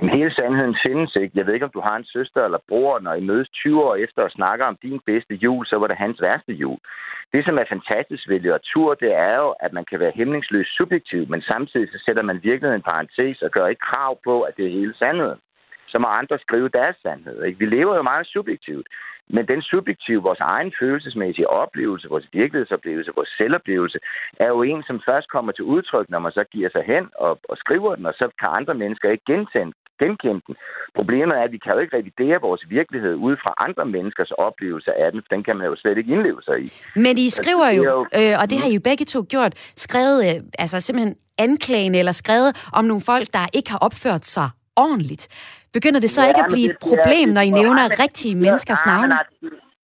Men 0.00 0.08
hele 0.08 0.34
sandheden 0.34 0.76
findes 0.86 1.16
ikke. 1.16 1.38
Jeg 1.38 1.46
ved 1.46 1.54
ikke, 1.54 1.66
om 1.66 1.76
du 1.78 1.80
har 1.80 1.96
en 1.96 2.04
søster 2.04 2.44
eller 2.44 2.58
bror, 2.68 2.98
når 2.98 3.14
I 3.14 3.26
mødes 3.30 3.48
20 3.48 3.84
år 3.84 3.94
efter 3.94 4.22
og 4.22 4.30
snakker 4.30 4.64
om 4.66 4.78
din 4.82 5.00
bedste 5.06 5.34
jul, 5.34 5.66
så 5.66 5.76
var 5.78 5.86
det 5.86 5.96
hans 5.96 6.22
værste 6.22 6.52
jul. 6.52 6.78
Det, 7.32 7.44
som 7.44 7.58
er 7.58 7.72
fantastisk 7.74 8.28
ved 8.28 8.40
litteratur, 8.40 8.94
det 8.94 9.12
er 9.14 9.36
jo, 9.36 9.50
at 9.64 9.72
man 9.72 9.84
kan 9.90 10.00
være 10.00 10.16
hæmningsløs 10.18 10.68
subjektiv, 10.78 11.22
men 11.28 11.42
samtidig 11.42 11.88
så 11.88 11.98
sætter 12.06 12.22
man 12.22 12.40
virkelig 12.42 12.74
en 12.74 12.88
parentes 12.92 13.42
og 13.42 13.50
gør 13.50 13.66
ikke 13.66 13.88
krav 13.90 14.18
på, 14.24 14.40
at 14.40 14.56
det 14.56 14.66
er 14.66 14.78
hele 14.78 14.94
sandheden. 14.94 15.40
Så 15.94 15.98
må 15.98 16.08
andre 16.20 16.38
skrive 16.46 16.68
deres 16.68 16.96
sandhed. 17.02 17.44
Ikke? 17.44 17.58
Vi 17.58 17.66
lever 17.66 17.94
jo 17.96 18.02
meget 18.02 18.26
subjektivt. 18.26 18.86
Men 19.28 19.48
den 19.52 19.62
subjektive, 19.62 20.22
vores 20.22 20.40
egen 20.40 20.72
følelsesmæssige 20.80 21.50
oplevelse, 21.50 22.08
vores 22.08 22.28
virkelighedsoplevelse, 22.32 23.10
vores 23.16 23.32
selvoplevelse, 23.40 23.98
er 24.44 24.48
jo 24.54 24.62
en, 24.62 24.82
som 24.88 25.00
først 25.08 25.28
kommer 25.34 25.52
til 25.52 25.64
udtryk, 25.64 26.06
når 26.10 26.18
man 26.18 26.32
så 26.32 26.44
giver 26.52 26.70
sig 26.72 26.84
hen 26.92 27.04
og, 27.18 27.32
og 27.48 27.56
skriver 27.56 27.94
den, 27.96 28.06
og 28.06 28.14
så 28.20 28.26
kan 28.40 28.48
andre 28.60 28.74
mennesker 28.74 29.10
ikke 29.10 29.24
genkende, 29.32 29.72
genkende 30.02 30.40
den. 30.46 30.54
Problemet 30.98 31.34
er, 31.38 31.42
at 31.42 31.52
vi 31.52 31.58
kan 31.58 31.72
jo 31.72 31.78
ikke 31.78 31.96
revidere 31.96 32.40
vores 32.40 32.62
virkelighed 32.68 33.14
ud 33.14 33.36
fra 33.42 33.52
andre 33.66 33.84
menneskers 33.86 34.30
oplevelse 34.30 34.90
af 35.02 35.12
den, 35.12 35.20
for 35.24 35.30
den 35.34 35.42
kan 35.44 35.56
man 35.56 35.66
jo 35.66 35.76
slet 35.76 35.98
ikke 35.98 36.12
indleve 36.12 36.40
sig 36.48 36.56
i. 36.64 36.66
Men 36.96 37.14
I 37.26 37.28
skriver 37.40 37.64
er 37.64 37.76
jo, 37.80 37.84
jo- 37.84 38.06
øh, 38.18 38.34
og 38.40 38.44
det 38.50 38.56
har 38.60 38.68
I 38.70 38.74
jo 38.74 38.80
begge 38.90 39.04
to 39.04 39.18
gjort, 39.34 39.52
skrevet, 39.86 40.18
øh, 40.28 40.42
altså 40.58 40.80
simpelthen 40.80 41.16
anklagende 41.38 41.98
eller 41.98 42.12
skrevet 42.12 42.50
om 42.72 42.84
nogle 42.84 43.02
folk, 43.06 43.26
der 43.32 43.44
ikke 43.58 43.70
har 43.70 43.78
opført 43.78 44.26
sig 44.26 44.48
ordentligt. 44.76 45.24
Begynder 45.76 46.00
det 46.04 46.10
så 46.10 46.22
Ja, 46.22 46.28
ikke 46.30 46.40
at 46.46 46.52
blive 46.56 46.68
det- 46.68 46.76
et 46.76 46.82
problem, 46.88 47.26
det- 47.28 47.34
når 47.36 47.44
I 47.50 47.52
nævner 47.60 47.84
nej, 47.88 48.02
rigtige 48.04 48.34
menneskers 48.44 48.82
nej, 48.86 48.94
navne? 48.94 49.14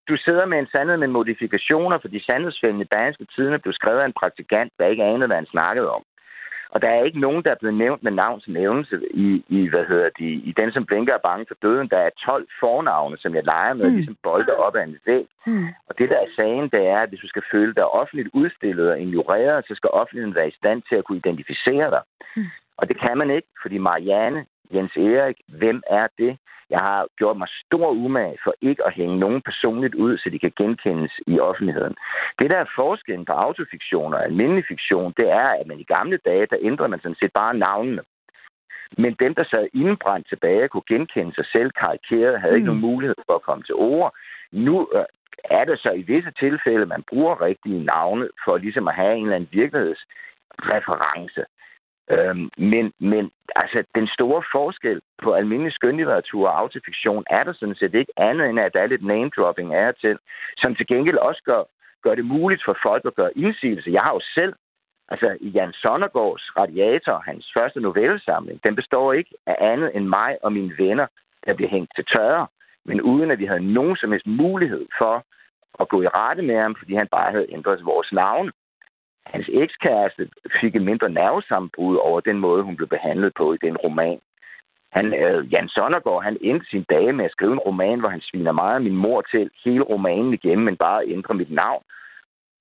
du- 0.09 0.17
sidder 0.27 0.47
med 0.47 0.59
en 0.59 0.69
sandhed 0.75 0.97
med 0.97 1.09
modifikationer, 1.19 1.99
fordi 2.05 2.19
sandhedsfælden 2.29 2.81
i 2.81 2.85
Berlingske 2.93 3.27
Tidene 3.35 3.59
blev 3.59 3.73
skrevet 3.73 4.01
af 4.01 4.07
en 4.07 4.19
praktikant, 4.23 4.73
der 4.79 4.87
ikke 4.93 5.05
anede, 5.05 5.27
hvad 5.27 5.37
han 5.37 5.47
snakkede 5.57 5.91
om. 5.99 6.03
Og 6.75 6.83
der 6.83 6.89
er 6.89 7.05
ikke 7.05 7.21
nogen, 7.27 7.43
der 7.45 7.51
er 7.51 7.61
blevet 7.61 7.77
nævnt 7.85 8.03
med 8.03 8.13
navns 8.13 8.49
nævnelse 8.49 8.97
i, 9.15 9.45
i, 9.49 9.69
hvad 9.69 9.85
hedder 9.91 10.11
de, 10.19 10.29
i 10.51 10.53
den, 10.61 10.73
som 10.73 10.87
blinker 10.87 11.15
er 11.15 11.27
bange 11.31 11.45
for 11.49 11.57
døden. 11.63 11.89
Der 11.89 11.99
er 12.07 12.11
12 12.27 12.47
fornavne, 12.61 13.17
som 13.19 13.35
jeg 13.35 13.45
leger 13.45 13.75
med, 13.75 13.85
Mm. 13.85 13.91
mm. 13.91 13.97
ligesom 13.97 14.17
bolde 14.23 14.53
op 14.57 14.77
ad 14.77 14.83
en 14.83 14.99
væg. 15.07 15.27
Hmm. 15.47 15.69
Og 15.89 15.99
det, 15.99 16.09
der 16.13 16.19
er 16.25 16.31
sagen, 16.37 16.65
det 16.75 16.83
er, 16.95 16.99
at 17.05 17.09
hvis 17.09 17.21
du 17.25 17.29
skal 17.29 17.43
føle 17.53 17.75
dig 17.75 17.87
offentligt 18.01 18.29
udstillet 18.33 18.91
og 18.91 19.01
ignoreret, 19.01 19.65
så 19.69 19.75
skal 19.75 19.91
offentligheden 20.01 20.35
være 20.35 20.49
i 20.49 20.59
stand 20.61 20.83
til 20.89 20.97
at 20.97 21.05
kunne 21.05 21.19
identificere 21.25 21.91
dig. 21.97 22.03
Mm. 22.37 22.47
Og 22.81 22.89
det 22.89 23.01
kan 23.01 23.19
man 23.19 23.31
ikke, 23.31 23.49
fordi 23.63 23.79
Marianne, 23.79 24.47
Jens 24.75 24.97
Erik, 24.97 25.37
hvem 25.49 25.83
er 25.91 26.07
det? 26.19 26.39
Jeg 26.71 26.79
har 26.79 27.07
gjort 27.19 27.37
mig 27.37 27.49
stor 27.67 27.89
umage 27.91 28.39
for 28.45 28.55
ikke 28.61 28.87
at 28.87 28.93
hænge 28.93 29.19
nogen 29.19 29.43
personligt 29.43 29.95
ud, 29.95 30.19
så 30.19 30.31
de 30.31 30.39
kan 30.39 30.53
genkendes 30.57 31.13
i 31.27 31.41
offentligheden. 31.41 31.95
Det, 32.39 32.51
der 32.51 32.57
er 32.57 32.75
forskellen 32.75 33.25
på 33.25 33.33
autofiktion 33.33 34.15
og 34.15 34.25
almindelig 34.25 34.65
fiktion, 34.69 35.15
det 35.17 35.31
er, 35.31 35.49
at 35.61 35.67
man 35.67 35.81
i 35.81 35.85
gamle 35.85 36.19
dage, 36.25 36.47
der 36.47 36.57
ændrede 36.61 36.89
man 36.89 37.01
sådan 37.01 37.21
set 37.21 37.33
bare 37.33 37.55
navnene. 37.55 38.03
Men 38.99 39.13
dem, 39.21 39.35
der 39.35 39.45
sad 39.45 39.69
indbrændt 39.75 40.29
tilbage, 40.29 40.69
kunne 40.69 40.89
genkende 40.89 41.35
sig 41.35 41.47
selv 41.53 41.71
karikeret, 41.71 42.41
havde 42.41 42.55
ikke 42.55 42.65
Mm. 42.65 42.67
nogen 42.67 42.81
mulighed 42.93 43.17
for 43.27 43.35
at 43.35 43.43
komme 43.43 43.65
til 43.65 43.75
ord. 43.75 44.15
Nu 44.53 44.89
øh, 44.95 45.05
er 45.45 45.65
det 45.65 45.79
så 45.79 45.91
i 45.93 46.03
visse 46.03 46.31
tilfælde, 46.39 46.87
man 46.87 47.03
bruger 47.11 47.41
rigtige 47.41 47.85
navne 47.85 48.29
for 48.45 48.57
ligesom 48.57 48.89
at 48.89 48.95
have 48.95 49.15
en 49.17 49.23
eller 49.23 49.37
anden 49.37 49.49
virkelighedsreference. 49.53 51.45
Øhm, 52.15 52.51
men, 52.59 52.93
men 52.99 53.31
altså, 53.57 53.85
den 53.95 54.09
store 54.17 54.43
forskel 54.53 55.01
på 55.23 55.33
almindelig 55.33 55.73
skønlitteratur 55.73 56.49
og 56.49 56.59
autofiktion 56.59 57.25
er 57.31 57.45
der 57.45 57.53
sådan 57.53 57.75
set 57.75 57.95
ikke 57.95 58.13
andet 58.17 58.49
end, 58.49 58.61
at 58.61 58.73
der 58.75 58.81
er 58.81 58.87
lidt 58.87 59.05
name-dropping 59.05 59.75
af 59.75 59.95
til, 59.95 60.19
som 60.57 60.75
til 60.75 60.87
gengæld 60.87 61.19
også 61.19 61.43
gør, 61.45 61.63
gør 62.03 62.15
det 62.15 62.25
muligt 62.25 62.63
for 62.65 62.77
folk 62.83 63.05
at 63.07 63.15
gøre 63.15 63.39
indsigelse. 63.39 63.91
Jeg 63.91 64.03
har 64.03 64.13
jo 64.13 64.21
selv, 64.35 64.55
altså 65.09 65.37
i 65.41 65.49
Jan 65.49 65.73
Sonnergaards 65.73 66.57
Radiator, 66.57 67.23
hans 67.27 67.51
første 67.57 67.81
novellesamling, 67.81 68.65
den 68.65 68.77
består 68.77 69.13
ikke 69.13 69.35
af 69.47 69.57
andet 69.61 69.97
end 69.97 70.07
mig 70.07 70.39
og 70.43 70.53
mine 70.53 70.75
venner, 70.79 71.07
der 71.47 71.55
bliver 71.55 71.71
hængt 71.71 71.93
til 71.95 72.05
tørre, 72.05 72.47
men 72.85 73.01
uden 73.01 73.31
at 73.31 73.39
vi 73.39 73.45
havde 73.45 73.73
nogen 73.73 73.97
som 73.97 74.13
helst 74.13 74.27
mulighed 74.27 74.87
for 74.99 75.25
at 75.81 75.89
gå 75.89 76.03
i 76.03 76.07
rette 76.07 76.43
med 76.43 76.57
ham, 76.57 76.77
fordi 76.79 76.95
han 76.95 77.09
bare 77.09 77.31
havde 77.33 77.53
ændret 77.53 77.85
vores 77.85 78.13
navn. 78.13 78.53
Hans 79.27 79.49
ekskæreste 79.53 80.29
fik 80.61 80.77
et 80.77 80.83
mindre 80.83 81.11
nervesambrud 81.11 81.97
over 81.97 82.21
den 82.21 82.39
måde, 82.39 82.63
hun 82.63 82.77
blev 82.77 82.89
behandlet 82.89 83.33
på 83.37 83.53
i 83.53 83.59
den 83.63 83.77
roman. 83.77 84.21
Han, 84.93 85.07
øh, 85.15 85.53
Jan 85.53 85.69
Sonnergaard, 85.69 86.23
han 86.23 86.37
endte 86.41 86.67
sin 86.67 86.85
dage 86.91 87.13
med 87.13 87.25
at 87.25 87.31
skrive 87.31 87.53
en 87.53 87.67
roman, 87.69 88.01
hvor 88.01 88.09
han 88.09 88.21
sviner 88.21 88.53
meget 88.53 88.75
af 88.75 88.81
min 88.81 88.97
mor 88.97 89.21
til 89.33 89.51
hele 89.65 89.83
romanen 89.83 90.35
igennem, 90.35 90.65
men 90.65 90.77
bare 90.77 91.09
ændrer 91.09 91.35
mit 91.35 91.51
navn. 91.51 91.83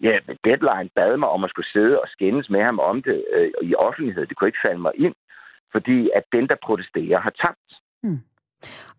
Ja, 0.03 0.19
Deadline 0.43 0.89
bad 0.95 1.17
mig 1.17 1.29
om 1.29 1.43
at 1.43 1.49
skulle 1.49 1.71
sidde 1.73 1.99
og 1.99 2.07
skændes 2.07 2.49
med 2.49 2.63
ham 2.63 2.79
om 2.79 3.03
det 3.03 3.25
øh, 3.33 3.51
i 3.61 3.75
offentlighed. 3.75 4.25
Det 4.25 4.37
kunne 4.37 4.47
ikke 4.47 4.65
falde 4.65 4.81
mig 4.81 4.91
ind, 4.95 5.15
fordi 5.71 6.09
at 6.15 6.23
den, 6.31 6.47
der 6.49 6.55
protesterer, 6.63 7.19
har 7.19 7.29
tabt. 7.29 7.69
Hmm. 8.03 8.21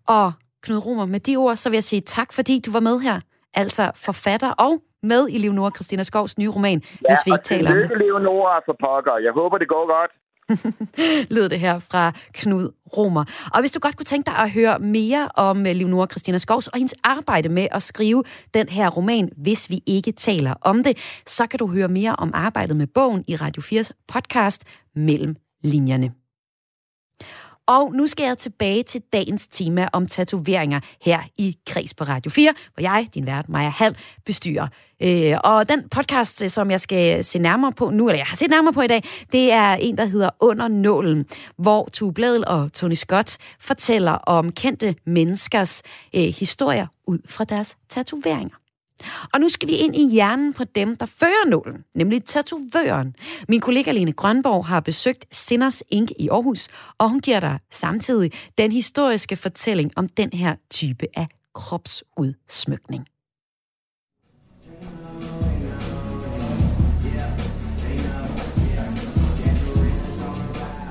Og 0.09 0.33
Knud 0.63 0.87
Romer, 0.87 1.07
med 1.07 1.21
de 1.21 1.37
ord, 1.37 1.57
så 1.57 1.71
vil 1.71 1.77
jeg 1.77 1.85
sige 1.85 2.01
tak, 2.01 2.33
fordi 2.33 2.61
du 2.67 2.73
var 2.73 2.81
med 2.81 3.01
her. 3.01 3.21
Altså 3.55 3.93
forfatter 4.07 4.53
og 4.67 4.73
med 5.03 5.29
i 5.29 5.39
Leonora 5.39 5.71
Christina 5.71 6.03
Skovs 6.03 6.39
nye 6.39 6.49
roman, 6.49 6.83
ja, 6.83 6.97
hvis 7.09 7.19
vi 7.27 7.31
ikke 7.31 7.45
taler 7.45 7.71
om 7.71 7.77
det. 7.77 7.91
Ja, 7.91 7.97
Leonora 7.97 8.61
for 8.67 8.77
pokker. 8.85 9.19
Jeg 9.19 9.33
håber, 9.33 9.59
det 9.59 9.69
går 9.69 9.87
godt. 9.97 10.13
lød 11.37 11.49
det 11.49 11.61
her 11.61 11.79
fra 11.79 12.13
Knud 12.33 12.71
Romer. 12.97 13.25
Og 13.55 13.61
hvis 13.61 13.71
du 13.71 13.81
godt 13.81 13.97
kunne 13.97 14.05
tænke 14.05 14.31
dig 14.31 14.39
at 14.39 14.51
høre 14.51 14.79
mere 14.79 15.29
om 15.35 15.67
øh, 15.67 15.73
Leonora 15.73 16.07
Christina 16.07 16.39
Skovs 16.39 16.69
og 16.69 16.79
hendes 16.79 16.95
arbejde 17.05 17.49
med 17.49 17.67
at 17.71 17.83
skrive 17.83 18.25
den 18.55 18.69
her 18.69 18.89
roman, 18.89 19.31
hvis 19.37 19.71
vi 19.71 19.81
ikke 19.87 20.13
taler 20.13 20.55
om 20.61 20.85
det, 20.85 21.23
så 21.27 21.47
kan 21.47 21.59
du 21.59 21.67
høre 21.67 21.89
mere 21.89 22.17
om 22.19 22.31
arbejdet 22.35 22.77
med 22.77 22.87
bogen 22.87 23.25
i 23.29 23.37
Radio 23.37 23.63
4's 23.63 23.91
podcast 24.09 24.65
Mellem 24.97 25.37
Linjerne. 25.65 26.13
Og 27.71 27.95
nu 27.95 28.07
skal 28.07 28.25
jeg 28.25 28.39
tilbage 28.39 28.83
til 28.83 29.03
dagens 29.13 29.47
tema 29.47 29.89
om 29.93 30.07
tatoveringer 30.07 30.81
her 31.03 31.21
i 31.39 31.57
Kreds 31.67 31.95
på 31.95 32.05
Radio 32.05 32.31
4, 32.31 32.55
hvor 32.75 32.83
jeg, 32.83 33.09
din 33.15 33.27
vært 33.27 33.49
Maja 33.49 33.69
Hall, 33.69 33.97
bestyrer. 34.27 34.69
Øh, 35.03 35.37
og 35.45 35.69
den 35.69 35.89
podcast, 35.89 36.43
øh, 36.43 36.49
som 36.49 36.71
jeg 36.71 36.81
skal 36.81 37.25
se 37.25 37.39
nærmere 37.39 37.73
på 37.73 37.91
nu, 37.91 38.09
eller 38.09 38.19
jeg 38.19 38.27
har 38.27 38.37
set 38.37 38.51
nærmere 38.51 38.73
på 38.73 38.83
i 38.83 38.87
dag, 38.87 39.05
det 39.33 39.53
er 39.53 39.73
en, 39.73 39.99
der 39.99 40.05
hedder 40.05 40.31
Under 40.41 40.69
Nålen, 40.69 41.27
hvor 41.59 41.89
Tue 41.93 42.13
Bladel 42.13 42.45
og 42.47 42.73
Tony 42.73 42.95
Scott 42.95 43.39
fortæller 43.61 44.13
om 44.13 44.53
kendte 44.53 44.95
menneskers 45.07 45.83
øh, 46.17 46.23
historier 46.23 46.87
ud 47.07 47.19
fra 47.27 47.45
deres 47.45 47.77
tatoveringer. 47.89 48.60
Og 49.33 49.41
nu 49.41 49.49
skal 49.49 49.69
vi 49.69 49.73
ind 49.73 49.97
i 49.97 50.11
hjernen 50.13 50.53
på 50.53 50.65
dem, 50.65 50.97
der 50.97 51.07
fører 51.07 51.49
nålen, 51.49 51.85
nemlig 51.95 52.25
tatovøren. 52.25 53.15
Min 53.49 53.61
kollega 53.61 53.93
Lene 53.93 54.13
Grønborg 54.13 54.67
har 54.67 54.81
besøgt 54.81 55.25
Sinners 55.33 55.83
Ink 55.91 56.11
i 56.19 56.29
Aarhus, 56.29 56.69
og 56.99 57.09
hun 57.11 57.21
giver 57.21 57.41
dig 57.41 57.59
samtidig 57.71 58.33
den 58.59 58.73
historiske 58.73 59.37
fortælling 59.37 59.93
om 59.97 60.09
den 60.09 60.31
her 60.33 60.55
type 60.71 61.07
af 61.17 61.29
kropsudsmykning. 61.55 63.07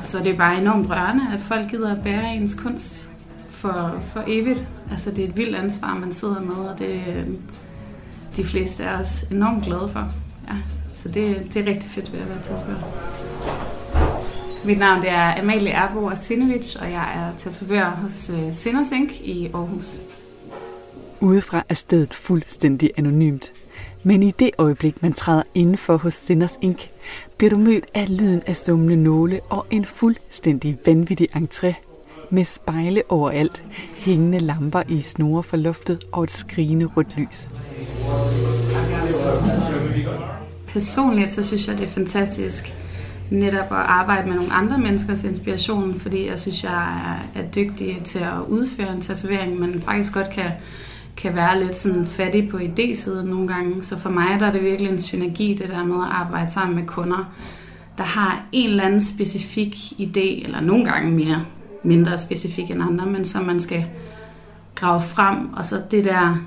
Så 0.03 0.19
det 0.19 0.27
er 0.27 0.37
bare 0.37 0.61
enormt 0.61 0.89
rørende, 0.89 1.23
at 1.33 1.39
folk 1.39 1.69
gider 1.69 1.95
at 1.95 2.03
bære 2.03 2.35
ens 2.35 2.53
kunst 2.53 3.09
for, 3.49 4.01
for 4.13 4.23
evigt. 4.27 4.67
Altså 4.91 5.11
det 5.11 5.23
er 5.23 5.27
et 5.27 5.37
vildt 5.37 5.55
ansvar, 5.55 5.95
man 5.95 6.13
sidder 6.13 6.41
med, 6.41 6.55
og 6.55 6.79
det, 6.79 7.25
de 8.35 8.43
fleste 8.43 8.83
er 8.83 8.99
os 8.99 9.23
enormt 9.31 9.63
glade 9.65 9.89
for. 9.89 10.13
Ja, 10.47 10.55
så 10.93 11.09
det, 11.09 11.47
det 11.53 11.67
er 11.67 11.71
rigtig 11.71 11.89
fedt 11.89 12.13
ved 12.13 12.19
at 12.19 12.29
være 12.29 12.41
tatovør. 12.43 12.75
Mit 14.65 14.79
navn 14.79 15.01
det 15.01 15.09
er 15.09 15.41
Amalie 15.41 15.69
Erbo 15.69 16.09
Asinovic, 16.09 16.75
og 16.75 16.91
jeg 16.91 17.13
er 17.15 17.37
tatovør 17.37 17.89
hos 17.89 18.31
uh, 18.33 19.27
i 19.27 19.49
Aarhus. 19.53 19.99
Udefra 21.19 21.63
er 21.69 21.73
stedet 21.73 22.13
fuldstændig 22.13 22.91
anonymt. 22.97 23.53
Men 24.03 24.23
i 24.23 24.31
det 24.31 24.51
øjeblik, 24.57 25.01
man 25.01 25.13
træder 25.13 25.43
indenfor 25.55 25.97
hos 25.97 26.13
Sinners 26.13 26.57
Ink, 26.61 26.89
bliver 27.37 27.49
du 27.49 27.57
mødt 27.57 27.85
af 27.93 28.17
lyden 28.19 28.41
af 28.47 28.55
summende 28.55 28.95
nåle 28.95 29.39
og 29.49 29.65
en 29.71 29.85
fuldstændig 29.85 30.77
vanvittig 30.85 31.27
entré 31.35 31.73
med 32.29 32.45
spejle 32.45 33.03
overalt, 33.09 33.63
hængende 33.99 34.39
lamper 34.39 34.81
i 34.87 35.01
snore 35.01 35.43
for 35.43 35.57
luftet 35.57 36.03
og 36.11 36.23
et 36.23 36.31
skrigende 36.31 36.85
rødt 36.85 37.17
lys. 37.17 37.47
Personligt 40.67 41.29
så 41.29 41.43
synes 41.43 41.67
jeg, 41.67 41.77
det 41.77 41.85
er 41.85 41.91
fantastisk 41.91 42.73
netop 43.31 43.65
at 43.71 43.77
arbejde 43.77 44.27
med 44.27 44.35
nogle 44.35 44.53
andre 44.53 44.77
menneskers 44.77 45.23
inspiration, 45.23 45.99
fordi 45.99 46.27
jeg 46.27 46.39
synes, 46.39 46.63
jeg 46.63 47.01
er, 47.35 47.41
dygtig 47.55 48.01
til 48.03 48.19
at 48.19 48.47
udføre 48.47 48.93
en 48.93 49.01
tatovering, 49.01 49.59
men 49.59 49.81
faktisk 49.81 50.13
godt 50.13 50.29
kan, 50.29 50.51
kan 51.17 51.35
være 51.35 51.63
lidt 51.63 51.75
sådan 51.75 52.05
fattig 52.05 52.49
på 52.49 52.57
idésiden 52.57 53.21
nogle 53.23 53.47
gange. 53.47 53.83
Så 53.83 53.99
for 53.99 54.09
mig 54.09 54.39
der 54.39 54.45
er 54.45 54.51
det 54.51 54.63
virkelig 54.63 54.91
en 54.91 54.99
synergi, 54.99 55.53
det 55.53 55.69
der 55.69 55.85
med 55.85 55.95
at 55.95 56.11
arbejde 56.11 56.51
sammen 56.51 56.75
med 56.75 56.85
kunder, 56.85 57.33
der 57.97 58.03
har 58.03 58.43
en 58.51 58.69
eller 58.69 58.83
anden 58.83 59.01
specifik 59.01 59.75
idé, 59.75 60.43
eller 60.43 60.61
nogle 60.61 60.85
gange 60.85 61.11
mere 61.11 61.45
mindre 61.83 62.17
specifik 62.17 62.71
end 62.71 62.83
andre, 62.83 63.05
men 63.05 63.25
som 63.25 63.45
man 63.45 63.59
skal 63.59 63.85
grave 64.75 65.01
frem, 65.01 65.53
og 65.53 65.65
så 65.65 65.81
det 65.91 66.05
der 66.05 66.37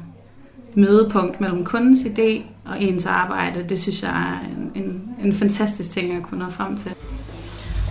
mødepunkt 0.74 1.40
mellem 1.40 1.64
kundens 1.64 2.00
idé 2.00 2.42
og 2.64 2.82
ens 2.82 3.06
arbejde, 3.06 3.64
det 3.68 3.80
synes 3.80 4.02
jeg 4.02 4.10
er 4.10 4.40
en, 4.48 4.82
en, 4.84 5.02
en 5.24 5.32
fantastisk 5.32 5.90
ting 5.90 6.12
at 6.12 6.22
kunne 6.22 6.44
nå 6.44 6.50
frem 6.50 6.76
til. 6.76 6.92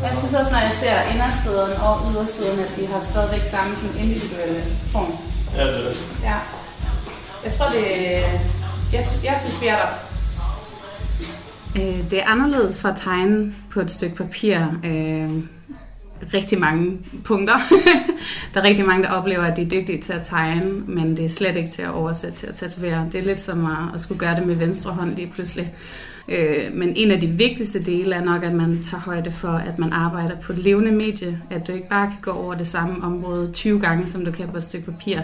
Jeg 0.01 0.17
synes 0.17 0.33
også, 0.33 0.51
når 0.51 0.59
jeg 0.59 0.71
ser 0.71 1.01
indersiden 1.13 1.73
og 1.81 1.95
ydersiden, 2.11 2.59
at 2.59 2.71
de 2.79 2.87
har 2.87 3.01
stadigvæk 3.01 3.43
samme 3.43 3.75
sådan 3.75 3.97
individuelle 4.05 4.63
form. 4.91 5.11
Ja, 5.55 5.67
det 5.67 5.75
er 5.75 5.83
det. 5.89 6.19
Ja. 6.23 6.37
Jeg 7.43 7.51
tror, 7.53 7.65
det 7.65 7.83
jeg, 8.93 9.05
jeg 9.23 9.41
synes, 9.45 9.61
vi 9.61 9.67
er 9.67 9.75
der. 9.75 9.89
Øh, 11.75 12.11
det 12.11 12.19
er 12.19 12.25
anderledes 12.25 12.79
fra 12.79 12.89
at 12.89 12.97
tegne 12.97 13.53
på 13.69 13.81
et 13.81 13.91
stykke 13.91 14.15
papir. 14.15 14.57
Rigtig 16.33 16.59
mange 16.59 16.97
punkter. 17.23 17.53
der 18.53 18.61
er 18.61 18.63
rigtig 18.63 18.85
mange, 18.85 19.03
der 19.03 19.09
oplever, 19.09 19.43
at 19.43 19.57
de 19.57 19.61
er 19.61 19.69
dygtige 19.69 20.01
til 20.01 20.13
at 20.13 20.21
tegne, 20.23 20.71
men 20.71 21.17
det 21.17 21.25
er 21.25 21.29
slet 21.29 21.55
ikke 21.55 21.69
til 21.69 21.81
at 21.81 21.91
oversætte 21.91 22.37
til 22.37 22.47
at 22.47 22.55
tatovere. 22.55 23.07
Det 23.11 23.19
er 23.19 23.25
lidt 23.25 23.39
som 23.39 23.65
at, 23.65 23.93
at 23.93 24.01
skulle 24.01 24.19
gøre 24.19 24.35
det 24.35 24.47
med 24.47 24.55
venstre 24.55 24.91
hånd 24.91 25.15
lige 25.15 25.31
pludselig. 25.33 25.73
Øh, 26.27 26.73
men 26.73 26.95
en 26.95 27.11
af 27.11 27.21
de 27.21 27.27
vigtigste 27.27 27.83
dele 27.83 28.15
er 28.15 28.23
nok, 28.23 28.43
at 28.43 28.53
man 28.53 28.81
tager 28.81 29.01
højde 29.01 29.31
for, 29.31 29.51
at 29.51 29.79
man 29.79 29.93
arbejder 29.93 30.35
på 30.35 30.53
et 30.53 30.59
levende 30.59 30.91
medie. 30.91 31.41
At 31.49 31.67
du 31.67 31.71
ikke 31.71 31.89
bare 31.89 32.07
kan 32.07 32.17
gå 32.21 32.31
over 32.31 32.53
det 32.53 32.67
samme 32.67 33.03
område 33.03 33.51
20 33.51 33.79
gange, 33.79 34.07
som 34.07 34.25
du 34.25 34.31
kan 34.31 34.47
på 34.47 34.57
et 34.57 34.63
stykke 34.63 34.85
papir. 34.85 35.19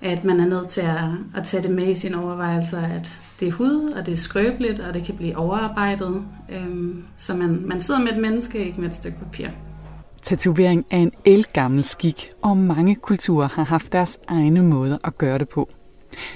At 0.00 0.24
man 0.24 0.40
er 0.40 0.46
nødt 0.46 0.68
til 0.68 0.80
at, 0.80 1.04
at 1.36 1.44
tage 1.44 1.62
det 1.62 1.70
med 1.70 1.88
i 1.88 1.94
sine 1.94 2.22
overvejelser, 2.22 2.80
at 2.80 3.18
det 3.40 3.48
er 3.48 3.52
hud, 3.52 3.92
og 3.96 4.06
det 4.06 4.12
er 4.12 4.16
skrøbeligt, 4.16 4.80
og 4.80 4.94
det 4.94 5.04
kan 5.04 5.16
blive 5.16 5.36
overarbejdet. 5.36 6.22
Øh, 6.48 6.94
så 7.16 7.34
man, 7.36 7.62
man 7.66 7.80
sidder 7.80 8.00
med 8.00 8.12
et 8.12 8.18
menneske, 8.18 8.66
ikke 8.66 8.80
med 8.80 8.88
et 8.88 8.94
stykke 8.94 9.18
papir. 9.18 9.48
Tatovering 10.22 10.86
er 10.90 10.98
en 10.98 11.12
elgammel 11.24 11.84
skik, 11.84 12.30
og 12.42 12.56
mange 12.56 12.94
kulturer 12.94 13.48
har 13.48 13.64
haft 13.64 13.92
deres 13.92 14.18
egne 14.28 14.62
måder 14.62 14.98
at 15.04 15.18
gøre 15.18 15.38
det 15.38 15.48
på. 15.48 15.68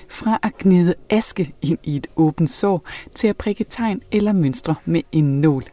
Fra 0.09 0.38
at 0.42 0.59
gnide 0.59 0.94
aske 1.11 1.55
ind 1.62 1.79
i 1.83 1.96
et 1.96 2.07
åbent 2.16 2.51
sår, 2.51 2.87
til 3.14 3.29
at 3.29 3.37
prikke 3.37 3.64
tegn 3.64 4.03
eller 4.12 4.33
mønstre 4.33 4.75
med 4.85 5.03
en 5.12 5.40
nål. 5.40 5.64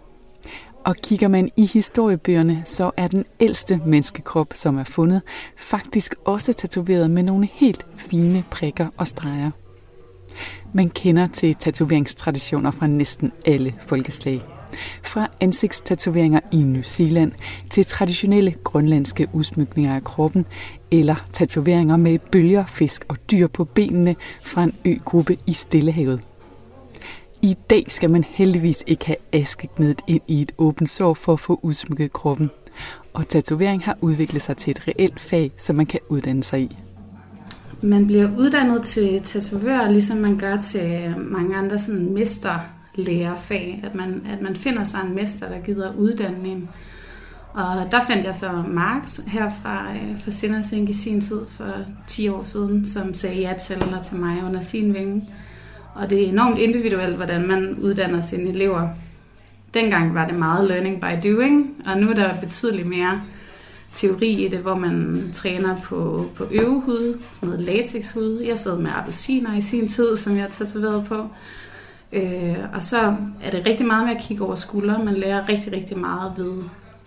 Og 0.86 0.96
kigger 0.96 1.28
man 1.28 1.50
i 1.58 1.66
historiebøgerne, 1.66 2.62
så 2.66 2.92
er 2.98 3.08
den 3.08 3.26
ældste 3.40 3.82
menneskekrop, 3.86 4.48
som 4.54 4.78
er 4.78 4.84
fundet, 4.84 5.22
faktisk 5.58 6.16
også 6.26 6.54
tatoveret 6.54 7.12
med 7.12 7.24
nogle 7.24 7.50
helt 7.54 7.86
fine 7.96 8.44
prikker 8.52 8.88
og 8.98 9.08
streger. 9.08 9.52
Man 10.74 10.90
kender 10.90 11.28
til 11.28 11.56
tatoveringstraditioner 11.56 12.72
fra 12.72 12.88
næsten 12.88 13.32
alle 13.46 13.74
folkeslag. 13.80 14.42
Fra 15.04 15.28
ansigtstatoveringer 15.42 16.40
i 16.52 16.58
New 16.58 16.82
Zealand 16.82 17.32
til 17.70 17.86
traditionelle 17.86 18.56
grønlandske 18.64 19.28
udsmykninger 19.34 19.96
af 19.96 20.04
kroppen, 20.04 20.46
eller 20.92 21.16
tatoveringer 21.34 21.98
med 21.98 22.20
bølger, 22.20 22.66
fisk 22.66 23.06
og 23.08 23.18
dyr 23.32 23.48
på 23.48 23.64
benene 23.64 24.16
fra 24.42 24.64
en 24.64 24.74
øgruppe 24.86 25.38
i 25.48 25.54
Stillehavet. 25.54 26.22
I 27.42 27.58
dag 27.70 27.86
skal 27.88 28.12
man 28.12 28.24
heldigvis 28.24 28.84
ikke 28.88 29.06
have 29.06 29.18
askeknedet 29.34 30.02
ind 30.08 30.22
i 30.28 30.42
et 30.42 30.52
åbent 30.58 30.90
sår 30.90 31.14
for 31.14 31.34
at 31.34 31.40
få 31.40 31.60
udsmykket 31.62 32.14
kroppen. 32.14 32.50
Og 33.14 33.28
tatovering 33.28 33.84
har 33.84 33.98
udviklet 34.02 34.42
sig 34.42 34.58
til 34.58 34.72
et 34.72 34.88
reelt 34.88 35.20
fag, 35.20 35.52
som 35.58 35.76
man 35.76 35.86
kan 35.86 36.00
uddanne 36.10 36.44
sig 36.44 36.62
i. 36.62 36.78
man 37.82 38.08
bliver 38.08 38.30
uddannet 38.38 38.84
til 38.84 39.22
tatovør, 39.22 39.90
ligesom 39.90 40.18
man 40.18 40.38
gør 40.38 40.58
til 40.58 41.16
mange 41.18 41.56
andre 41.56 41.80
sådan 41.80 42.14
lærerfag, 42.96 43.80
at 43.84 43.96
man, 43.96 44.28
at 44.30 44.42
man 44.42 44.56
finder 44.56 44.84
sig 44.84 45.00
en 45.06 45.16
mester, 45.16 45.50
der 45.50 45.60
gider 45.60 45.96
uddanne 45.96 46.50
en. 46.50 46.70
Og 47.54 47.92
der 47.92 48.06
fandt 48.08 48.26
jeg 48.26 48.36
så 48.36 48.64
Marx 48.68 49.20
her 49.28 49.52
fra, 49.62 49.94
øh, 49.94 50.22
fra 50.24 50.32
Sindersink 50.32 50.90
i 50.90 50.94
sin 50.94 51.22
tid, 51.22 51.42
for 51.50 51.74
10 52.08 52.28
år 52.28 52.44
siden, 52.44 52.86
som 52.86 53.14
sagde 53.14 53.42
ja 53.42 53.54
til, 53.54 53.76
eller 53.76 54.02
til 54.02 54.18
mig 54.18 54.44
under 54.44 54.62
sin 54.62 54.94
vinge. 54.94 55.30
Og 55.96 56.10
det 56.10 56.24
er 56.24 56.28
enormt 56.28 56.60
individuelt, 56.60 57.16
hvordan 57.16 57.48
man 57.48 57.78
uddanner 57.82 58.20
sine 58.20 58.50
elever. 58.50 58.90
Dengang 59.74 60.16
var 60.16 60.28
det 60.28 60.36
meget 60.36 60.68
learning 60.68 61.02
by 61.02 61.30
doing, 61.30 61.84
og 61.86 61.98
nu 61.98 62.10
er 62.10 62.14
der 62.14 62.40
betydeligt 62.42 62.88
mere 62.88 63.22
teori 63.94 64.46
i 64.46 64.48
det, 64.48 64.60
hvor 64.60 64.76
man 64.76 65.30
træner 65.34 65.78
på, 65.82 66.30
på 66.36 66.48
øvehud, 66.52 67.20
sådan 67.32 67.50
noget 67.50 67.66
latexhud. 67.66 68.42
Jeg 68.42 68.60
sad 68.60 68.80
med 68.80 68.92
appelsiner 68.94 69.58
i 69.58 69.62
sin 69.62 69.88
tid, 69.88 70.18
som 70.18 70.38
jeg 70.38 70.50
tatoverede 70.50 71.06
på. 71.08 71.28
Øh, 72.14 72.58
og 72.74 72.84
så 72.84 73.16
er 73.44 73.52
det 73.52 73.66
rigtig 73.66 73.86
meget 73.86 74.06
med 74.06 74.16
at 74.16 74.22
kigge 74.22 74.44
over 74.44 74.56
skuldre. 74.56 75.04
Man 75.06 75.14
lærer 75.14 75.50
rigtig, 75.50 75.74
rigtig 75.74 75.98
meget 75.98 76.34
ved 76.38 76.64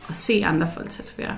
at 0.08 0.16
se 0.16 0.42
andre 0.46 0.68
folk 0.74 0.90
tatovere. 0.90 1.34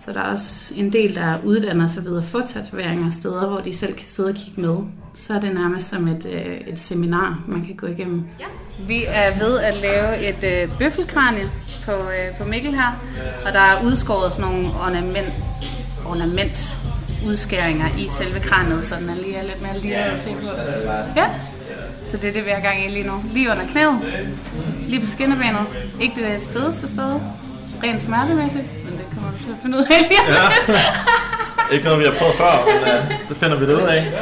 Så 0.00 0.12
der 0.12 0.20
er 0.20 0.32
også 0.32 0.74
en 0.76 0.92
del, 0.92 1.14
der 1.14 1.38
uddanner 1.44 1.86
sig 1.86 2.04
ved 2.04 2.18
at 2.18 2.24
få 2.24 2.46
tatoveringer 2.46 3.10
steder, 3.10 3.46
hvor 3.46 3.60
de 3.60 3.76
selv 3.76 3.94
kan 3.94 4.08
sidde 4.08 4.28
og 4.28 4.34
kigge 4.34 4.60
med. 4.60 4.76
Så 5.14 5.34
er 5.34 5.40
det 5.40 5.54
nærmest 5.54 5.88
som 5.88 6.08
et, 6.08 6.26
øh, 6.26 6.60
et 6.68 6.78
seminar, 6.78 7.44
man 7.48 7.64
kan 7.64 7.76
gå 7.76 7.86
igennem. 7.86 8.24
Ja. 8.40 8.44
Vi 8.86 9.04
er 9.08 9.38
ved 9.38 9.58
at 9.58 9.74
lave 9.82 10.28
et 10.28 10.62
øh, 10.62 10.78
bøffelkranie 10.78 11.50
på, 11.84 11.92
øh, 11.92 12.38
på 12.38 12.48
Mikkel 12.48 12.74
her, 12.74 13.00
og 13.46 13.52
der 13.52 13.60
er 13.60 13.84
udskåret 13.84 14.34
sådan 14.34 14.52
nogle 14.52 14.68
ornament, 14.86 15.32
ornament 16.06 16.76
udskæringer 17.26 17.86
i 17.98 18.08
selve 18.18 18.40
kraniet, 18.40 18.84
så 18.84 18.96
den 19.00 19.08
er 19.08 19.14
lige 19.14 19.36
er 19.36 19.42
lidt 19.42 19.62
mere 19.62 19.78
lige 19.78 19.96
at 19.96 20.18
se 20.18 20.30
på. 20.30 20.48
Ja, 21.16 21.30
så 22.16 22.22
det 22.22 22.28
er 22.28 22.32
det, 22.32 22.44
vi 22.44 22.50
har 22.50 22.60
gang 22.60 22.84
i 22.84 22.88
lige 22.88 23.06
nu. 23.06 23.24
Lige 23.32 23.50
under 23.50 23.66
knæet, 23.66 24.00
lige 24.88 25.00
på 25.00 25.06
skinnebenet. 25.06 25.66
Ikke 26.00 26.14
det 26.14 26.42
fedeste 26.52 26.88
sted, 26.88 27.20
rent 27.84 28.00
smertemæssigt, 28.00 28.64
men 28.84 28.92
det 28.98 29.06
kommer 29.14 29.30
vi 29.30 29.44
til 29.44 29.50
at 29.50 29.56
finde 29.62 29.78
ud 29.78 29.82
af 29.82 29.88
lige 30.08 30.22
ja. 30.28 30.46
Ikke 31.74 31.84
noget, 31.84 32.00
vi 32.00 32.04
har 32.04 32.14
prøvet 32.18 32.34
før, 32.34 32.54
men 32.66 32.82
uh, 32.94 33.28
det 33.28 33.36
finder 33.36 33.56
vi 33.58 33.66
det 33.66 33.74
ud 33.74 33.88
af. 33.88 34.12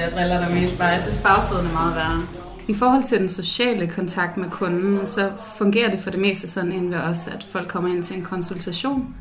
Jeg 0.00 0.10
driller 0.14 0.46
dig 0.46 0.54
mest 0.54 0.78
bare. 0.78 0.88
Jeg 0.88 1.02
synes, 1.02 1.18
bagsiden 1.18 1.66
er 1.66 1.72
meget 1.72 1.96
værre. 1.96 2.22
I 2.68 2.74
forhold 2.74 3.04
til 3.04 3.18
den 3.18 3.28
sociale 3.28 3.86
kontakt 3.86 4.36
med 4.36 4.50
kunden, 4.50 5.06
så 5.06 5.30
fungerer 5.56 5.90
det 5.90 6.00
for 6.00 6.10
det 6.10 6.20
meste 6.20 6.50
sådan 6.50 6.72
inden 6.72 6.90
ved 6.90 6.98
os, 6.98 7.26
at 7.26 7.46
folk 7.50 7.68
kommer 7.68 7.90
ind 7.90 8.02
til 8.02 8.16
en 8.16 8.22
konsultation, 8.22 9.14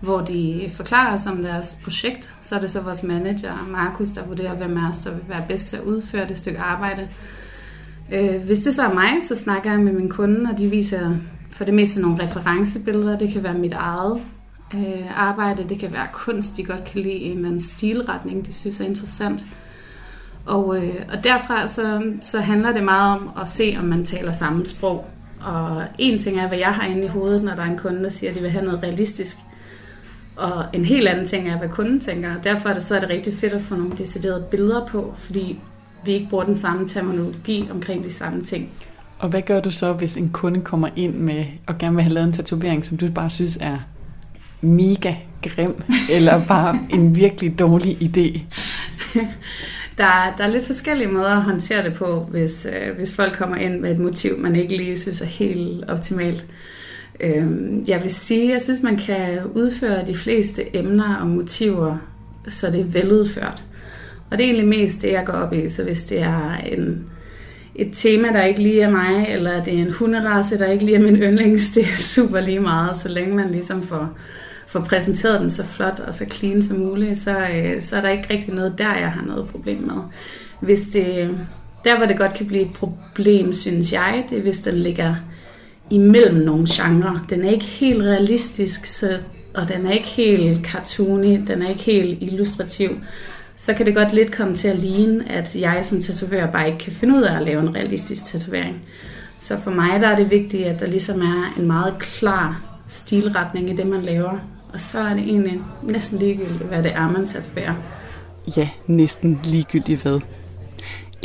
hvor 0.00 0.20
de 0.20 0.70
forklarer 0.74 1.14
os 1.14 1.26
om 1.26 1.42
deres 1.42 1.76
projekt. 1.84 2.34
Så 2.40 2.54
er 2.54 2.60
det 2.60 2.70
så 2.70 2.80
vores 2.80 3.02
manager, 3.02 3.68
Markus, 3.70 4.10
der 4.10 4.26
vurderer, 4.26 4.54
hvem 4.54 4.76
er 4.76 4.90
os, 4.90 4.98
der 4.98 5.10
vil 5.10 5.22
være 5.28 5.44
bedst 5.48 5.68
til 5.68 5.76
at 5.76 5.82
udføre 5.82 6.28
det 6.28 6.38
stykke 6.38 6.58
arbejde. 6.58 7.08
Øh, 8.12 8.42
hvis 8.42 8.60
det 8.60 8.74
så 8.74 8.82
er 8.82 8.94
mig, 8.94 9.12
så 9.22 9.36
snakker 9.36 9.70
jeg 9.70 9.80
med 9.80 9.92
min 9.92 10.08
kunde, 10.08 10.50
og 10.50 10.58
de 10.58 10.70
viser 10.70 11.16
for 11.50 11.64
det 11.64 11.74
meste 11.74 12.00
nogle 12.00 12.22
referencebilleder. 12.22 13.18
Det 13.18 13.32
kan 13.32 13.42
være 13.42 13.54
mit 13.54 13.72
eget 13.72 14.22
øh, 14.74 15.20
arbejde, 15.20 15.68
det 15.68 15.78
kan 15.78 15.92
være 15.92 16.06
kunst, 16.12 16.56
de 16.56 16.64
godt 16.64 16.84
kan 16.84 17.00
lide, 17.00 17.14
en 17.14 17.36
eller 17.36 17.48
anden 17.48 17.60
stilretning, 17.60 18.46
de 18.46 18.52
synes 18.52 18.80
er 18.80 18.84
interessant. 18.84 19.46
Og, 20.46 20.76
øh, 20.76 20.94
og 21.12 21.24
derfra 21.24 21.68
så, 21.68 22.12
så 22.20 22.40
handler 22.40 22.72
det 22.72 22.84
meget 22.84 23.20
om 23.20 23.30
at 23.40 23.48
se, 23.48 23.76
om 23.78 23.84
man 23.84 24.04
taler 24.04 24.32
samme 24.32 24.66
sprog. 24.66 25.06
Og 25.40 25.84
en 25.98 26.18
ting 26.18 26.40
er, 26.40 26.48
hvad 26.48 26.58
jeg 26.58 26.72
har 26.72 26.86
inde 26.86 27.04
i 27.04 27.08
hovedet, 27.08 27.42
når 27.42 27.54
der 27.54 27.62
er 27.62 27.70
en 27.70 27.78
kunde, 27.78 28.02
der 28.02 28.08
siger, 28.08 28.30
at 28.30 28.36
de 28.36 28.40
vil 28.40 28.50
have 28.50 28.64
noget 28.64 28.82
realistisk. 28.82 29.36
Og 30.36 30.64
en 30.72 30.84
helt 30.84 31.08
anden 31.08 31.26
ting 31.26 31.48
er, 31.48 31.58
hvad 31.58 31.68
kunden 31.68 32.00
tænker. 32.00 32.30
Derfor 32.44 32.68
er 32.68 32.74
det, 32.74 32.82
så 32.82 32.96
er 32.96 33.00
det 33.00 33.08
rigtig 33.08 33.34
fedt 33.34 33.52
at 33.52 33.62
få 33.62 33.74
nogle 33.74 33.92
deciderede 33.98 34.44
billeder 34.50 34.86
på, 34.86 35.14
fordi 35.18 35.58
vi 36.04 36.12
ikke 36.12 36.26
bruger 36.30 36.44
den 36.44 36.56
samme 36.56 36.88
terminologi 36.88 37.68
omkring 37.70 38.04
de 38.04 38.12
samme 38.12 38.44
ting. 38.44 38.68
Og 39.18 39.28
hvad 39.28 39.42
gør 39.42 39.60
du 39.60 39.70
så, 39.70 39.92
hvis 39.92 40.16
en 40.16 40.30
kunde 40.32 40.60
kommer 40.60 40.88
ind 40.96 41.14
med 41.14 41.44
og 41.66 41.78
gerne 41.78 41.94
vil 41.94 42.02
have 42.02 42.14
lavet 42.14 42.26
en 42.26 42.32
tatovering, 42.32 42.86
som 42.86 42.96
du 42.96 43.10
bare 43.10 43.30
synes 43.30 43.58
er 43.60 43.78
mega 44.60 45.14
grim, 45.42 45.82
eller 46.16 46.46
bare 46.46 46.78
en 46.90 47.16
virkelig 47.16 47.58
dårlig 47.58 47.98
idé? 48.02 48.40
Der, 49.98 50.34
der 50.38 50.44
er 50.44 50.48
lidt 50.48 50.66
forskellige 50.66 51.08
måder 51.08 51.36
at 51.36 51.42
håndtere 51.42 51.84
det 51.84 51.94
på, 51.94 52.26
hvis, 52.30 52.66
øh, 52.66 52.96
hvis 52.96 53.14
folk 53.14 53.32
kommer 53.38 53.56
ind 53.56 53.80
med 53.80 53.90
et 53.90 53.98
motiv, 53.98 54.38
man 54.38 54.56
ikke 54.56 54.76
lige 54.76 54.98
synes 54.98 55.20
er 55.20 55.26
helt 55.26 55.84
optimalt. 55.90 56.46
Øh, 57.20 57.46
jeg 57.88 58.02
vil 58.02 58.14
sige, 58.14 58.52
jeg 58.52 58.62
synes, 58.62 58.82
man 58.82 58.96
kan 58.96 59.38
udføre 59.54 60.06
de 60.06 60.14
fleste 60.14 60.76
emner 60.76 61.16
og 61.16 61.26
motiver, 61.26 61.96
så 62.48 62.70
det 62.70 62.80
er 62.80 62.84
veludført. 62.84 63.62
Og 64.30 64.38
det 64.38 64.44
er 64.44 64.48
egentlig 64.48 64.68
mest 64.68 65.02
det, 65.02 65.12
jeg 65.12 65.26
går 65.26 65.32
op 65.32 65.52
i. 65.52 65.68
Så 65.68 65.82
hvis 65.82 66.04
det 66.04 66.22
er 66.22 66.56
en, 66.56 67.04
et 67.74 67.90
tema, 67.92 68.28
der 68.28 68.42
ikke 68.42 68.62
lige 68.62 68.82
er 68.82 68.90
mig, 68.90 69.26
eller 69.28 69.64
det 69.64 69.74
er 69.74 69.78
en 69.78 69.92
hunderace, 69.92 70.58
der 70.58 70.66
ikke 70.66 70.84
lige 70.84 70.96
er 70.96 71.02
min 71.02 71.16
yndlings, 71.16 71.70
det 71.74 71.82
er 71.82 71.96
super 71.96 72.40
lige 72.40 72.60
meget, 72.60 72.96
så 72.96 73.08
længe 73.08 73.36
man 73.36 73.50
ligesom 73.50 73.82
får, 73.82 74.08
får 74.66 74.80
præsenteret 74.80 75.40
den 75.40 75.50
så 75.50 75.64
flot 75.64 76.00
og 76.00 76.14
så 76.14 76.24
clean 76.32 76.62
som 76.62 76.76
muligt, 76.76 77.18
så, 77.18 77.48
øh, 77.54 77.82
så 77.82 77.96
er 77.96 78.00
der 78.00 78.08
ikke 78.08 78.26
rigtig 78.30 78.54
noget 78.54 78.74
der, 78.78 78.94
jeg 78.94 79.12
har 79.12 79.24
noget 79.26 79.48
problem 79.48 79.82
med. 79.82 80.02
Hvis 80.60 80.88
det, 80.88 81.30
der, 81.84 81.96
hvor 81.96 82.06
det 82.06 82.18
godt 82.18 82.34
kan 82.34 82.46
blive 82.46 82.62
et 82.62 82.72
problem, 82.72 83.52
synes 83.52 83.92
jeg, 83.92 84.24
det 84.30 84.38
er, 84.38 84.42
hvis 84.42 84.60
den 84.60 84.74
ligger 84.74 85.14
imellem 85.90 86.34
nogle 86.34 86.66
genrer. 86.70 87.26
Den 87.30 87.44
er 87.44 87.50
ikke 87.50 87.64
helt 87.64 88.02
realistisk, 88.02 88.86
så, 88.86 89.18
og 89.54 89.68
den 89.68 89.86
er 89.86 89.90
ikke 89.90 90.08
helt 90.08 90.66
cartoony, 90.66 91.40
den 91.46 91.62
er 91.62 91.68
ikke 91.68 91.82
helt 91.82 92.22
illustrativ 92.22 92.90
så 93.56 93.74
kan 93.74 93.86
det 93.86 93.94
godt 93.94 94.12
lidt 94.12 94.32
komme 94.32 94.56
til 94.56 94.68
at 94.68 94.78
ligne, 94.78 95.32
at 95.32 95.54
jeg 95.54 95.84
som 95.84 96.02
tatovør 96.02 96.50
bare 96.50 96.66
ikke 96.66 96.78
kan 96.78 96.92
finde 96.92 97.14
ud 97.14 97.22
af 97.22 97.36
at 97.36 97.42
lave 97.42 97.60
en 97.60 97.74
realistisk 97.74 98.26
tatovering. 98.26 98.76
Så 99.38 99.60
for 99.60 99.70
mig 99.70 100.00
der 100.00 100.08
er 100.08 100.16
det 100.16 100.30
vigtigt, 100.30 100.66
at 100.66 100.80
der 100.80 100.86
ligesom 100.86 101.20
er 101.20 101.54
en 101.58 101.66
meget 101.66 101.94
klar 101.98 102.62
stilretning 102.88 103.70
i 103.70 103.76
det, 103.76 103.86
man 103.86 104.02
laver. 104.02 104.38
Og 104.72 104.80
så 104.80 105.00
er 105.00 105.14
det 105.14 105.22
egentlig 105.22 105.60
næsten 105.82 106.18
ligegyldigt, 106.18 106.62
hvad 106.62 106.82
det 106.82 106.92
er, 106.92 107.10
man 107.10 107.26
tatoverer. 107.26 107.74
Ja, 108.56 108.68
næsten 108.86 109.40
ligegyldigt 109.44 110.02
hvad. 110.02 110.20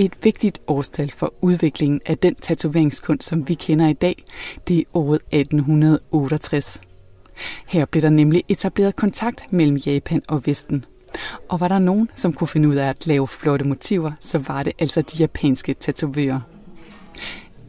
Et 0.02 0.18
vigtigt 0.24 0.62
årstal 0.68 1.12
for 1.12 1.34
udviklingen 1.41 2.02
af 2.06 2.18
den 2.18 2.36
tatoveringskunst, 2.36 3.28
som 3.28 3.47
vi 3.47 3.54
kender 3.54 3.88
i 3.88 3.93
dag, 3.93 4.24
det 4.68 4.80
er 4.80 4.84
året 4.93 5.20
1868. 5.32 6.82
Her 7.68 7.86
blev 7.86 8.02
der 8.02 8.10
nemlig 8.10 8.43
etableret 8.49 8.95
kontakt 8.95 9.54
mellem 9.54 9.78
Japan 9.78 10.22
og 10.28 10.41
Vesten. 10.45 10.86
Og 11.49 11.60
var 11.60 11.68
der 11.68 11.80
nogen, 11.80 12.10
som 12.16 12.34
kunne 12.34 12.47
finde 12.47 12.70
ud 12.70 12.76
af 12.76 12.89
at 12.89 13.08
lave 13.08 13.28
flotte 13.28 13.66
motiver, 13.66 14.12
så 14.22 14.38
var 14.38 14.64
det 14.64 14.74
altså 14.80 15.02
de 15.02 15.18
japanske 15.20 15.74
tatovører. 15.74 16.39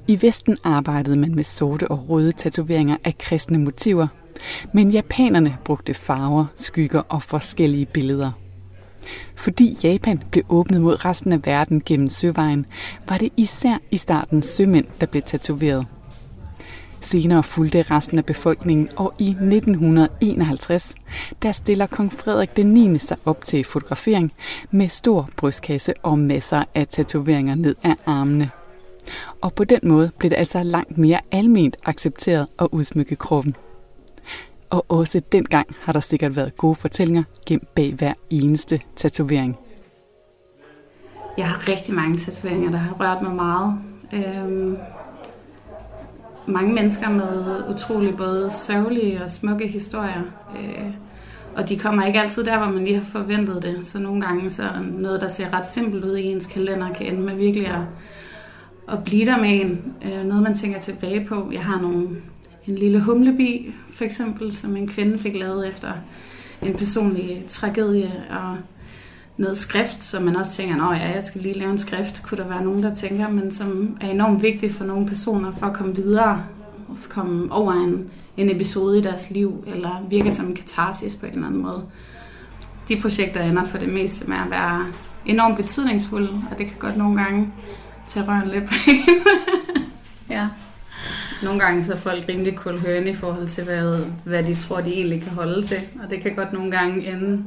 I 0.08 0.22
Vesten 0.22 0.58
arbejdede 0.64 1.16
man 1.16 1.34
med 1.34 1.44
sorte 1.44 1.88
og 1.88 2.08
røde 2.08 2.32
tatoveringer 2.32 2.96
af 3.04 3.18
kristne 3.18 3.58
motiver, 3.58 4.08
men 4.74 4.90
japanerne 4.90 5.58
brugte 5.64 5.94
farver, 5.94 6.46
skygger 6.56 7.00
og 7.00 7.22
forskellige 7.22 7.86
billeder. 7.86 8.41
Fordi 9.36 9.76
Japan 9.84 10.22
blev 10.30 10.44
åbnet 10.48 10.82
mod 10.82 11.04
resten 11.04 11.32
af 11.32 11.46
verden 11.46 11.82
gennem 11.86 12.08
søvejen, 12.08 12.66
var 13.08 13.18
det 13.18 13.28
især 13.36 13.78
i 13.90 13.96
starten 13.96 14.42
sømænd, 14.42 14.86
der 15.00 15.06
blev 15.06 15.22
tatoveret. 15.22 15.86
Senere 17.00 17.42
fulgte 17.42 17.82
resten 17.82 18.18
af 18.18 18.24
befolkningen, 18.24 18.88
og 18.96 19.14
i 19.18 19.28
1951, 19.28 20.94
der 21.42 21.52
stiller 21.52 21.86
kong 21.86 22.12
Frederik 22.12 22.56
den 22.56 22.66
9. 22.66 22.98
sig 22.98 23.16
op 23.24 23.44
til 23.44 23.64
fotografering 23.64 24.32
med 24.70 24.88
stor 24.88 25.30
brystkasse 25.36 25.94
og 26.02 26.18
masser 26.18 26.64
af 26.74 26.86
tatoveringer 26.86 27.54
ned 27.54 27.74
ad 27.82 27.94
armene. 28.06 28.50
Og 29.40 29.54
på 29.54 29.64
den 29.64 29.80
måde 29.82 30.10
blev 30.18 30.30
det 30.30 30.36
altså 30.36 30.62
langt 30.62 30.98
mere 30.98 31.20
alment 31.30 31.76
accepteret 31.84 32.46
at 32.58 32.68
udsmykke 32.72 33.16
kroppen. 33.16 33.56
Og 34.72 34.84
også 34.88 35.22
dengang 35.32 35.66
har 35.80 35.92
der 35.92 36.00
sikkert 36.00 36.36
været 36.36 36.56
gode 36.56 36.74
fortællinger 36.74 37.22
gemt 37.46 37.74
bag 37.74 37.94
hver 37.94 38.12
eneste 38.30 38.80
tatovering. 38.96 39.58
Jeg 41.36 41.48
har 41.48 41.68
rigtig 41.68 41.94
mange 41.94 42.16
tatoveringer, 42.16 42.70
der 42.70 42.78
har 42.78 42.94
rørt 43.00 43.22
mig 43.22 43.34
meget. 43.34 43.78
Øhm, 44.12 44.76
mange 46.46 46.74
mennesker 46.74 47.10
med 47.10 47.62
utrolig 47.70 48.16
både 48.16 48.50
sørgelige 48.50 49.24
og 49.24 49.30
smukke 49.30 49.66
historier. 49.66 50.22
Øh, 50.58 50.90
og 51.56 51.68
de 51.68 51.78
kommer 51.78 52.06
ikke 52.06 52.20
altid 52.20 52.44
der, 52.44 52.58
hvor 52.58 52.72
man 52.72 52.84
lige 52.84 52.98
har 52.98 53.04
forventet 53.04 53.62
det. 53.62 53.86
Så 53.86 53.98
nogle 53.98 54.20
gange 54.20 54.50
så 54.50 54.64
noget, 54.92 55.20
der 55.20 55.28
ser 55.28 55.54
ret 55.54 55.66
simpelt 55.66 56.04
ud 56.04 56.16
i 56.16 56.24
ens 56.24 56.46
kalender, 56.46 56.94
kan 56.94 57.06
ende 57.06 57.22
med 57.22 57.34
virkelig 57.34 57.66
at, 57.66 57.82
at 58.88 59.04
blive 59.04 59.26
der 59.26 59.38
med 59.38 59.60
en. 59.60 59.94
Øh, 60.04 60.24
noget, 60.24 60.42
man 60.42 60.54
tænker 60.54 60.80
tilbage 60.80 61.26
på. 61.28 61.50
Jeg 61.52 61.64
har 61.64 61.80
nogle, 61.80 62.08
en 62.66 62.74
lille 62.74 63.00
humlebi, 63.00 63.74
for 63.88 64.04
eksempel, 64.04 64.52
som 64.52 64.76
en 64.76 64.88
kvinde 64.88 65.18
fik 65.18 65.34
lavet 65.36 65.68
efter 65.68 65.92
en 66.62 66.74
personlig 66.74 67.44
tragedie. 67.48 68.12
Og 68.30 68.56
noget 69.36 69.58
skrift, 69.58 70.02
som 70.02 70.22
man 70.22 70.36
også 70.36 70.52
tænker, 70.52 70.84
at 70.84 71.00
ja, 71.00 71.14
jeg 71.14 71.24
skal 71.24 71.40
lige 71.40 71.58
lave 71.58 71.70
en 71.70 71.78
skrift, 71.78 72.22
kunne 72.22 72.38
der 72.38 72.48
være 72.48 72.64
nogen, 72.64 72.82
der 72.82 72.94
tænker, 72.94 73.28
men 73.28 73.50
som 73.50 73.96
er 74.00 74.10
enormt 74.10 74.42
vigtigt 74.42 74.74
for 74.74 74.84
nogle 74.84 75.06
personer 75.06 75.52
for 75.52 75.66
at 75.66 75.72
komme 75.72 75.96
videre, 75.96 76.44
og 76.88 76.96
komme 77.08 77.52
over 77.52 77.72
en, 77.72 78.10
en 78.36 78.50
episode 78.50 78.98
i 78.98 79.02
deres 79.02 79.30
liv, 79.30 79.64
eller 79.66 80.06
virke 80.10 80.32
som 80.32 80.46
en 80.46 80.54
katarsis 80.54 81.14
på 81.14 81.26
en 81.26 81.32
eller 81.32 81.46
anden 81.46 81.62
måde. 81.62 81.84
de 82.88 83.00
projekter 83.00 83.42
ender 83.42 83.64
for 83.64 83.78
det 83.78 83.88
meste 83.88 84.28
med 84.28 84.36
at 84.36 84.50
være 84.50 84.86
enormt 85.26 85.56
betydningsfulde, 85.56 86.42
og 86.50 86.58
det 86.58 86.66
kan 86.66 86.76
godt 86.78 86.96
nogle 86.96 87.22
gange 87.22 87.52
tage 88.06 88.26
røven 88.28 88.48
lidt 88.48 88.64
på 88.64 88.74
Ja. 90.30 90.48
Nogle 91.42 91.60
gange 91.60 91.84
så 91.84 91.92
er 91.92 91.96
folk 91.96 92.24
rimelig 92.28 92.56
kulhørende 92.56 93.10
i 93.10 93.14
forhold 93.14 93.48
til, 93.48 93.64
hvad, 93.64 93.98
hvad 94.24 94.42
de 94.42 94.54
tror, 94.54 94.80
de 94.80 94.92
egentlig 94.92 95.22
kan 95.22 95.32
holde 95.32 95.62
til. 95.62 95.78
Og 96.04 96.10
det 96.10 96.22
kan 96.22 96.34
godt 96.34 96.52
nogle 96.52 96.70
gange 96.70 97.12
ende 97.12 97.44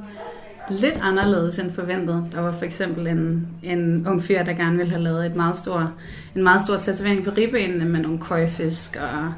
lidt 0.70 0.98
anderledes 1.02 1.60
end 1.60 1.74
forventet. 1.74 2.26
Der 2.32 2.42
var 2.42 2.52
for 2.52 2.66
eksempel 2.66 3.08
en, 3.08 3.48
en 3.64 4.08
ung 4.08 4.24
fyr, 4.24 4.44
der 4.44 4.54
gerne 4.54 4.78
ville 4.78 4.92
have 4.92 5.04
lavet 5.04 5.26
et 5.26 5.36
meget 5.36 5.58
stor, 5.58 5.92
en 6.36 6.44
meget 6.44 6.62
stor 6.62 6.78
tatovering 6.78 7.24
på 7.24 7.32
ribbenene 7.38 7.86
med 7.86 8.00
nogle 8.00 8.20
køjfisk 8.20 8.98
og 9.02 9.34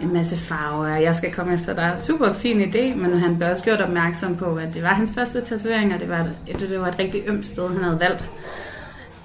en 0.00 0.12
masse 0.12 0.36
farver. 0.36 0.86
Jeg 0.86 1.16
skal 1.16 1.32
komme 1.32 1.54
efter 1.54 1.74
dig. 1.74 1.94
Super 1.96 2.32
fin 2.32 2.60
idé, 2.62 2.94
men 2.96 3.18
han 3.18 3.36
blev 3.36 3.50
også 3.50 3.64
gjort 3.64 3.80
opmærksom 3.80 4.36
på, 4.36 4.56
at 4.56 4.68
det 4.74 4.82
var 4.82 4.94
hans 4.94 5.12
første 5.14 5.40
tatovering, 5.40 5.94
og 5.94 6.00
det 6.00 6.08
var, 6.08 6.28
et, 6.48 6.60
det 6.60 6.80
var 6.80 6.88
et 6.88 6.98
rigtig 6.98 7.22
ømt 7.26 7.46
sted, 7.46 7.68
han 7.68 7.82
havde 7.84 8.00
valgt. 8.00 8.30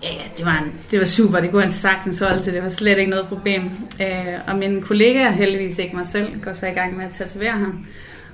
Ja, 0.03 0.07
det 0.37 0.45
var, 0.45 0.63
en, 0.63 0.73
det 0.91 0.99
var 0.99 1.05
super. 1.05 1.39
Det 1.39 1.51
kunne 1.51 1.61
han 1.61 1.71
sagtens 1.71 2.19
holde 2.19 2.43
til. 2.43 2.53
Det 2.53 2.63
var 2.63 2.69
slet 2.69 2.97
ikke 2.97 3.11
noget 3.11 3.27
problem. 3.27 3.63
Øh, 4.01 4.33
og 4.47 4.55
min 4.55 4.81
kollega, 4.81 5.31
heldigvis 5.31 5.77
ikke 5.77 5.95
mig 5.95 6.05
selv, 6.05 6.41
går 6.41 6.53
så 6.53 6.67
i 6.67 6.71
gang 6.71 6.97
med 6.97 7.05
at 7.05 7.11
tatovere 7.11 7.51
ham. 7.51 7.85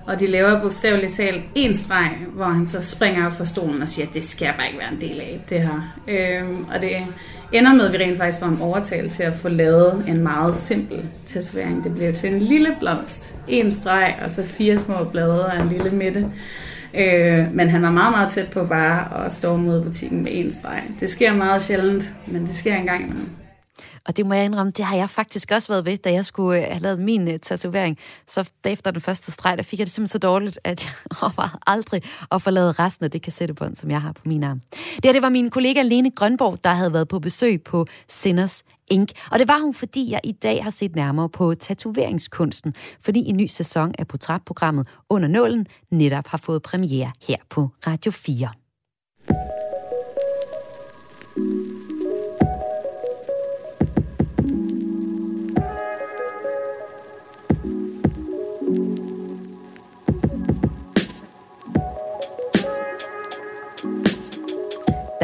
Og 0.07 0.20
de 0.20 0.28
laver 0.28 0.61
bogstaveligt 0.61 1.13
talt 1.13 1.43
en 1.55 1.74
streg, 1.74 2.11
hvor 2.34 2.45
han 2.45 2.68
så 2.68 2.82
springer 2.82 3.26
op 3.26 3.38
fra 3.38 3.45
stolen 3.45 3.82
og 3.82 3.88
siger, 3.88 4.07
at 4.07 4.13
det 4.13 4.24
skal 4.24 4.53
bare 4.57 4.68
ikke 4.68 4.80
være 4.80 4.91
en 4.91 5.01
del 5.01 5.20
af 5.20 5.43
det 5.49 5.61
her. 5.61 5.93
Øhm, 6.07 6.66
og 6.76 6.82
det 6.82 6.97
ender 7.51 7.74
med, 7.74 7.86
at 7.86 7.93
vi 7.93 7.97
rent 7.97 8.18
faktisk 8.18 8.39
får 8.39 8.47
en 8.47 8.61
overtale 8.61 9.09
til 9.09 9.24
at 9.24 9.34
få 9.34 9.49
lavet 9.49 10.05
en 10.07 10.24
meget 10.24 10.55
simpel 10.55 11.05
tatovering. 11.26 11.84
Det 11.84 11.95
blev 11.95 12.13
til 12.13 12.34
en 12.34 12.39
lille 12.39 12.76
blomst, 12.80 13.34
en 13.47 13.72
streg, 13.72 14.16
og 14.24 14.32
så 14.32 14.43
fire 14.43 14.78
små 14.78 15.03
blade 15.03 15.45
og 15.45 15.61
en 15.61 15.70
lille 15.70 15.89
midte. 15.89 16.32
Øh, 16.98 17.56
men 17.56 17.70
han 17.70 17.82
var 17.82 17.91
meget, 17.91 18.12
meget 18.12 18.32
tæt 18.32 18.48
på 18.48 18.64
bare 18.64 19.26
at 19.26 19.34
stå 19.34 19.58
mod 19.58 19.84
butikken 19.84 20.24
med 20.24 20.32
en 20.36 20.52
streg. 20.52 20.84
Det 21.00 21.10
sker 21.10 21.34
meget 21.34 21.62
sjældent, 21.62 22.14
men 22.28 22.41
det 22.41 22.56
sker 22.56 22.76
en 22.76 22.86
gang 22.86 23.04
imellem. 23.04 23.30
Og 24.06 24.18
det 24.18 24.26
må 24.26 24.34
jeg 24.34 24.45
indrømme, 24.45 24.72
det 24.72 24.86
har 24.86 24.95
jeg 24.95 25.10
faktisk 25.10 25.51
også 25.51 25.68
været 25.68 25.86
ved, 25.86 25.97
da 25.97 26.12
jeg 26.12 26.26
skulle 26.26 26.62
øh, 26.62 26.68
have 26.72 26.80
lavet 26.80 26.99
min 26.99 27.28
øh, 27.28 27.39
tatovering. 27.39 27.97
Så 28.28 28.49
efter 28.66 28.91
den 28.91 29.01
første 29.01 29.32
streg, 29.32 29.58
der 29.58 29.64
fik 29.64 29.80
jeg 29.80 29.88
det 29.88 29.93
simpelthen 29.93 30.12
så 30.12 30.18
dårligt, 30.18 30.60
at 30.64 30.86
jeg 30.86 30.91
overvejede 31.22 31.60
aldrig 31.68 32.01
at 32.32 32.41
få 32.41 32.49
lavet 32.49 32.80
resten 32.80 33.06
af 33.06 33.12
det 33.12 33.22
kassettebånd, 33.22 33.76
som 33.76 33.91
jeg 33.91 34.01
har 34.01 34.12
på 34.12 34.22
min 34.26 34.43
arm. 34.43 34.62
Det 34.72 35.06
her, 35.06 35.12
det 35.12 35.22
var 35.22 35.30
min 35.30 35.49
kollega 35.49 35.82
Lene 35.82 36.12
Grønborg, 36.12 36.58
der 36.64 36.70
havde 36.70 36.93
været 36.93 37.08
på 37.08 37.20
besøg 37.20 37.64
på 37.64 37.86
Sinners 38.08 38.64
Ink. 38.88 39.12
Og 39.32 39.39
det 39.39 39.47
var 39.47 39.60
hun, 39.60 39.74
fordi 39.74 40.12
jeg 40.12 40.20
i 40.24 40.32
dag 40.32 40.64
har 40.64 40.72
set 40.72 40.95
nærmere 40.95 41.30
på 41.30 41.56
tatoveringskunsten, 41.56 42.74
fordi 43.01 43.20
en 43.20 43.38
ny 43.38 43.45
sæson 43.45 43.95
af 43.99 44.08
portrætprogrammet 44.08 44.88
Under 45.10 45.28
Nålen 45.28 45.68
netop 45.91 46.28
har 46.28 46.38
fået 46.38 46.62
premiere 46.62 47.12
her 47.28 47.38
på 47.49 47.70
Radio 47.88 48.12
4. 48.12 48.64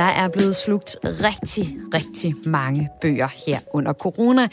Der 0.02 0.08
er 0.08 0.28
blevet 0.28 0.56
slugt 0.56 0.97
rigtig, 1.04 1.78
rigtig 1.93 2.34
mange 2.45 2.89
bøger 3.02 3.28
her 3.47 3.60
under 3.74 3.93
corona. 3.93 4.47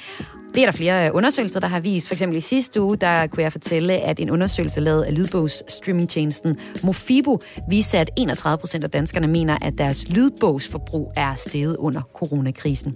Det 0.55 0.63
er 0.63 0.65
der 0.65 0.73
flere 0.73 1.07
øh, 1.07 1.15
undersøgelser, 1.15 1.61
der 1.61 1.67
har 1.67 1.81
vist. 1.81 2.07
For 2.07 2.15
eksempel 2.15 2.37
i 2.37 2.41
sidste 2.41 2.83
uge, 2.83 2.97
der 2.97 3.27
kunne 3.27 3.43
jeg 3.43 3.53
fortælle, 3.53 3.95
at 3.95 4.21
en 4.21 4.31
undersøgelse 4.31 4.81
lavet 4.81 5.03
af 5.03 5.15
lydbogs 5.15 5.73
streamingtjenesten 5.73 6.57
Mofibo 6.83 7.41
viste, 7.69 7.99
at 7.99 8.11
31 8.17 8.59
procent 8.59 8.85
af 8.85 8.91
danskerne 8.91 9.27
mener, 9.27 9.59
at 9.63 9.79
deres 9.79 10.09
lydbogsforbrug 10.09 11.13
er 11.17 11.35
steget 11.35 11.77
under 11.77 12.03
coronakrisen. 12.15 12.95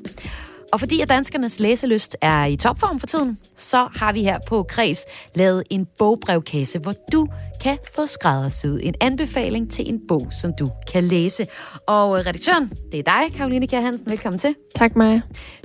Og 0.73 0.81
fordi 0.81 1.01
at 1.01 1.09
danskernes 1.09 1.61
læselyst 1.61 2.17
er 2.21 2.45
i 2.45 2.57
topform 2.57 2.99
for 2.99 3.07
tiden, 3.07 3.39
så 3.57 3.89
har 3.95 4.13
vi 4.13 4.23
her 4.23 4.39
på 4.49 4.63
Kreds 4.63 5.05
lavet 5.35 5.63
en 5.71 5.87
bogbrevkasse, 5.99 6.79
hvor 6.79 6.95
du 7.13 7.29
kan 7.63 7.79
få 7.95 8.07
skræddersyet 8.07 8.87
en 8.87 8.95
anbefaling 9.01 9.71
til 9.71 9.89
en 9.89 10.01
bog, 10.09 10.29
som 10.31 10.53
du 10.59 10.71
kan 10.93 11.05
læse. 11.05 11.47
Og 11.87 12.19
øh, 12.19 12.27
redaktøren, 12.27 12.73
det 12.93 12.99
er 12.99 13.03
dig, 13.03 13.37
Karoline 13.37 13.67
Kjær 13.67 13.81
Hansen. 13.81 14.11
Velkommen 14.11 14.39
til. 14.39 14.55
Tak, 14.75 14.97
Maja. 14.97 15.21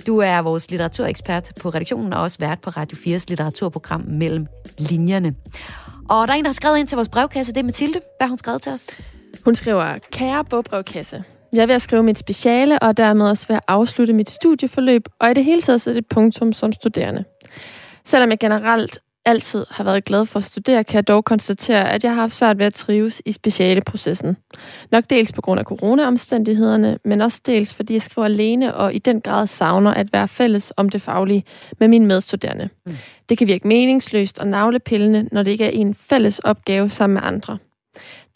Du 0.08 0.18
er 0.18 0.42
vores 0.42 0.72
litteraturekspert 0.72 1.52
på 1.62 1.70
redaktionen 1.70 2.14
og 2.14 2.22
også 2.22 2.38
vært 2.40 2.62
på 2.62 2.70
Radio 2.70 2.98
4's 2.98 3.26
litteraturprogram 3.28 4.02
Mellem 4.08 4.48
Linjerne. 4.78 5.36
Og 6.10 6.28
der 6.28 6.34
er 6.34 6.38
en, 6.38 6.44
der 6.44 6.50
har 6.50 6.54
skrevet 6.54 6.78
ind 6.78 6.88
til 6.88 6.96
vores 6.96 7.10
brevkasse. 7.10 7.54
Det 7.54 7.60
er 7.60 7.64
Mathilde. 7.64 8.00
Hvad 8.18 8.28
har 8.28 8.30
hun 8.30 8.38
skrevet 8.38 8.62
til 8.62 8.72
os? 8.72 8.88
Hun 9.46 9.56
skriver, 9.56 9.98
kære 10.12 10.46
bogbrevkasse. 10.46 11.24
Jeg 11.54 11.62
er 11.62 11.66
ved 11.66 11.76
at 11.76 11.82
skrive 11.82 12.04
mit 12.04 12.18
speciale, 12.18 12.80
og 12.80 12.98
dermed 12.98 13.26
også 13.26 13.46
ved 13.48 13.56
at 13.56 13.64
afslutte 13.68 14.14
mit 14.14 14.30
studieforløb, 14.30 15.08
og 15.20 15.32
i 15.32 15.34
det 15.34 15.44
hele 15.44 15.62
taget 15.62 15.82
sætte 15.82 15.98
et 15.98 16.08
punktum 16.08 16.54
som 16.54 16.72
studerende. 16.72 17.24
Selvom 18.06 18.30
jeg 18.30 18.40
generelt 18.40 19.00
altid 19.28 19.66
har 19.70 19.84
været 19.84 20.06
glad 20.06 20.26
for 20.26 20.40
at 20.40 20.46
studere, 20.46 20.84
kan 20.84 20.96
jeg 20.96 21.08
dog 21.08 21.26
konstatere, 21.26 21.92
at 21.92 22.04
jeg 22.04 22.14
har 22.14 22.22
haft 22.22 22.34
svært 22.34 22.58
ved 22.58 22.66
at 22.66 22.74
trives 22.74 23.22
i 23.26 23.32
specialeprocessen. 23.32 24.38
Nok 24.92 25.04
dels 25.10 25.32
på 25.32 25.42
grund 25.42 25.60
af 25.60 25.66
coronaomstændighederne, 25.66 27.00
men 27.06 27.22
også 27.22 27.42
dels 27.46 27.74
fordi 27.74 27.94
jeg 27.94 28.02
skriver 28.02 28.26
alene 28.26 28.76
og 28.76 28.94
i 28.94 29.00
den 29.00 29.22
grad 29.22 29.48
savner 29.48 29.94
at 29.94 30.14
være 30.14 30.28
fælles 30.28 30.74
om 30.78 30.90
det 30.90 31.02
faglige 31.02 31.44
med 31.80 31.88
mine 31.88 32.06
medstuderende. 32.06 32.70
Mm. 32.86 32.96
Det 33.30 33.38
kan 33.38 33.48
virke 33.48 33.68
meningsløst 33.68 34.40
og 34.40 34.48
navlepillende, 34.48 35.30
når 35.32 35.44
det 35.44 35.52
ikke 35.52 35.66
er 35.66 35.70
en 35.70 35.96
fælles 35.96 36.40
opgave 36.40 36.90
sammen 36.90 37.14
med 37.14 37.22
andre. 37.24 37.58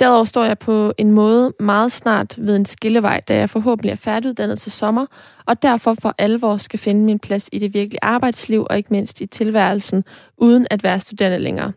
Derudover 0.01 0.25
står 0.25 0.43
jeg 0.43 0.59
på 0.59 0.93
en 0.97 1.11
måde 1.11 1.53
meget 1.59 1.91
snart 1.91 2.35
ved 2.37 2.55
en 2.55 2.65
skillevej, 2.65 3.19
da 3.19 3.35
jeg 3.35 3.49
forhåbentlig 3.49 3.91
er 3.91 3.95
færdiguddannet 3.95 4.59
til 4.59 4.71
sommer, 4.71 5.05
og 5.45 5.61
derfor 5.61 5.95
for 6.01 6.15
alvor 6.17 6.57
skal 6.57 6.79
finde 6.79 7.05
min 7.05 7.19
plads 7.19 7.49
i 7.51 7.59
det 7.59 7.73
virkelige 7.73 8.03
arbejdsliv 8.03 8.67
og 8.69 8.77
ikke 8.77 8.89
mindst 8.91 9.21
i 9.21 9.25
tilværelsen, 9.25 10.03
uden 10.37 10.67
at 10.69 10.83
være 10.83 10.99
studerende 10.99 11.39
længere. 11.39 11.71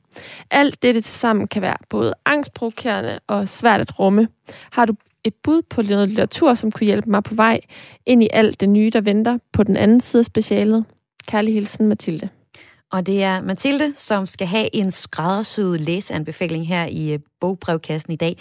Alt 0.51 0.83
dette 0.83 1.01
til 1.01 1.15
sammen 1.15 1.49
kan 1.49 1.63
være 1.63 1.77
både 1.91 2.15
angstprovokerende 2.27 3.19
og 3.27 3.49
svært 3.49 3.81
at 3.81 3.99
rumme. 3.99 4.29
Har 4.71 4.85
du 4.85 4.95
et 5.25 5.35
bud 5.35 5.63
på 5.71 5.83
noget 5.83 6.09
litteratur, 6.09 6.55
som 6.55 6.73
kunne 6.73 6.87
hjælpe 6.87 7.11
mig 7.11 7.23
på 7.23 7.35
vej 7.35 7.61
ind 8.07 8.23
i 8.23 8.29
alt 8.33 8.61
det 8.61 8.69
nye, 8.69 8.91
der 8.91 9.01
venter 9.01 9.39
på 9.53 9.63
den 9.63 9.77
anden 9.77 10.01
side 10.01 10.21
af 10.21 10.25
specialet? 10.25 10.85
Kærlig 11.27 11.55
hilsen, 11.55 11.87
Mathilde. 11.87 12.29
Og 12.95 13.07
det 13.07 13.23
er 13.23 13.41
Mathilde, 13.41 13.95
som 13.95 14.27
skal 14.27 14.47
have 14.47 14.69
en 14.73 14.91
skræddersyet 14.91 15.81
læseanbefaling 15.81 16.69
her 16.69 16.87
i 16.87 17.13
øh, 17.13 17.19
bogbrevkassen 17.41 18.13
i 18.13 18.17
dag. 18.17 18.37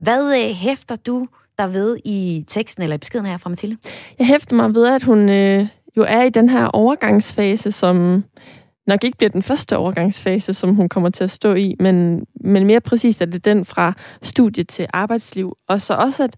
Hvad 0.00 0.36
øh, 0.36 0.54
hæfter 0.54 0.96
du 0.96 1.28
der 1.58 1.66
ved 1.66 1.98
i 2.04 2.44
teksten 2.48 2.82
eller 2.82 2.96
i 2.96 2.98
beskeden 2.98 3.26
her 3.26 3.36
fra 3.36 3.50
Mathilde? 3.50 3.76
Jeg 4.18 4.26
hæfter 4.26 4.56
mig 4.56 4.74
ved, 4.74 4.86
at 4.86 5.02
hun 5.02 5.28
øh, 5.28 5.66
jo 5.96 6.04
er 6.08 6.22
i 6.22 6.30
den 6.30 6.48
her 6.48 6.66
overgangsfase, 6.66 7.72
som 7.72 8.24
nok 8.86 9.04
ikke 9.04 9.18
bliver 9.18 9.30
den 9.30 9.42
første 9.42 9.76
overgangsfase, 9.76 10.54
som 10.54 10.74
hun 10.74 10.88
kommer 10.88 11.10
til 11.10 11.24
at 11.24 11.30
stå 11.30 11.54
i, 11.54 11.76
men, 11.80 12.26
men 12.40 12.66
mere 12.66 12.80
præcist 12.80 13.22
er 13.22 13.26
det 13.26 13.44
den 13.44 13.64
fra 13.64 13.92
studie 14.22 14.64
til 14.64 14.86
arbejdsliv. 14.92 15.56
Og 15.68 15.82
så 15.82 15.94
også, 15.94 16.22
at 16.24 16.36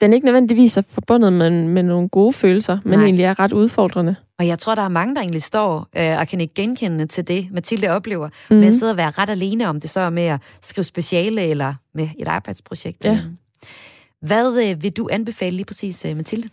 den 0.00 0.12
ikke 0.12 0.24
nødvendigvis 0.24 0.76
er 0.76 0.82
forbundet 0.88 1.32
med, 1.32 1.50
med 1.50 1.82
nogle 1.82 2.08
gode 2.08 2.32
følelser, 2.32 2.78
men 2.84 2.98
Nej. 2.98 3.04
egentlig 3.04 3.24
er 3.24 3.40
ret 3.40 3.52
udfordrende. 3.52 4.16
Og 4.40 4.46
jeg 4.46 4.58
tror, 4.58 4.74
der 4.74 4.82
er 4.82 4.88
mange, 4.88 5.14
der 5.14 5.20
egentlig 5.20 5.42
står 5.42 5.88
øh, 5.96 6.18
og 6.20 6.28
kan 6.28 6.40
ikke 6.40 6.54
genkende 6.54 7.06
til 7.06 7.28
det, 7.28 7.48
Mathilde 7.50 7.88
oplever, 7.88 8.28
mm. 8.50 8.56
med 8.56 8.68
at 8.68 8.74
sidde 8.74 8.92
og 8.92 8.96
være 8.96 9.10
ret 9.10 9.30
alene 9.30 9.68
om 9.68 9.80
det, 9.80 9.90
så 9.90 10.00
er 10.00 10.10
med 10.10 10.22
at 10.22 10.40
skrive 10.62 10.84
speciale 10.84 11.42
eller 11.42 11.74
med 11.94 12.08
et 12.18 12.28
arbejdsprojekt. 12.28 13.04
Ja. 13.04 13.18
Hvad 14.22 14.70
øh, 14.70 14.82
vil 14.82 14.90
du 14.92 15.08
anbefale 15.12 15.56
lige 15.56 15.64
præcis, 15.64 16.04
øh, 16.04 16.16
Mathilde? 16.16 16.48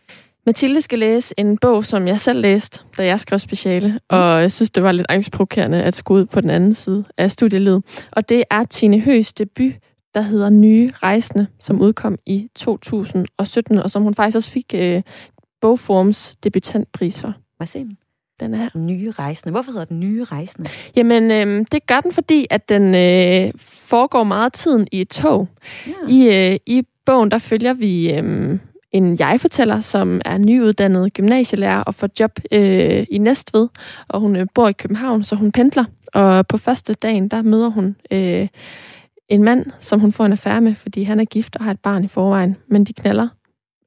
Mathilde 0.45 0.81
skal 0.81 0.99
læse 0.99 1.33
en 1.37 1.57
bog, 1.57 1.85
som 1.85 2.07
jeg 2.07 2.19
selv 2.19 2.41
læste, 2.41 2.79
da 2.97 3.05
jeg 3.05 3.19
skrev 3.19 3.39
speciale, 3.39 3.89
mm. 3.89 3.99
og 4.09 4.41
jeg 4.41 4.51
synes, 4.51 4.69
det 4.69 4.83
var 4.83 4.91
lidt 4.91 5.07
angstprovokerende 5.09 5.83
at 5.83 5.95
skulle 5.95 6.21
ud 6.21 6.25
på 6.25 6.41
den 6.41 6.49
anden 6.49 6.73
side 6.73 7.03
af 7.17 7.31
studielivet. 7.31 7.83
Og 8.11 8.29
det 8.29 8.43
er 8.49 8.63
Tine 8.63 8.99
Høs 8.99 9.33
debut, 9.33 9.73
der 10.15 10.21
hedder 10.21 10.49
Nye 10.49 10.91
Rejsende, 11.03 11.47
som 11.59 11.81
udkom 11.81 12.17
i 12.25 12.49
2017, 12.55 13.79
og 13.79 13.91
som 13.91 14.03
hun 14.03 14.13
faktisk 14.13 14.35
også 14.35 14.51
fik 14.51 14.73
øh, 14.75 15.01
Bogforums 15.61 16.35
debutantpris 16.43 17.21
for. 17.21 17.33
Hvad 17.57 17.67
siger 17.67 17.83
den? 17.83 17.97
Den 18.39 18.53
er 18.53 18.69
Nye 18.75 19.11
Rejsende. 19.11 19.51
Hvorfor 19.51 19.71
hedder 19.71 19.85
den 19.85 19.99
Nye 19.99 20.23
Rejsende? 20.23 20.69
Jamen, 20.95 21.31
øh, 21.31 21.65
det 21.71 21.85
gør 21.87 22.01
den, 22.01 22.11
fordi 22.11 22.47
at 22.49 22.69
den 22.69 22.95
øh, 22.95 23.53
foregår 23.57 24.23
meget 24.23 24.53
tiden 24.53 24.87
i 24.91 25.01
et 25.01 25.09
tog. 25.09 25.47
Ja. 25.87 25.91
I, 26.09 26.51
øh, 26.53 26.59
I 26.65 26.83
bogen, 27.05 27.31
der 27.31 27.37
følger 27.37 27.73
vi 27.73 28.11
øh, 28.13 28.59
en 28.91 29.19
jeg-fortæller, 29.19 29.81
som 29.81 30.21
er 30.25 30.37
nyuddannet 30.37 31.13
gymnasielærer 31.13 31.81
og 31.83 31.95
får 31.95 32.09
job 32.19 32.39
øh, 32.51 33.05
i 33.11 33.17
Næstved. 33.17 33.67
Og 34.07 34.19
hun 34.19 34.35
øh, 34.35 34.47
bor 34.53 34.67
i 34.67 34.73
København, 34.73 35.23
så 35.23 35.35
hun 35.35 35.51
pendler. 35.51 35.85
Og 36.13 36.47
på 36.47 36.57
første 36.57 36.93
dagen, 36.93 37.27
der 37.27 37.41
møder 37.41 37.67
hun 37.67 37.95
øh, 38.11 38.47
en 39.29 39.43
mand, 39.43 39.65
som 39.79 39.99
hun 39.99 40.11
får 40.11 40.25
en 40.25 40.31
affære 40.31 40.61
med, 40.61 40.75
fordi 40.75 41.03
han 41.03 41.19
er 41.19 41.25
gift 41.25 41.55
og 41.55 41.63
har 41.63 41.71
et 41.71 41.79
barn 41.79 42.03
i 42.03 42.07
forvejen. 42.07 42.55
Men 42.67 42.83
de 42.83 42.93
knaller 42.93 43.27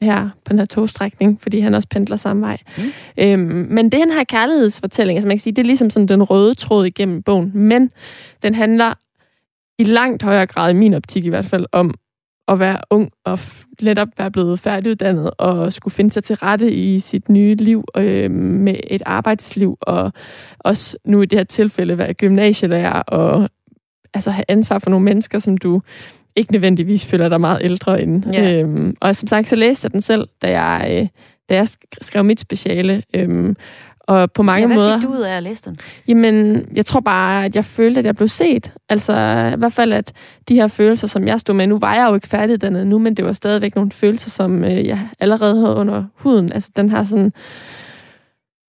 her 0.02 0.28
på 0.44 0.52
den 0.52 0.58
her 0.58 0.66
togstrækning, 0.66 1.40
fordi 1.40 1.60
han 1.60 1.74
også 1.74 1.88
pendler 1.88 2.16
samme 2.16 2.42
vej. 2.42 2.58
Mm. 2.78 2.82
Øhm, 3.18 3.66
men 3.70 3.92
det 3.92 4.00
er 4.00 4.04
den 4.04 4.12
her 4.12 4.24
kærlighedsfortælling, 4.24 5.22
som 5.22 5.30
jeg 5.30 5.36
kan 5.36 5.42
sige, 5.42 5.52
det 5.52 5.62
er 5.62 5.66
ligesom 5.66 5.90
sådan 5.90 6.08
den 6.08 6.22
røde 6.22 6.54
tråd 6.54 6.86
igennem 6.86 7.22
bogen, 7.22 7.52
men 7.54 7.90
den 8.42 8.54
handler 8.54 8.94
i 9.78 9.84
langt 9.84 10.22
højere 10.22 10.46
grad, 10.46 10.70
i 10.70 10.74
min 10.74 10.94
optik 10.94 11.26
i 11.26 11.28
hvert 11.28 11.46
fald, 11.46 11.66
om 11.72 11.94
at 12.48 12.58
være 12.58 12.78
ung 12.90 13.10
og 13.24 13.34
f- 13.34 13.64
netop 13.82 14.08
være 14.18 14.30
blevet 14.30 14.60
færdiguddannet 14.60 15.30
og 15.38 15.72
skulle 15.72 15.94
finde 15.94 16.12
sig 16.12 16.24
til 16.24 16.36
rette 16.36 16.72
i 16.72 17.00
sit 17.00 17.28
nye 17.28 17.54
liv 17.54 17.84
øh, 17.96 18.30
med 18.30 18.76
et 18.90 19.02
arbejdsliv 19.06 19.78
og 19.80 20.12
også 20.58 20.96
nu 21.04 21.22
i 21.22 21.26
det 21.26 21.38
her 21.38 21.44
tilfælde 21.44 21.98
være 21.98 22.14
gymnasielærer 22.14 23.02
og 23.02 23.48
altså 24.14 24.30
have 24.30 24.44
ansvar 24.48 24.78
for 24.78 24.90
nogle 24.90 25.04
mennesker, 25.04 25.38
som 25.38 25.58
du 25.58 25.82
ikke 26.36 26.52
nødvendigvis 26.52 27.06
føler 27.06 27.28
dig 27.28 27.40
meget 27.40 27.58
ældre 27.62 28.02
end. 28.02 28.24
Ja. 28.32 28.60
Øhm, 28.60 28.96
og 29.00 29.16
som 29.16 29.28
sagt, 29.28 29.48
så 29.48 29.56
læste 29.56 29.84
jeg 29.84 29.92
den 29.92 30.00
selv, 30.00 30.28
da 30.42 30.60
jeg, 30.60 30.86
øh, 30.90 31.08
da 31.48 31.54
jeg 31.54 31.64
sk- 31.64 31.98
skrev 32.00 32.24
mit 32.24 32.40
speciale. 32.40 33.02
Øhm, 33.14 33.56
og 34.00 34.32
på 34.32 34.42
mange 34.42 34.60
ja, 34.60 34.66
hvad 34.66 34.76
måder... 34.76 34.98
fik 34.98 35.08
du 35.08 35.12
ud 35.12 35.20
af 35.20 35.36
at 35.36 35.42
læse 35.42 35.62
den? 35.64 35.78
Jamen, 36.08 36.66
jeg 36.74 36.86
tror 36.86 37.00
bare, 37.00 37.44
at 37.44 37.56
jeg 37.56 37.64
følte, 37.64 37.98
at 37.98 38.06
jeg 38.06 38.16
blev 38.16 38.28
set. 38.28 38.72
Altså, 38.88 39.14
i 39.54 39.58
hvert 39.58 39.72
fald, 39.72 39.92
at 39.92 40.12
de 40.48 40.54
her 40.54 40.66
følelser, 40.66 41.06
som 41.06 41.28
jeg 41.28 41.40
stod 41.40 41.54
med, 41.54 41.66
nu 41.66 41.78
var 41.78 41.94
jeg 41.94 42.06
jo 42.08 42.14
ikke 42.14 42.28
færdiguddannet 42.28 42.86
nu, 42.86 42.98
men 42.98 43.14
det 43.14 43.24
var 43.24 43.32
stadigvæk 43.32 43.74
nogle 43.74 43.90
følelser, 43.90 44.30
som 44.30 44.64
øh, 44.64 44.86
jeg 44.86 45.08
allerede 45.20 45.60
havde 45.60 45.74
under 45.74 46.04
huden. 46.14 46.52
Altså, 46.52 46.70
den 46.76 46.90
her 46.90 47.04
sådan, 47.04 47.32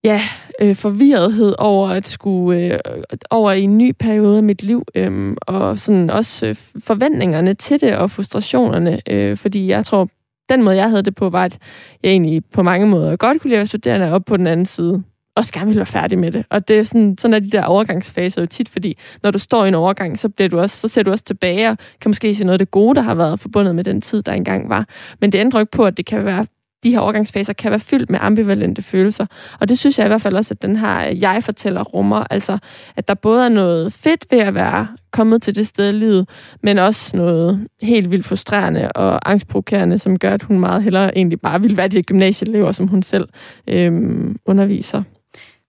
ja, 0.04 0.20
øh, 0.60 0.76
forvirrethed 0.76 1.54
over 1.58 1.88
at 1.88 2.08
skulle 2.08 2.74
øh, 2.74 3.02
over 3.30 3.52
i 3.52 3.62
en 3.62 3.78
ny 3.78 3.92
periode 3.98 4.36
af 4.36 4.42
mit 4.42 4.62
liv, 4.62 4.84
øh, 4.94 5.36
og 5.40 5.78
sådan 5.78 6.10
også 6.10 6.46
øh, 6.46 6.56
forventningerne 6.84 7.54
til 7.54 7.80
det, 7.80 7.96
og 7.96 8.10
frustrationerne, 8.10 9.00
øh, 9.08 9.36
fordi 9.36 9.68
jeg 9.68 9.84
tror, 9.84 10.08
den 10.48 10.62
måde, 10.62 10.76
jeg 10.76 10.90
havde 10.90 11.02
det 11.02 11.14
på, 11.14 11.30
var, 11.30 11.44
at 11.44 11.58
jeg 12.02 12.10
egentlig 12.10 12.44
på 12.44 12.62
mange 12.62 12.86
måder 12.86 13.16
godt 13.16 13.40
kunne 13.40 13.48
lide 13.48 13.60
at 13.60 13.68
studerende, 13.68 14.12
op 14.12 14.24
på 14.24 14.36
den 14.36 14.46
anden 14.46 14.66
side 14.66 15.02
og 15.36 15.44
gerne 15.52 15.66
ville 15.66 15.78
være 15.78 15.86
færdig 15.86 16.18
med 16.18 16.32
det. 16.32 16.44
Og 16.50 16.68
det 16.68 16.78
er 16.78 16.82
sådan, 16.82 17.18
sådan 17.18 17.34
er 17.34 17.38
de 17.38 17.50
der 17.50 17.64
overgangsfaser 17.64 18.42
jo 18.42 18.46
tit, 18.46 18.68
fordi 18.68 18.98
når 19.22 19.30
du 19.30 19.38
står 19.38 19.64
i 19.64 19.68
en 19.68 19.74
overgang, 19.74 20.18
så, 20.18 20.28
bliver 20.28 20.48
du 20.48 20.58
også, 20.58 20.76
så 20.80 20.88
ser 20.88 21.02
du 21.02 21.10
også 21.10 21.24
tilbage 21.24 21.70
og 21.70 21.78
kan 22.00 22.08
måske 22.08 22.34
se 22.34 22.44
noget 22.44 22.54
af 22.54 22.58
det 22.58 22.70
gode, 22.70 22.94
der 22.94 23.02
har 23.02 23.14
været 23.14 23.40
forbundet 23.40 23.74
med 23.74 23.84
den 23.84 24.00
tid, 24.00 24.22
der 24.22 24.32
engang 24.32 24.68
var. 24.68 24.86
Men 25.20 25.32
det 25.32 25.38
ændrer 25.38 25.60
ikke 25.60 25.70
på, 25.70 25.84
at 25.84 25.96
det 25.96 26.06
kan 26.06 26.24
være 26.24 26.46
de 26.82 26.90
her 26.90 26.98
overgangsfaser 26.98 27.52
kan 27.52 27.70
være 27.70 27.80
fyldt 27.80 28.10
med 28.10 28.18
ambivalente 28.22 28.82
følelser. 28.82 29.26
Og 29.60 29.68
det 29.68 29.78
synes 29.78 29.98
jeg 29.98 30.06
i 30.06 30.08
hvert 30.08 30.20
fald 30.20 30.34
også, 30.34 30.54
at 30.54 30.62
den 30.62 30.76
her 30.76 31.00
jeg-fortæller 31.00 31.82
rummer. 31.82 32.24
Altså, 32.30 32.58
at 32.96 33.08
der 33.08 33.14
både 33.14 33.44
er 33.44 33.48
noget 33.48 33.92
fedt 33.92 34.26
ved 34.30 34.38
at 34.38 34.54
være 34.54 34.88
kommet 35.10 35.42
til 35.42 35.54
det 35.54 35.66
sted 35.66 35.88
i 35.88 35.92
livet, 35.92 36.28
men 36.62 36.78
også 36.78 37.16
noget 37.16 37.68
helt 37.82 38.10
vildt 38.10 38.26
frustrerende 38.26 38.92
og 38.92 39.30
angstprovokerende, 39.30 39.98
som 39.98 40.18
gør, 40.18 40.34
at 40.34 40.42
hun 40.42 40.60
meget 40.60 40.82
hellere 40.82 41.16
egentlig 41.16 41.40
bare 41.40 41.60
vil 41.60 41.76
være 41.76 41.88
de 41.88 42.02
gymnasieelever, 42.02 42.72
som 42.72 42.88
hun 42.88 43.02
selv 43.02 43.28
øhm, 43.66 44.36
underviser. 44.46 45.02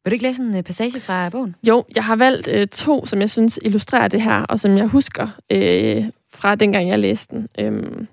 Vil 0.03 0.11
du 0.11 0.14
ikke 0.14 0.24
læse 0.24 0.43
en 0.43 0.57
øh, 0.57 0.64
passage 0.64 0.99
fra 0.99 1.30
bogen? 1.30 1.55
Jo, 1.68 1.86
jeg 1.95 2.03
har 2.03 2.16
valgt 2.16 2.47
øh, 2.47 2.68
to, 2.68 3.05
som 3.05 3.22
jeg 3.22 3.30
synes 3.30 3.59
illustrerer 3.61 4.07
det 4.07 4.22
her, 4.22 4.41
og 4.41 4.59
som 4.59 4.78
jeg 4.78 4.88
husker 4.88 5.28
øh, 5.51 6.05
fra 6.34 6.55
dengang, 6.55 6.89
jeg 6.89 6.99
læste 6.99 7.36
den. 7.36 7.47
Øhm, 7.59 8.07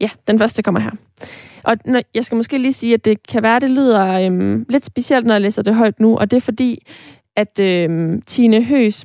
ja, 0.00 0.10
den 0.26 0.38
første 0.38 0.62
kommer 0.62 0.80
her. 0.80 0.90
Og 1.64 1.76
når, 1.84 2.02
jeg 2.14 2.24
skal 2.24 2.36
måske 2.36 2.58
lige 2.58 2.72
sige, 2.72 2.94
at 2.94 3.04
det 3.04 3.26
kan 3.26 3.42
være, 3.42 3.60
det 3.60 3.70
lyder 3.70 4.26
øhm, 4.26 4.66
lidt 4.68 4.86
specielt, 4.86 5.26
når 5.26 5.34
jeg 5.34 5.40
læser 5.40 5.62
det 5.62 5.74
højt 5.74 6.00
nu, 6.00 6.18
og 6.18 6.30
det 6.30 6.36
er 6.36 6.40
fordi, 6.40 6.86
at 7.36 7.58
øhm, 7.58 8.22
Tine 8.22 8.64
Høs 8.64 9.04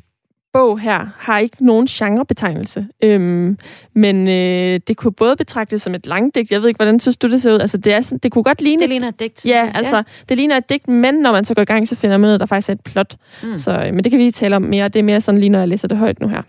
bog 0.53 0.79
her 0.79 1.07
har 1.17 1.39
ikke 1.39 1.65
nogen 1.65 1.85
genrebetegnelse. 1.85 2.87
Øhm, 3.03 3.57
men 3.93 4.27
øh, 4.27 4.79
det 4.87 4.97
kunne 4.97 5.13
både 5.13 5.35
betragtes 5.35 5.81
som 5.81 5.95
et 5.95 6.07
langdigt. 6.07 6.51
Jeg 6.51 6.61
ved 6.61 6.67
ikke, 6.67 6.77
hvordan 6.77 6.99
synes 6.99 7.17
du, 7.17 7.29
det 7.29 7.41
ser 7.41 7.53
ud? 7.53 7.59
Altså, 7.59 7.77
det, 7.77 7.93
er 7.93 8.01
sådan, 8.01 8.19
det 8.23 8.31
kunne 8.31 8.43
godt 8.43 8.61
ligne... 8.61 8.81
Det 8.81 8.89
ligner 8.89 9.07
et 9.07 9.19
digt. 9.19 9.45
Ja, 9.45 9.71
altså, 9.73 10.03
det 10.29 10.37
ligner 10.37 10.57
et 10.57 10.69
digt, 10.69 10.87
men 10.87 11.15
når 11.15 11.31
man 11.31 11.45
så 11.45 11.53
går 11.53 11.61
i 11.61 11.65
gang, 11.65 11.87
så 11.87 11.95
finder 11.95 12.17
man 12.17 12.27
ud 12.27 12.31
af, 12.31 12.33
at 12.33 12.39
der 12.39 12.45
faktisk 12.45 12.69
er 12.69 12.73
et 12.73 12.81
plot. 12.81 13.15
Mm. 13.43 13.55
Så, 13.55 13.71
øh, 13.71 13.93
men 13.93 14.03
det 14.03 14.11
kan 14.11 14.17
vi 14.17 14.23
lige 14.23 14.31
tale 14.31 14.55
om 14.55 14.61
mere. 14.61 14.87
Det 14.87 14.99
er 14.99 15.03
mere 15.03 15.21
sådan 15.21 15.39
lige, 15.39 15.49
når 15.49 15.59
jeg 15.59 15.67
læser 15.67 15.87
det 15.87 15.97
højt 15.97 16.19
nu 16.19 16.27
her. 16.27 16.41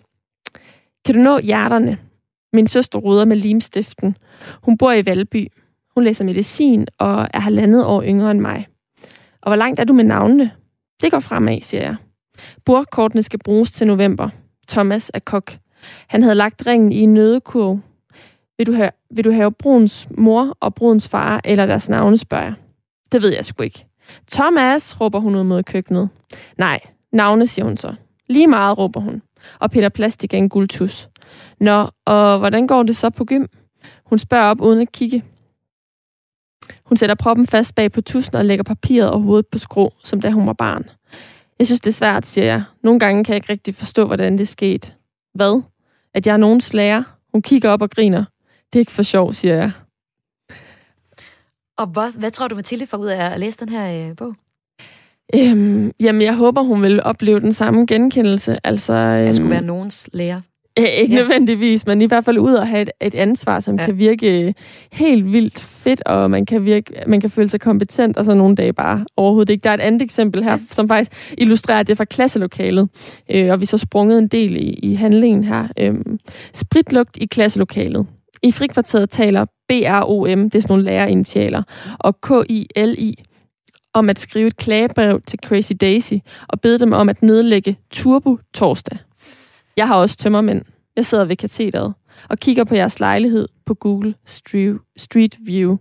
Kan 1.05 1.15
du 1.15 1.21
nå 1.21 1.39
hjerterne? 1.39 1.99
Min 2.53 2.69
søster 2.69 2.99
ruder 2.99 3.25
med 3.25 3.37
limstiften. 3.37 4.17
Hun 4.63 4.79
bor 4.79 4.93
i 4.93 5.07
Valby. 5.07 5.49
Hun 5.97 6.05
læser 6.05 6.25
medicin 6.25 6.87
og 6.99 7.29
er 7.35 7.41
halvandet 7.41 7.85
år 7.85 8.03
yngre 8.03 8.31
end 8.31 8.41
mig. 8.41 8.67
Og 9.43 9.51
hvor 9.51 9.57
langt 9.57 9.81
er 9.81 9.85
du 9.85 9.93
med 9.93 10.05
navnene? 10.05 10.51
Det 11.03 11.11
går 11.11 11.21
fremad, 11.21 11.63
siger 11.63 11.83
jeg. 11.83 11.97
Bordkortene 12.65 13.23
skal 13.23 13.39
bruges 13.39 13.73
til 13.73 13.87
november. 13.87 14.29
Thomas 14.69 15.11
er 15.15 15.19
kok. 15.19 15.53
Han 16.09 16.23
havde 16.23 16.35
lagt 16.35 16.67
ringen 16.67 16.93
i 16.93 17.01
en 17.01 17.15
nødekurv. 17.15 17.81
Vil 18.59 18.67
du, 18.67 18.73
have, 18.73 18.91
vil 19.11 19.25
du 19.25 19.33
have 19.33 19.53
Bruns 19.53 20.09
mor 20.11 20.57
og 20.61 20.75
brudens 20.75 21.09
far 21.09 21.41
eller 21.45 21.67
deres 21.67 21.89
navne, 21.89 22.19
spørger 22.19 22.45
jeg. 22.45 22.55
Det 23.13 23.23
ved 23.23 23.33
jeg 23.35 23.45
sgu 23.45 23.63
ikke. 23.63 23.87
Thomas, 24.31 25.01
råber 25.01 25.19
hun 25.19 25.35
ud 25.35 25.43
mod 25.43 25.63
køkkenet. 25.63 26.09
Nej, 26.59 26.81
navne, 27.13 27.47
siger 27.47 27.65
hun 27.65 27.77
så. 27.77 27.95
Lige 28.29 28.47
meget, 28.47 28.79
råber 28.79 29.01
hun. 29.01 29.23
Og 29.59 29.71
Peter 29.71 29.89
Plastik 29.89 30.35
er 30.35 30.39
en 30.39 30.49
guldtus. 30.49 31.09
Nå, 31.61 31.89
og 32.05 32.39
hvordan 32.39 32.67
går 32.67 32.83
det 32.83 32.97
så 32.97 33.11
på 33.11 33.25
gym? 33.25 33.45
Hun 34.05 34.19
spørger 34.19 34.45
op 34.45 34.61
uden 34.61 34.81
at 34.81 34.93
kigge. 34.93 35.25
Hun 36.85 36.97
sætter 36.97 37.15
proppen 37.15 37.47
fast 37.47 37.75
bag 37.75 37.93
på 37.93 38.01
tusen 38.01 38.35
og 38.37 38.45
lægger 38.45 38.63
papiret 38.63 39.11
og 39.11 39.21
hovedet 39.21 39.47
på 39.47 39.59
skrå, 39.59 39.93
som 40.05 40.21
da 40.21 40.31
hun 40.31 40.47
var 40.47 40.53
barn. 40.53 40.85
Jeg 41.59 41.67
synes, 41.67 41.81
det 41.81 41.91
er 41.91 41.95
svært, 41.95 42.27
siger 42.27 42.45
jeg. 42.45 42.63
Nogle 42.83 43.01
gange 43.01 43.25
kan 43.25 43.33
jeg 43.33 43.37
ikke 43.37 43.53
rigtig 43.53 43.75
forstå, 43.75 44.07
hvordan 44.07 44.39
det 44.39 44.49
skete. 44.49 44.91
Hvad? 45.35 45.63
At 46.15 46.27
jeg 46.27 46.33
er 46.33 46.37
nogen 46.37 46.61
slager? 46.61 47.03
Hun 47.33 47.43
kigger 47.43 47.71
op 47.71 47.83
og 47.83 47.91
griner. 47.91 48.25
Det 48.73 48.79
er 48.79 48.81
ikke 48.81 48.93
for 48.93 49.03
sjov, 49.03 49.33
siger 49.33 49.55
jeg. 49.55 49.71
Og 51.79 51.87
hvad, 51.87 52.19
hvad 52.19 52.31
tror 52.31 52.49
du, 52.49 52.55
Mathilde 52.55 52.87
får 52.87 52.97
ud 52.97 53.07
af 53.07 53.31
at 53.31 53.41
læse 53.41 53.59
den 53.59 53.69
her 53.69 54.09
øh, 54.09 54.17
bog? 54.17 54.35
Øhm, 55.35 55.93
jamen, 56.01 56.23
jeg 56.23 56.35
håber, 56.35 56.63
hun 56.63 56.83
vil 56.83 57.03
opleve 57.03 57.41
den 57.41 57.53
samme 57.53 57.87
genkendelse. 57.87 58.59
Altså, 58.65 58.93
øhm, 58.93 59.29
At 59.29 59.37
skulle 59.37 59.51
være 59.51 59.63
nogens 59.63 60.11
lærer. 60.13 60.41
Øh, 60.79 60.85
ikke 60.85 61.15
Ja. 61.15 61.21
nødvendigvis, 61.21 61.87
men 61.87 62.01
i 62.01 62.05
hvert 62.05 62.25
fald 62.25 62.39
ud 62.39 62.53
og 62.55 62.69
have 62.69 62.83
et, 62.83 62.91
et 63.01 63.15
ansvar, 63.15 63.61
som 63.61 63.77
Ja. 63.79 63.85
kan 63.85 63.99
virke 63.99 64.55
helt 64.93 65.33
vildt 65.33 65.61
fedt, 65.61 66.03
og 66.07 66.31
man 66.31 66.47
kan, 66.47 66.65
virke, 66.65 66.93
man 67.07 67.21
kan 67.21 67.31
føle 67.31 67.49
sig 67.49 67.61
kompetent, 67.61 68.17
og 68.17 68.25
så 68.25 68.35
nogle 68.35 68.55
dage 68.57 68.73
bare 68.73 69.05
overhovedet 69.17 69.53
ikke. 69.53 69.65
Der 69.65 69.71
er 69.71 69.75
et 69.75 69.81
andet 69.81 70.03
eksempel 70.03 70.45
her, 70.45 70.53
Ja. 70.53 70.59
som 70.71 70.89
faktisk 70.89 71.35
illustrerer 71.39 71.83
det 71.83 71.97
fra 71.97 72.05
klasselokalet, 72.05 72.89
øh, 73.31 73.51
og 73.51 73.61
vi 73.61 73.67
så 73.67 73.79
sprunget 73.79 74.19
en 74.19 74.29
del 74.29 74.57
i, 74.57 74.71
i 74.83 74.95
handlingen 74.95 75.45
her. 75.45 75.69
Øhm, 75.79 76.19
spritlugt 76.55 77.17
i 77.21 77.27
klasselokalet. 77.27 78.07
I 78.43 78.53
frikvarteret 78.53 79.11
taler 79.11 79.45
BROM, 79.69 80.51
det 80.51 80.55
er 80.55 80.61
sådan 80.63 80.73
nogle 80.73 80.85
lærerinitialer, 80.85 81.63
og 81.99 82.17
KILI 82.21 83.15
om 83.95 84.11
at 84.11 84.19
skrive 84.19 84.47
et 84.47 84.57
klagebrev 84.57 85.21
til 85.27 85.39
Crazy 85.47 85.73
Daisy 85.81 86.15
og 86.49 86.61
bede 86.61 86.79
dem 86.79 86.93
om 86.93 87.09
at 87.09 87.23
nedlægge 87.23 87.77
Turbo 87.93 88.39
torsdag. 88.55 88.99
Jeg 89.77 89.89
har 89.89 89.97
også 89.97 90.17
tømmermænd. 90.17 90.63
Jeg 90.97 91.07
sidder 91.07 91.25
ved 91.25 91.37
katedret 91.37 91.95
og 92.29 92.39
kigger 92.39 92.65
på 92.65 92.75
jeres 92.75 93.01
lejlighed 93.01 93.49
på 93.67 93.75
Google 93.75 94.15
Street 94.97 95.37
View. 95.47 95.77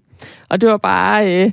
Og 0.50 0.62
det 0.62 0.70
var 0.70 0.78
bare, 0.78 1.34
øh, 1.34 1.52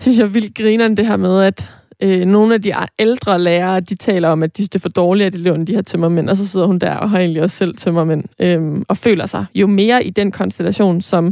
synes 0.00 0.18
jeg, 0.18 0.34
vildt 0.34 0.54
grineren 0.54 0.96
det 0.96 1.06
her 1.06 1.16
med, 1.16 1.42
at 1.42 1.70
øh, 2.02 2.24
nogle 2.24 2.54
af 2.54 2.62
de 2.62 2.72
ældre 2.98 3.38
lærere, 3.38 3.80
de 3.80 3.94
taler 3.94 4.28
om, 4.28 4.42
at 4.42 4.56
de 4.56 4.62
synes, 4.62 4.68
det 4.68 4.78
er 4.78 4.82
for 4.82 4.88
dårligt, 4.88 5.26
at 5.26 5.34
eleverne 5.34 5.64
de 5.64 5.74
her 5.74 5.82
tømmermænd, 5.82 6.30
og 6.30 6.36
så 6.36 6.48
sidder 6.48 6.66
hun 6.66 6.78
der 6.78 6.94
og 6.94 7.10
har 7.10 7.18
egentlig 7.18 7.42
også 7.42 7.56
selv 7.56 7.76
tømmermænd, 7.76 8.24
øh, 8.38 8.82
og 8.88 8.96
føler 8.96 9.26
sig 9.26 9.44
jo 9.54 9.66
mere 9.66 10.04
i 10.04 10.10
den 10.10 10.32
konstellation 10.32 11.00
som 11.00 11.26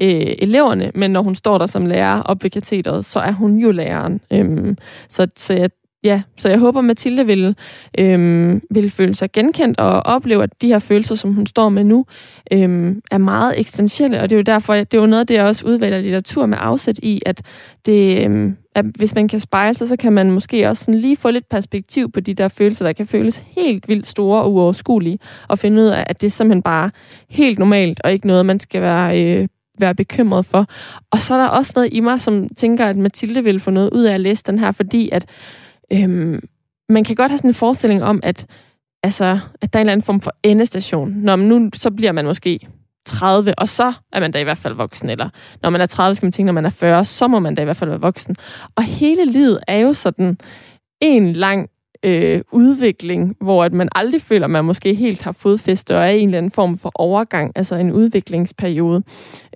øh, 0.00 0.34
eleverne, 0.38 0.90
men 0.94 1.10
når 1.10 1.22
hun 1.22 1.34
står 1.34 1.58
der 1.58 1.66
som 1.66 1.86
lærer 1.86 2.22
op 2.22 2.42
ved 2.42 2.50
katedret, 2.50 3.04
så 3.04 3.20
er 3.20 3.32
hun 3.32 3.58
jo 3.58 3.70
læreren. 3.70 4.20
Øh, 4.32 4.76
så, 5.08 5.26
så 5.36 5.54
jeg 5.54 5.70
Ja, 6.04 6.22
så 6.38 6.48
jeg 6.48 6.58
håber, 6.58 6.80
Mathilde 6.80 7.26
vil, 7.26 7.56
øhm, 7.98 8.62
vil 8.70 8.90
føle 8.90 9.14
sig 9.14 9.32
genkendt 9.32 9.80
og 9.80 10.06
opleve, 10.06 10.42
at 10.42 10.62
de 10.62 10.68
her 10.68 10.78
følelser, 10.78 11.14
som 11.14 11.34
hun 11.34 11.46
står 11.46 11.68
med 11.68 11.84
nu, 11.84 12.06
øhm, 12.52 13.00
er 13.10 13.18
meget 13.18 13.60
eksistentielle, 13.60 14.20
og 14.20 14.30
det 14.30 14.36
er 14.36 14.38
jo 14.38 14.42
derfor, 14.42 14.74
det 14.74 14.94
er 14.94 14.98
jo 14.98 15.06
noget 15.06 15.20
af 15.20 15.26
det, 15.26 15.34
jeg 15.34 15.44
også 15.44 15.66
udvælger 15.66 16.00
litteratur 16.00 16.46
med 16.46 16.58
afsæt 16.60 16.98
i, 17.02 17.22
at, 17.26 17.42
det, 17.86 18.24
øhm, 18.24 18.56
at 18.74 18.84
hvis 18.84 19.14
man 19.14 19.28
kan 19.28 19.40
spejle 19.40 19.74
sig, 19.74 19.88
så 19.88 19.96
kan 19.96 20.12
man 20.12 20.30
måske 20.30 20.68
også 20.68 20.84
sådan 20.84 21.00
lige 21.00 21.16
få 21.16 21.30
lidt 21.30 21.48
perspektiv 21.48 22.12
på 22.12 22.20
de 22.20 22.34
der 22.34 22.48
følelser, 22.48 22.84
der 22.84 22.92
kan 22.92 23.06
føles 23.06 23.42
helt 23.46 23.88
vildt 23.88 24.06
store 24.06 24.42
og 24.42 24.52
uoverskuelige, 24.52 25.18
og 25.48 25.58
finde 25.58 25.82
ud 25.82 25.86
af, 25.86 26.04
at 26.06 26.20
det 26.20 26.26
er 26.26 26.30
simpelthen 26.30 26.62
bare 26.62 26.90
helt 27.28 27.58
normalt, 27.58 28.00
og 28.04 28.12
ikke 28.12 28.26
noget, 28.26 28.46
man 28.46 28.60
skal 28.60 28.82
være 28.82 29.22
øh, 29.22 29.48
være 29.78 29.94
bekymret 29.94 30.46
for. 30.46 30.66
Og 31.10 31.20
så 31.20 31.34
er 31.34 31.38
der 31.38 31.48
også 31.48 31.72
noget 31.76 31.88
i 31.92 32.00
mig, 32.00 32.20
som 32.20 32.48
tænker, 32.56 32.86
at 32.86 32.96
Mathilde 32.96 33.44
vil 33.44 33.60
få 33.60 33.70
noget 33.70 33.90
ud 33.92 34.02
af 34.02 34.14
at 34.14 34.20
læse 34.20 34.44
den 34.46 34.58
her, 34.58 34.72
fordi 34.72 35.08
at 35.12 35.26
øhm, 35.92 36.40
man 36.88 37.04
kan 37.04 37.16
godt 37.16 37.30
have 37.30 37.38
sådan 37.38 37.50
en 37.50 37.54
forestilling 37.54 38.04
om, 38.04 38.20
at, 38.22 38.46
altså, 39.02 39.38
at 39.60 39.72
der 39.72 39.78
er 39.78 39.80
en 39.80 39.86
eller 39.86 39.92
anden 39.92 40.04
form 40.04 40.20
for 40.20 40.32
endestation. 40.42 41.10
Når 41.10 41.36
man 41.36 41.46
nu 41.46 41.70
så 41.74 41.90
bliver 41.90 42.12
man 42.12 42.24
måske 42.24 42.60
30, 43.06 43.58
og 43.58 43.68
så 43.68 43.92
er 44.12 44.20
man 44.20 44.32
da 44.32 44.40
i 44.40 44.44
hvert 44.44 44.58
fald 44.58 44.74
voksen. 44.74 45.10
Eller 45.10 45.28
når 45.62 45.70
man 45.70 45.80
er 45.80 45.86
30, 45.86 46.14
skal 46.14 46.26
man 46.26 46.32
tænke, 46.32 46.46
når 46.46 46.52
man 46.52 46.64
er 46.64 46.70
40, 46.70 47.04
så 47.04 47.28
må 47.28 47.38
man 47.38 47.54
da 47.54 47.62
i 47.62 47.64
hvert 47.64 47.76
fald 47.76 47.90
være 47.90 48.00
voksen. 48.00 48.36
Og 48.76 48.82
hele 48.82 49.24
livet 49.24 49.60
er 49.68 49.78
jo 49.78 49.92
sådan 49.92 50.38
en 51.00 51.32
lang 51.32 51.70
øh, 52.04 52.40
udvikling, 52.52 53.36
hvor 53.40 53.64
at 53.64 53.72
man 53.72 53.88
aldrig 53.94 54.22
føler, 54.22 54.44
at 54.44 54.50
man 54.50 54.64
måske 54.64 54.94
helt 54.94 55.22
har 55.22 55.32
fodfæste 55.32 55.96
og 55.96 56.02
er 56.02 56.08
i 56.08 56.20
en 56.20 56.28
eller 56.28 56.38
anden 56.38 56.50
form 56.50 56.78
for 56.78 56.92
overgang, 56.94 57.52
altså 57.54 57.74
en 57.74 57.92
udviklingsperiode. 57.92 59.02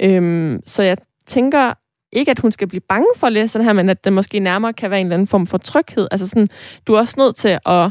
Øhm, 0.01 0.61
så 0.67 0.83
jeg 0.83 0.97
tænker 1.27 1.73
ikke, 2.13 2.31
at 2.31 2.39
hun 2.39 2.53
skal 2.53 2.69
blive 2.69 2.81
bange 2.81 3.07
for 3.17 3.27
at 3.27 3.33
læse 3.33 3.59
den 3.59 3.67
her, 3.67 3.73
men 3.73 3.89
at 3.89 4.05
det 4.05 4.13
måske 4.13 4.39
nærmere 4.39 4.73
kan 4.73 4.91
være 4.91 5.01
en 5.01 5.07
eller 5.07 5.17
anden 5.17 5.27
form 5.27 5.47
for 5.47 5.59
tryghed. 5.59 6.09
Altså 6.11 6.27
sådan, 6.27 6.49
du 6.87 6.95
er 6.95 6.99
også 6.99 7.15
nødt 7.19 7.37
til 7.37 7.59
at 7.67 7.91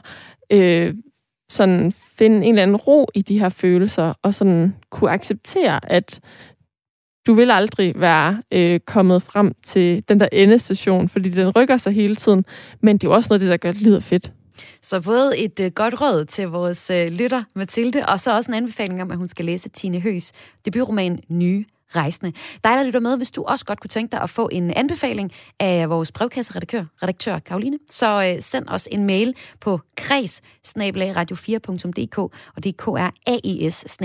øh, 0.51 0.93
sådan 1.49 1.91
finde 2.17 2.37
en 2.37 2.43
eller 2.43 2.63
anden 2.63 2.75
ro 2.75 3.07
i 3.15 3.21
de 3.21 3.39
her 3.39 3.49
følelser, 3.49 4.13
og 4.21 4.33
sådan 4.33 4.75
kunne 4.91 5.11
acceptere, 5.11 5.91
at 5.91 6.19
du 7.27 7.33
vil 7.33 7.51
aldrig 7.51 7.93
være 7.95 8.41
øh, 8.51 8.79
kommet 8.79 9.21
frem 9.21 9.53
til 9.65 10.03
den 10.09 10.19
der 10.19 10.27
endestation, 10.31 11.09
fordi 11.09 11.29
den 11.29 11.49
rykker 11.49 11.77
sig 11.77 11.93
hele 11.93 12.15
tiden, 12.15 12.45
men 12.81 12.97
det 12.97 13.03
er 13.03 13.09
jo 13.09 13.15
også 13.15 13.27
noget 13.29 13.41
af 13.41 13.45
det, 13.45 13.51
der 13.51 13.57
gør 13.57 13.71
livet 13.71 14.03
fedt. 14.03 14.31
Så 14.81 15.01
både 15.01 15.37
et 15.37 15.59
øh, 15.59 15.71
godt 15.71 16.01
råd 16.01 16.25
til 16.25 16.47
vores 16.47 16.89
øh, 16.89 17.07
lytter, 17.07 17.43
Mathilde, 17.55 18.05
og 18.07 18.19
så 18.19 18.35
også 18.35 18.51
en 18.51 18.55
anbefaling 18.55 19.01
om, 19.01 19.11
at 19.11 19.17
hun 19.17 19.29
skal 19.29 19.45
læse 19.45 19.69
Tine 19.69 19.99
Høs 19.99 20.31
debutroman 20.65 21.19
Nye 21.29 21.65
rejsende. 21.95 22.31
Dig, 22.63 22.71
der 22.77 22.83
lytter 22.83 22.99
med, 22.99 23.17
hvis 23.17 23.31
du 23.31 23.43
også 23.43 23.65
godt 23.65 23.79
kunne 23.79 23.89
tænke 23.89 24.11
dig 24.11 24.21
at 24.21 24.29
få 24.29 24.49
en 24.51 24.71
anbefaling 24.71 25.31
af 25.59 25.89
vores 25.89 26.11
brevkasseredaktør, 26.11 26.85
redaktør 27.03 27.39
Karoline, 27.39 27.77
så 27.89 28.33
øh, 28.35 28.41
send 28.41 28.65
os 28.67 28.87
en 28.91 29.03
mail 29.05 29.33
på 29.59 29.79
kreds 29.97 30.41
radio4.dk, 30.67 32.17
og 32.55 32.63
det 32.63 32.69
er 32.69 32.73
k 32.77 32.87
r 32.87 33.11
a 33.27 33.37
e 33.43 33.71
s 33.71 33.97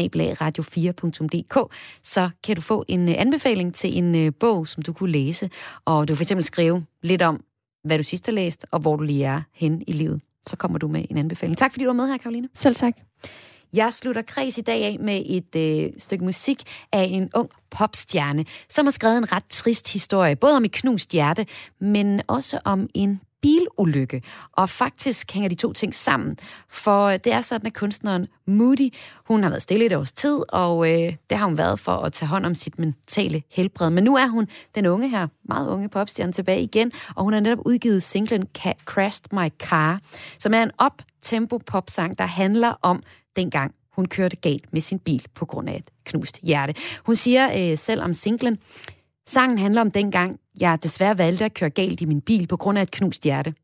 radio4.dk, 0.42 1.74
så 2.04 2.30
kan 2.44 2.56
du 2.56 2.62
få 2.62 2.84
en 2.88 3.08
øh, 3.08 3.14
anbefaling 3.18 3.74
til 3.74 3.98
en 3.98 4.14
øh, 4.14 4.32
bog, 4.40 4.68
som 4.68 4.82
du 4.82 4.92
kunne 4.92 5.12
læse, 5.12 5.50
og 5.84 6.08
du 6.08 6.14
kan 6.14 6.22
eksempel 6.22 6.44
skrive 6.44 6.84
lidt 7.02 7.22
om, 7.22 7.44
hvad 7.84 7.98
du 7.98 8.04
sidst 8.04 8.26
har 8.26 8.32
læst, 8.32 8.66
og 8.70 8.80
hvor 8.80 8.96
du 8.96 9.02
lige 9.02 9.24
er 9.24 9.42
hen 9.54 9.82
i 9.86 9.92
livet. 9.92 10.20
Så 10.46 10.56
kommer 10.56 10.78
du 10.78 10.88
med 10.88 11.04
en 11.10 11.18
anbefaling. 11.18 11.58
Tak 11.58 11.72
fordi 11.72 11.84
du 11.84 11.88
var 11.88 11.94
med 11.94 12.08
her, 12.08 12.16
Karoline. 12.16 12.48
Selv 12.54 12.74
tak. 12.74 12.94
Jeg 13.72 13.92
slutter 13.92 14.22
kreds 14.22 14.58
i 14.58 14.60
dag 14.60 14.84
af 14.84 14.96
med 15.00 15.22
et 15.26 15.56
øh, 15.56 15.90
stykke 15.98 16.24
musik 16.24 16.62
af 16.92 17.06
en 17.10 17.30
ung 17.34 17.50
popstjerne, 17.70 18.44
som 18.68 18.86
har 18.86 18.90
skrevet 18.90 19.18
en 19.18 19.32
ret 19.32 19.44
trist 19.50 19.92
historie, 19.92 20.36
både 20.36 20.56
om 20.56 20.64
et 20.64 20.72
knust 20.72 21.12
hjerte, 21.12 21.46
men 21.80 22.22
også 22.28 22.58
om 22.64 22.88
en 22.94 23.20
bilulykke. 23.42 24.22
Og 24.52 24.70
faktisk 24.70 25.32
hænger 25.32 25.48
de 25.48 25.54
to 25.54 25.72
ting 25.72 25.94
sammen, 25.94 26.36
for 26.68 27.10
det 27.10 27.32
er 27.32 27.40
sådan, 27.40 27.66
at 27.66 27.74
kunstneren 27.74 28.26
Moody, 28.46 28.94
hun 29.26 29.42
har 29.42 29.50
været 29.50 29.62
stille 29.62 29.86
et 29.86 29.92
års 29.92 30.12
tid, 30.12 30.42
og 30.48 30.90
øh, 30.90 31.14
det 31.30 31.38
har 31.38 31.46
hun 31.46 31.58
været 31.58 31.80
for 31.80 31.92
at 31.92 32.12
tage 32.12 32.28
hånd 32.28 32.46
om 32.46 32.54
sit 32.54 32.78
mentale 32.78 33.42
helbred. 33.50 33.90
Men 33.90 34.04
nu 34.04 34.16
er 34.16 34.26
hun 34.26 34.48
den 34.74 34.86
unge 34.86 35.08
her, 35.08 35.28
meget 35.44 35.68
unge 35.68 35.88
popstjerne, 35.88 36.32
tilbage 36.32 36.62
igen, 36.62 36.92
og 37.16 37.24
hun 37.24 37.32
har 37.32 37.40
netop 37.40 37.66
udgivet 37.66 38.02
singlen 38.02 38.46
Crashed 38.84 39.26
My 39.32 39.48
Car, 39.58 40.00
som 40.38 40.54
er 40.54 40.62
en 40.62 40.70
op-tempo 40.78 41.58
popsang, 41.58 42.18
der 42.18 42.26
handler 42.26 42.74
om 42.82 43.02
dengang 43.36 43.74
hun 43.92 44.06
kørte 44.06 44.36
galt 44.36 44.72
med 44.72 44.80
sin 44.80 44.98
bil 44.98 45.26
på 45.34 45.46
grund 45.46 45.68
af 45.68 45.76
et 45.76 45.90
knust 46.04 46.40
hjerte. 46.42 46.74
Hun 47.06 47.16
siger 47.16 47.70
øh, 47.72 47.78
selv 47.78 48.02
om 48.02 48.12
singlen, 48.12 48.58
sangen 49.26 49.58
handler 49.58 49.80
om 49.80 49.90
dengang, 49.90 50.40
jeg 50.60 50.82
desværre 50.82 51.18
valgte 51.18 51.44
at 51.44 51.54
køre 51.54 51.70
galt 51.70 52.00
i 52.00 52.04
min 52.04 52.20
bil 52.20 52.46
på 52.46 52.56
grund 52.56 52.78
af 52.78 52.82
et 52.82 52.90
knust 52.90 53.22
hjerte. 53.22 53.54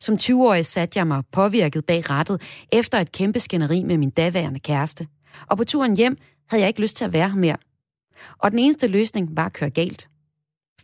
Som 0.00 0.14
20-årig 0.14 0.66
satte 0.66 0.98
jeg 0.98 1.06
mig 1.06 1.22
påvirket 1.32 1.86
bag 1.86 2.10
rattet 2.10 2.42
efter 2.72 2.98
et 2.98 3.12
kæmpe 3.12 3.40
skænderi 3.40 3.82
med 3.82 3.98
min 3.98 4.10
daværende 4.10 4.60
kæreste. 4.60 5.06
Og 5.46 5.56
på 5.56 5.64
turen 5.64 5.96
hjem 5.96 6.16
havde 6.48 6.60
jeg 6.60 6.68
ikke 6.68 6.80
lyst 6.80 6.96
til 6.96 7.04
at 7.04 7.12
være 7.12 7.28
her 7.28 7.36
mere. 7.36 7.56
Og 8.38 8.50
den 8.50 8.58
eneste 8.58 8.86
løsning 8.86 9.36
var 9.36 9.46
at 9.46 9.52
køre 9.52 9.70
galt. 9.70 10.08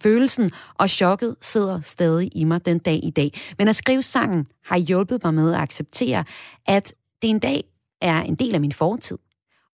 Følelsen 0.03 0.51
og 0.75 0.91
chokket 0.91 1.37
sidder 1.41 1.81
stadig 1.81 2.31
i 2.35 2.45
mig 2.45 2.67
den 2.67 2.79
dag 2.79 3.01
i 3.03 3.11
dag. 3.11 3.31
Men 3.59 3.69
at 3.69 3.77
skrive 3.77 4.03
sangen 4.03 4.47
har 4.65 4.77
hjulpet 4.77 5.25
mig 5.25 5.35
med 5.35 5.55
at 5.55 5.61
acceptere, 5.61 6.25
at 6.67 6.95
det 7.23 7.31
en 7.31 7.39
dag 7.39 7.65
er 8.05 8.23
en 8.23 8.35
del 8.35 8.55
af 8.55 8.61
min 8.61 8.73
fortid, 8.73 9.19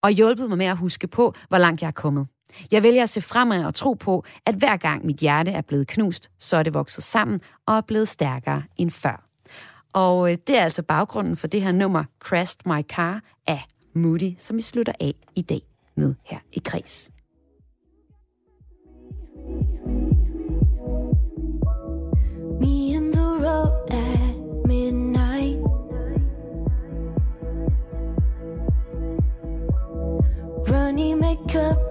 og 0.02 0.10
hjulpet 0.10 0.48
mig 0.48 0.58
med 0.58 0.66
at 0.66 0.76
huske 0.76 1.06
på, 1.06 1.34
hvor 1.48 1.58
langt 1.58 1.82
jeg 1.82 1.88
er 1.88 1.92
kommet. 1.92 2.26
Jeg 2.70 2.82
vælger 2.82 3.02
at 3.02 3.10
se 3.10 3.20
fremad 3.20 3.64
og 3.64 3.74
tro 3.74 3.92
på, 3.92 4.24
at 4.46 4.54
hver 4.54 4.76
gang 4.76 5.06
mit 5.06 5.16
hjerte 5.16 5.50
er 5.50 5.60
blevet 5.60 5.86
knust, 5.86 6.30
så 6.38 6.56
er 6.56 6.62
det 6.62 6.74
vokset 6.74 7.04
sammen 7.04 7.40
og 7.66 7.76
er 7.76 7.80
blevet 7.80 8.08
stærkere 8.08 8.62
end 8.76 8.90
før. 8.90 9.26
Og 9.92 10.32
øh, 10.32 10.38
det 10.46 10.58
er 10.58 10.64
altså 10.64 10.82
baggrunden 10.82 11.36
for 11.36 11.46
det 11.46 11.62
her 11.62 11.72
nummer, 11.72 12.04
Crashed 12.20 12.60
My 12.66 12.82
Car 12.82 13.20
af 13.46 13.64
Moody, 13.94 14.34
som 14.38 14.56
vi 14.56 14.62
slutter 14.62 14.92
af 15.00 15.14
i 15.36 15.42
dag 15.42 15.60
med 15.96 16.14
her 16.24 16.38
i 16.52 16.58
Kreds. 16.64 17.10
runny 30.70 31.14
makeup 31.16 31.89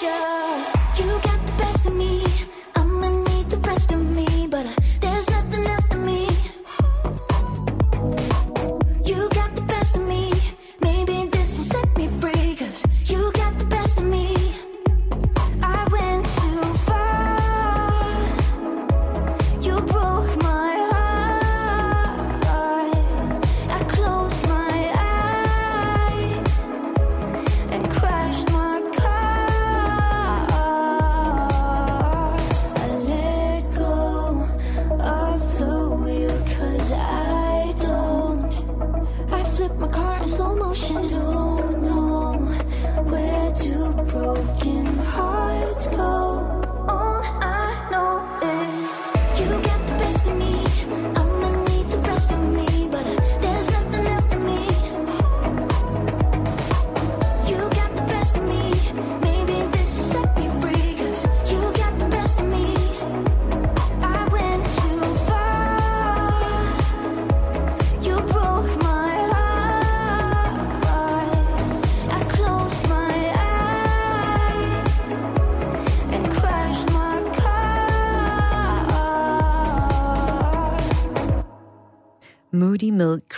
show. 0.00 0.77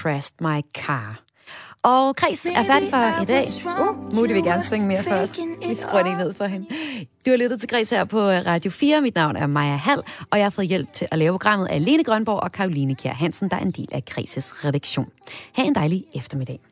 Crashed 0.02 0.40
My 0.40 0.60
Car. 0.74 1.22
Og 1.82 2.14
Chris 2.18 2.46
er 2.46 2.62
færdig 2.62 2.90
for 2.90 3.22
i 3.22 3.24
dag. 3.24 3.46
Uh, 3.64 4.14
Mutte 4.14 4.34
vil 4.34 4.44
gerne 4.44 4.64
synge 4.64 4.86
mere 4.86 5.02
for 5.02 5.14
os. 5.14 5.38
Vi 5.68 5.74
skruer 5.74 6.02
det 6.02 6.18
ned 6.18 6.34
for 6.34 6.44
hende. 6.44 6.66
Du 7.26 7.30
har 7.30 7.36
lyttet 7.36 7.60
til 7.60 7.68
Græs 7.68 7.90
her 7.90 8.04
på 8.04 8.18
øh, 8.18 8.46
Radio 8.46 8.70
4. 8.70 9.00
Mit 9.00 9.14
navn 9.14 9.36
er 9.36 9.46
Maja 9.46 9.76
Hall, 9.76 10.02
og 10.30 10.38
jeg 10.38 10.44
har 10.44 10.50
fået 10.50 10.66
hjælp 10.66 10.92
til 10.92 11.08
at 11.10 11.18
lave 11.18 11.32
programmet 11.32 11.66
af 11.66 11.84
Lene 11.84 12.04
Grønborg 12.04 12.40
og 12.40 12.52
Karoline 12.52 12.94
Kjær 12.94 13.12
Hansen, 13.12 13.50
der 13.50 13.56
er 13.56 13.60
en 13.60 13.70
del 13.70 13.88
af 13.92 14.04
Kreses 14.04 14.64
redaktion. 14.64 15.08
Ha' 15.52 15.62
en 15.62 15.74
dejlig 15.74 16.04
eftermiddag. 16.14 16.69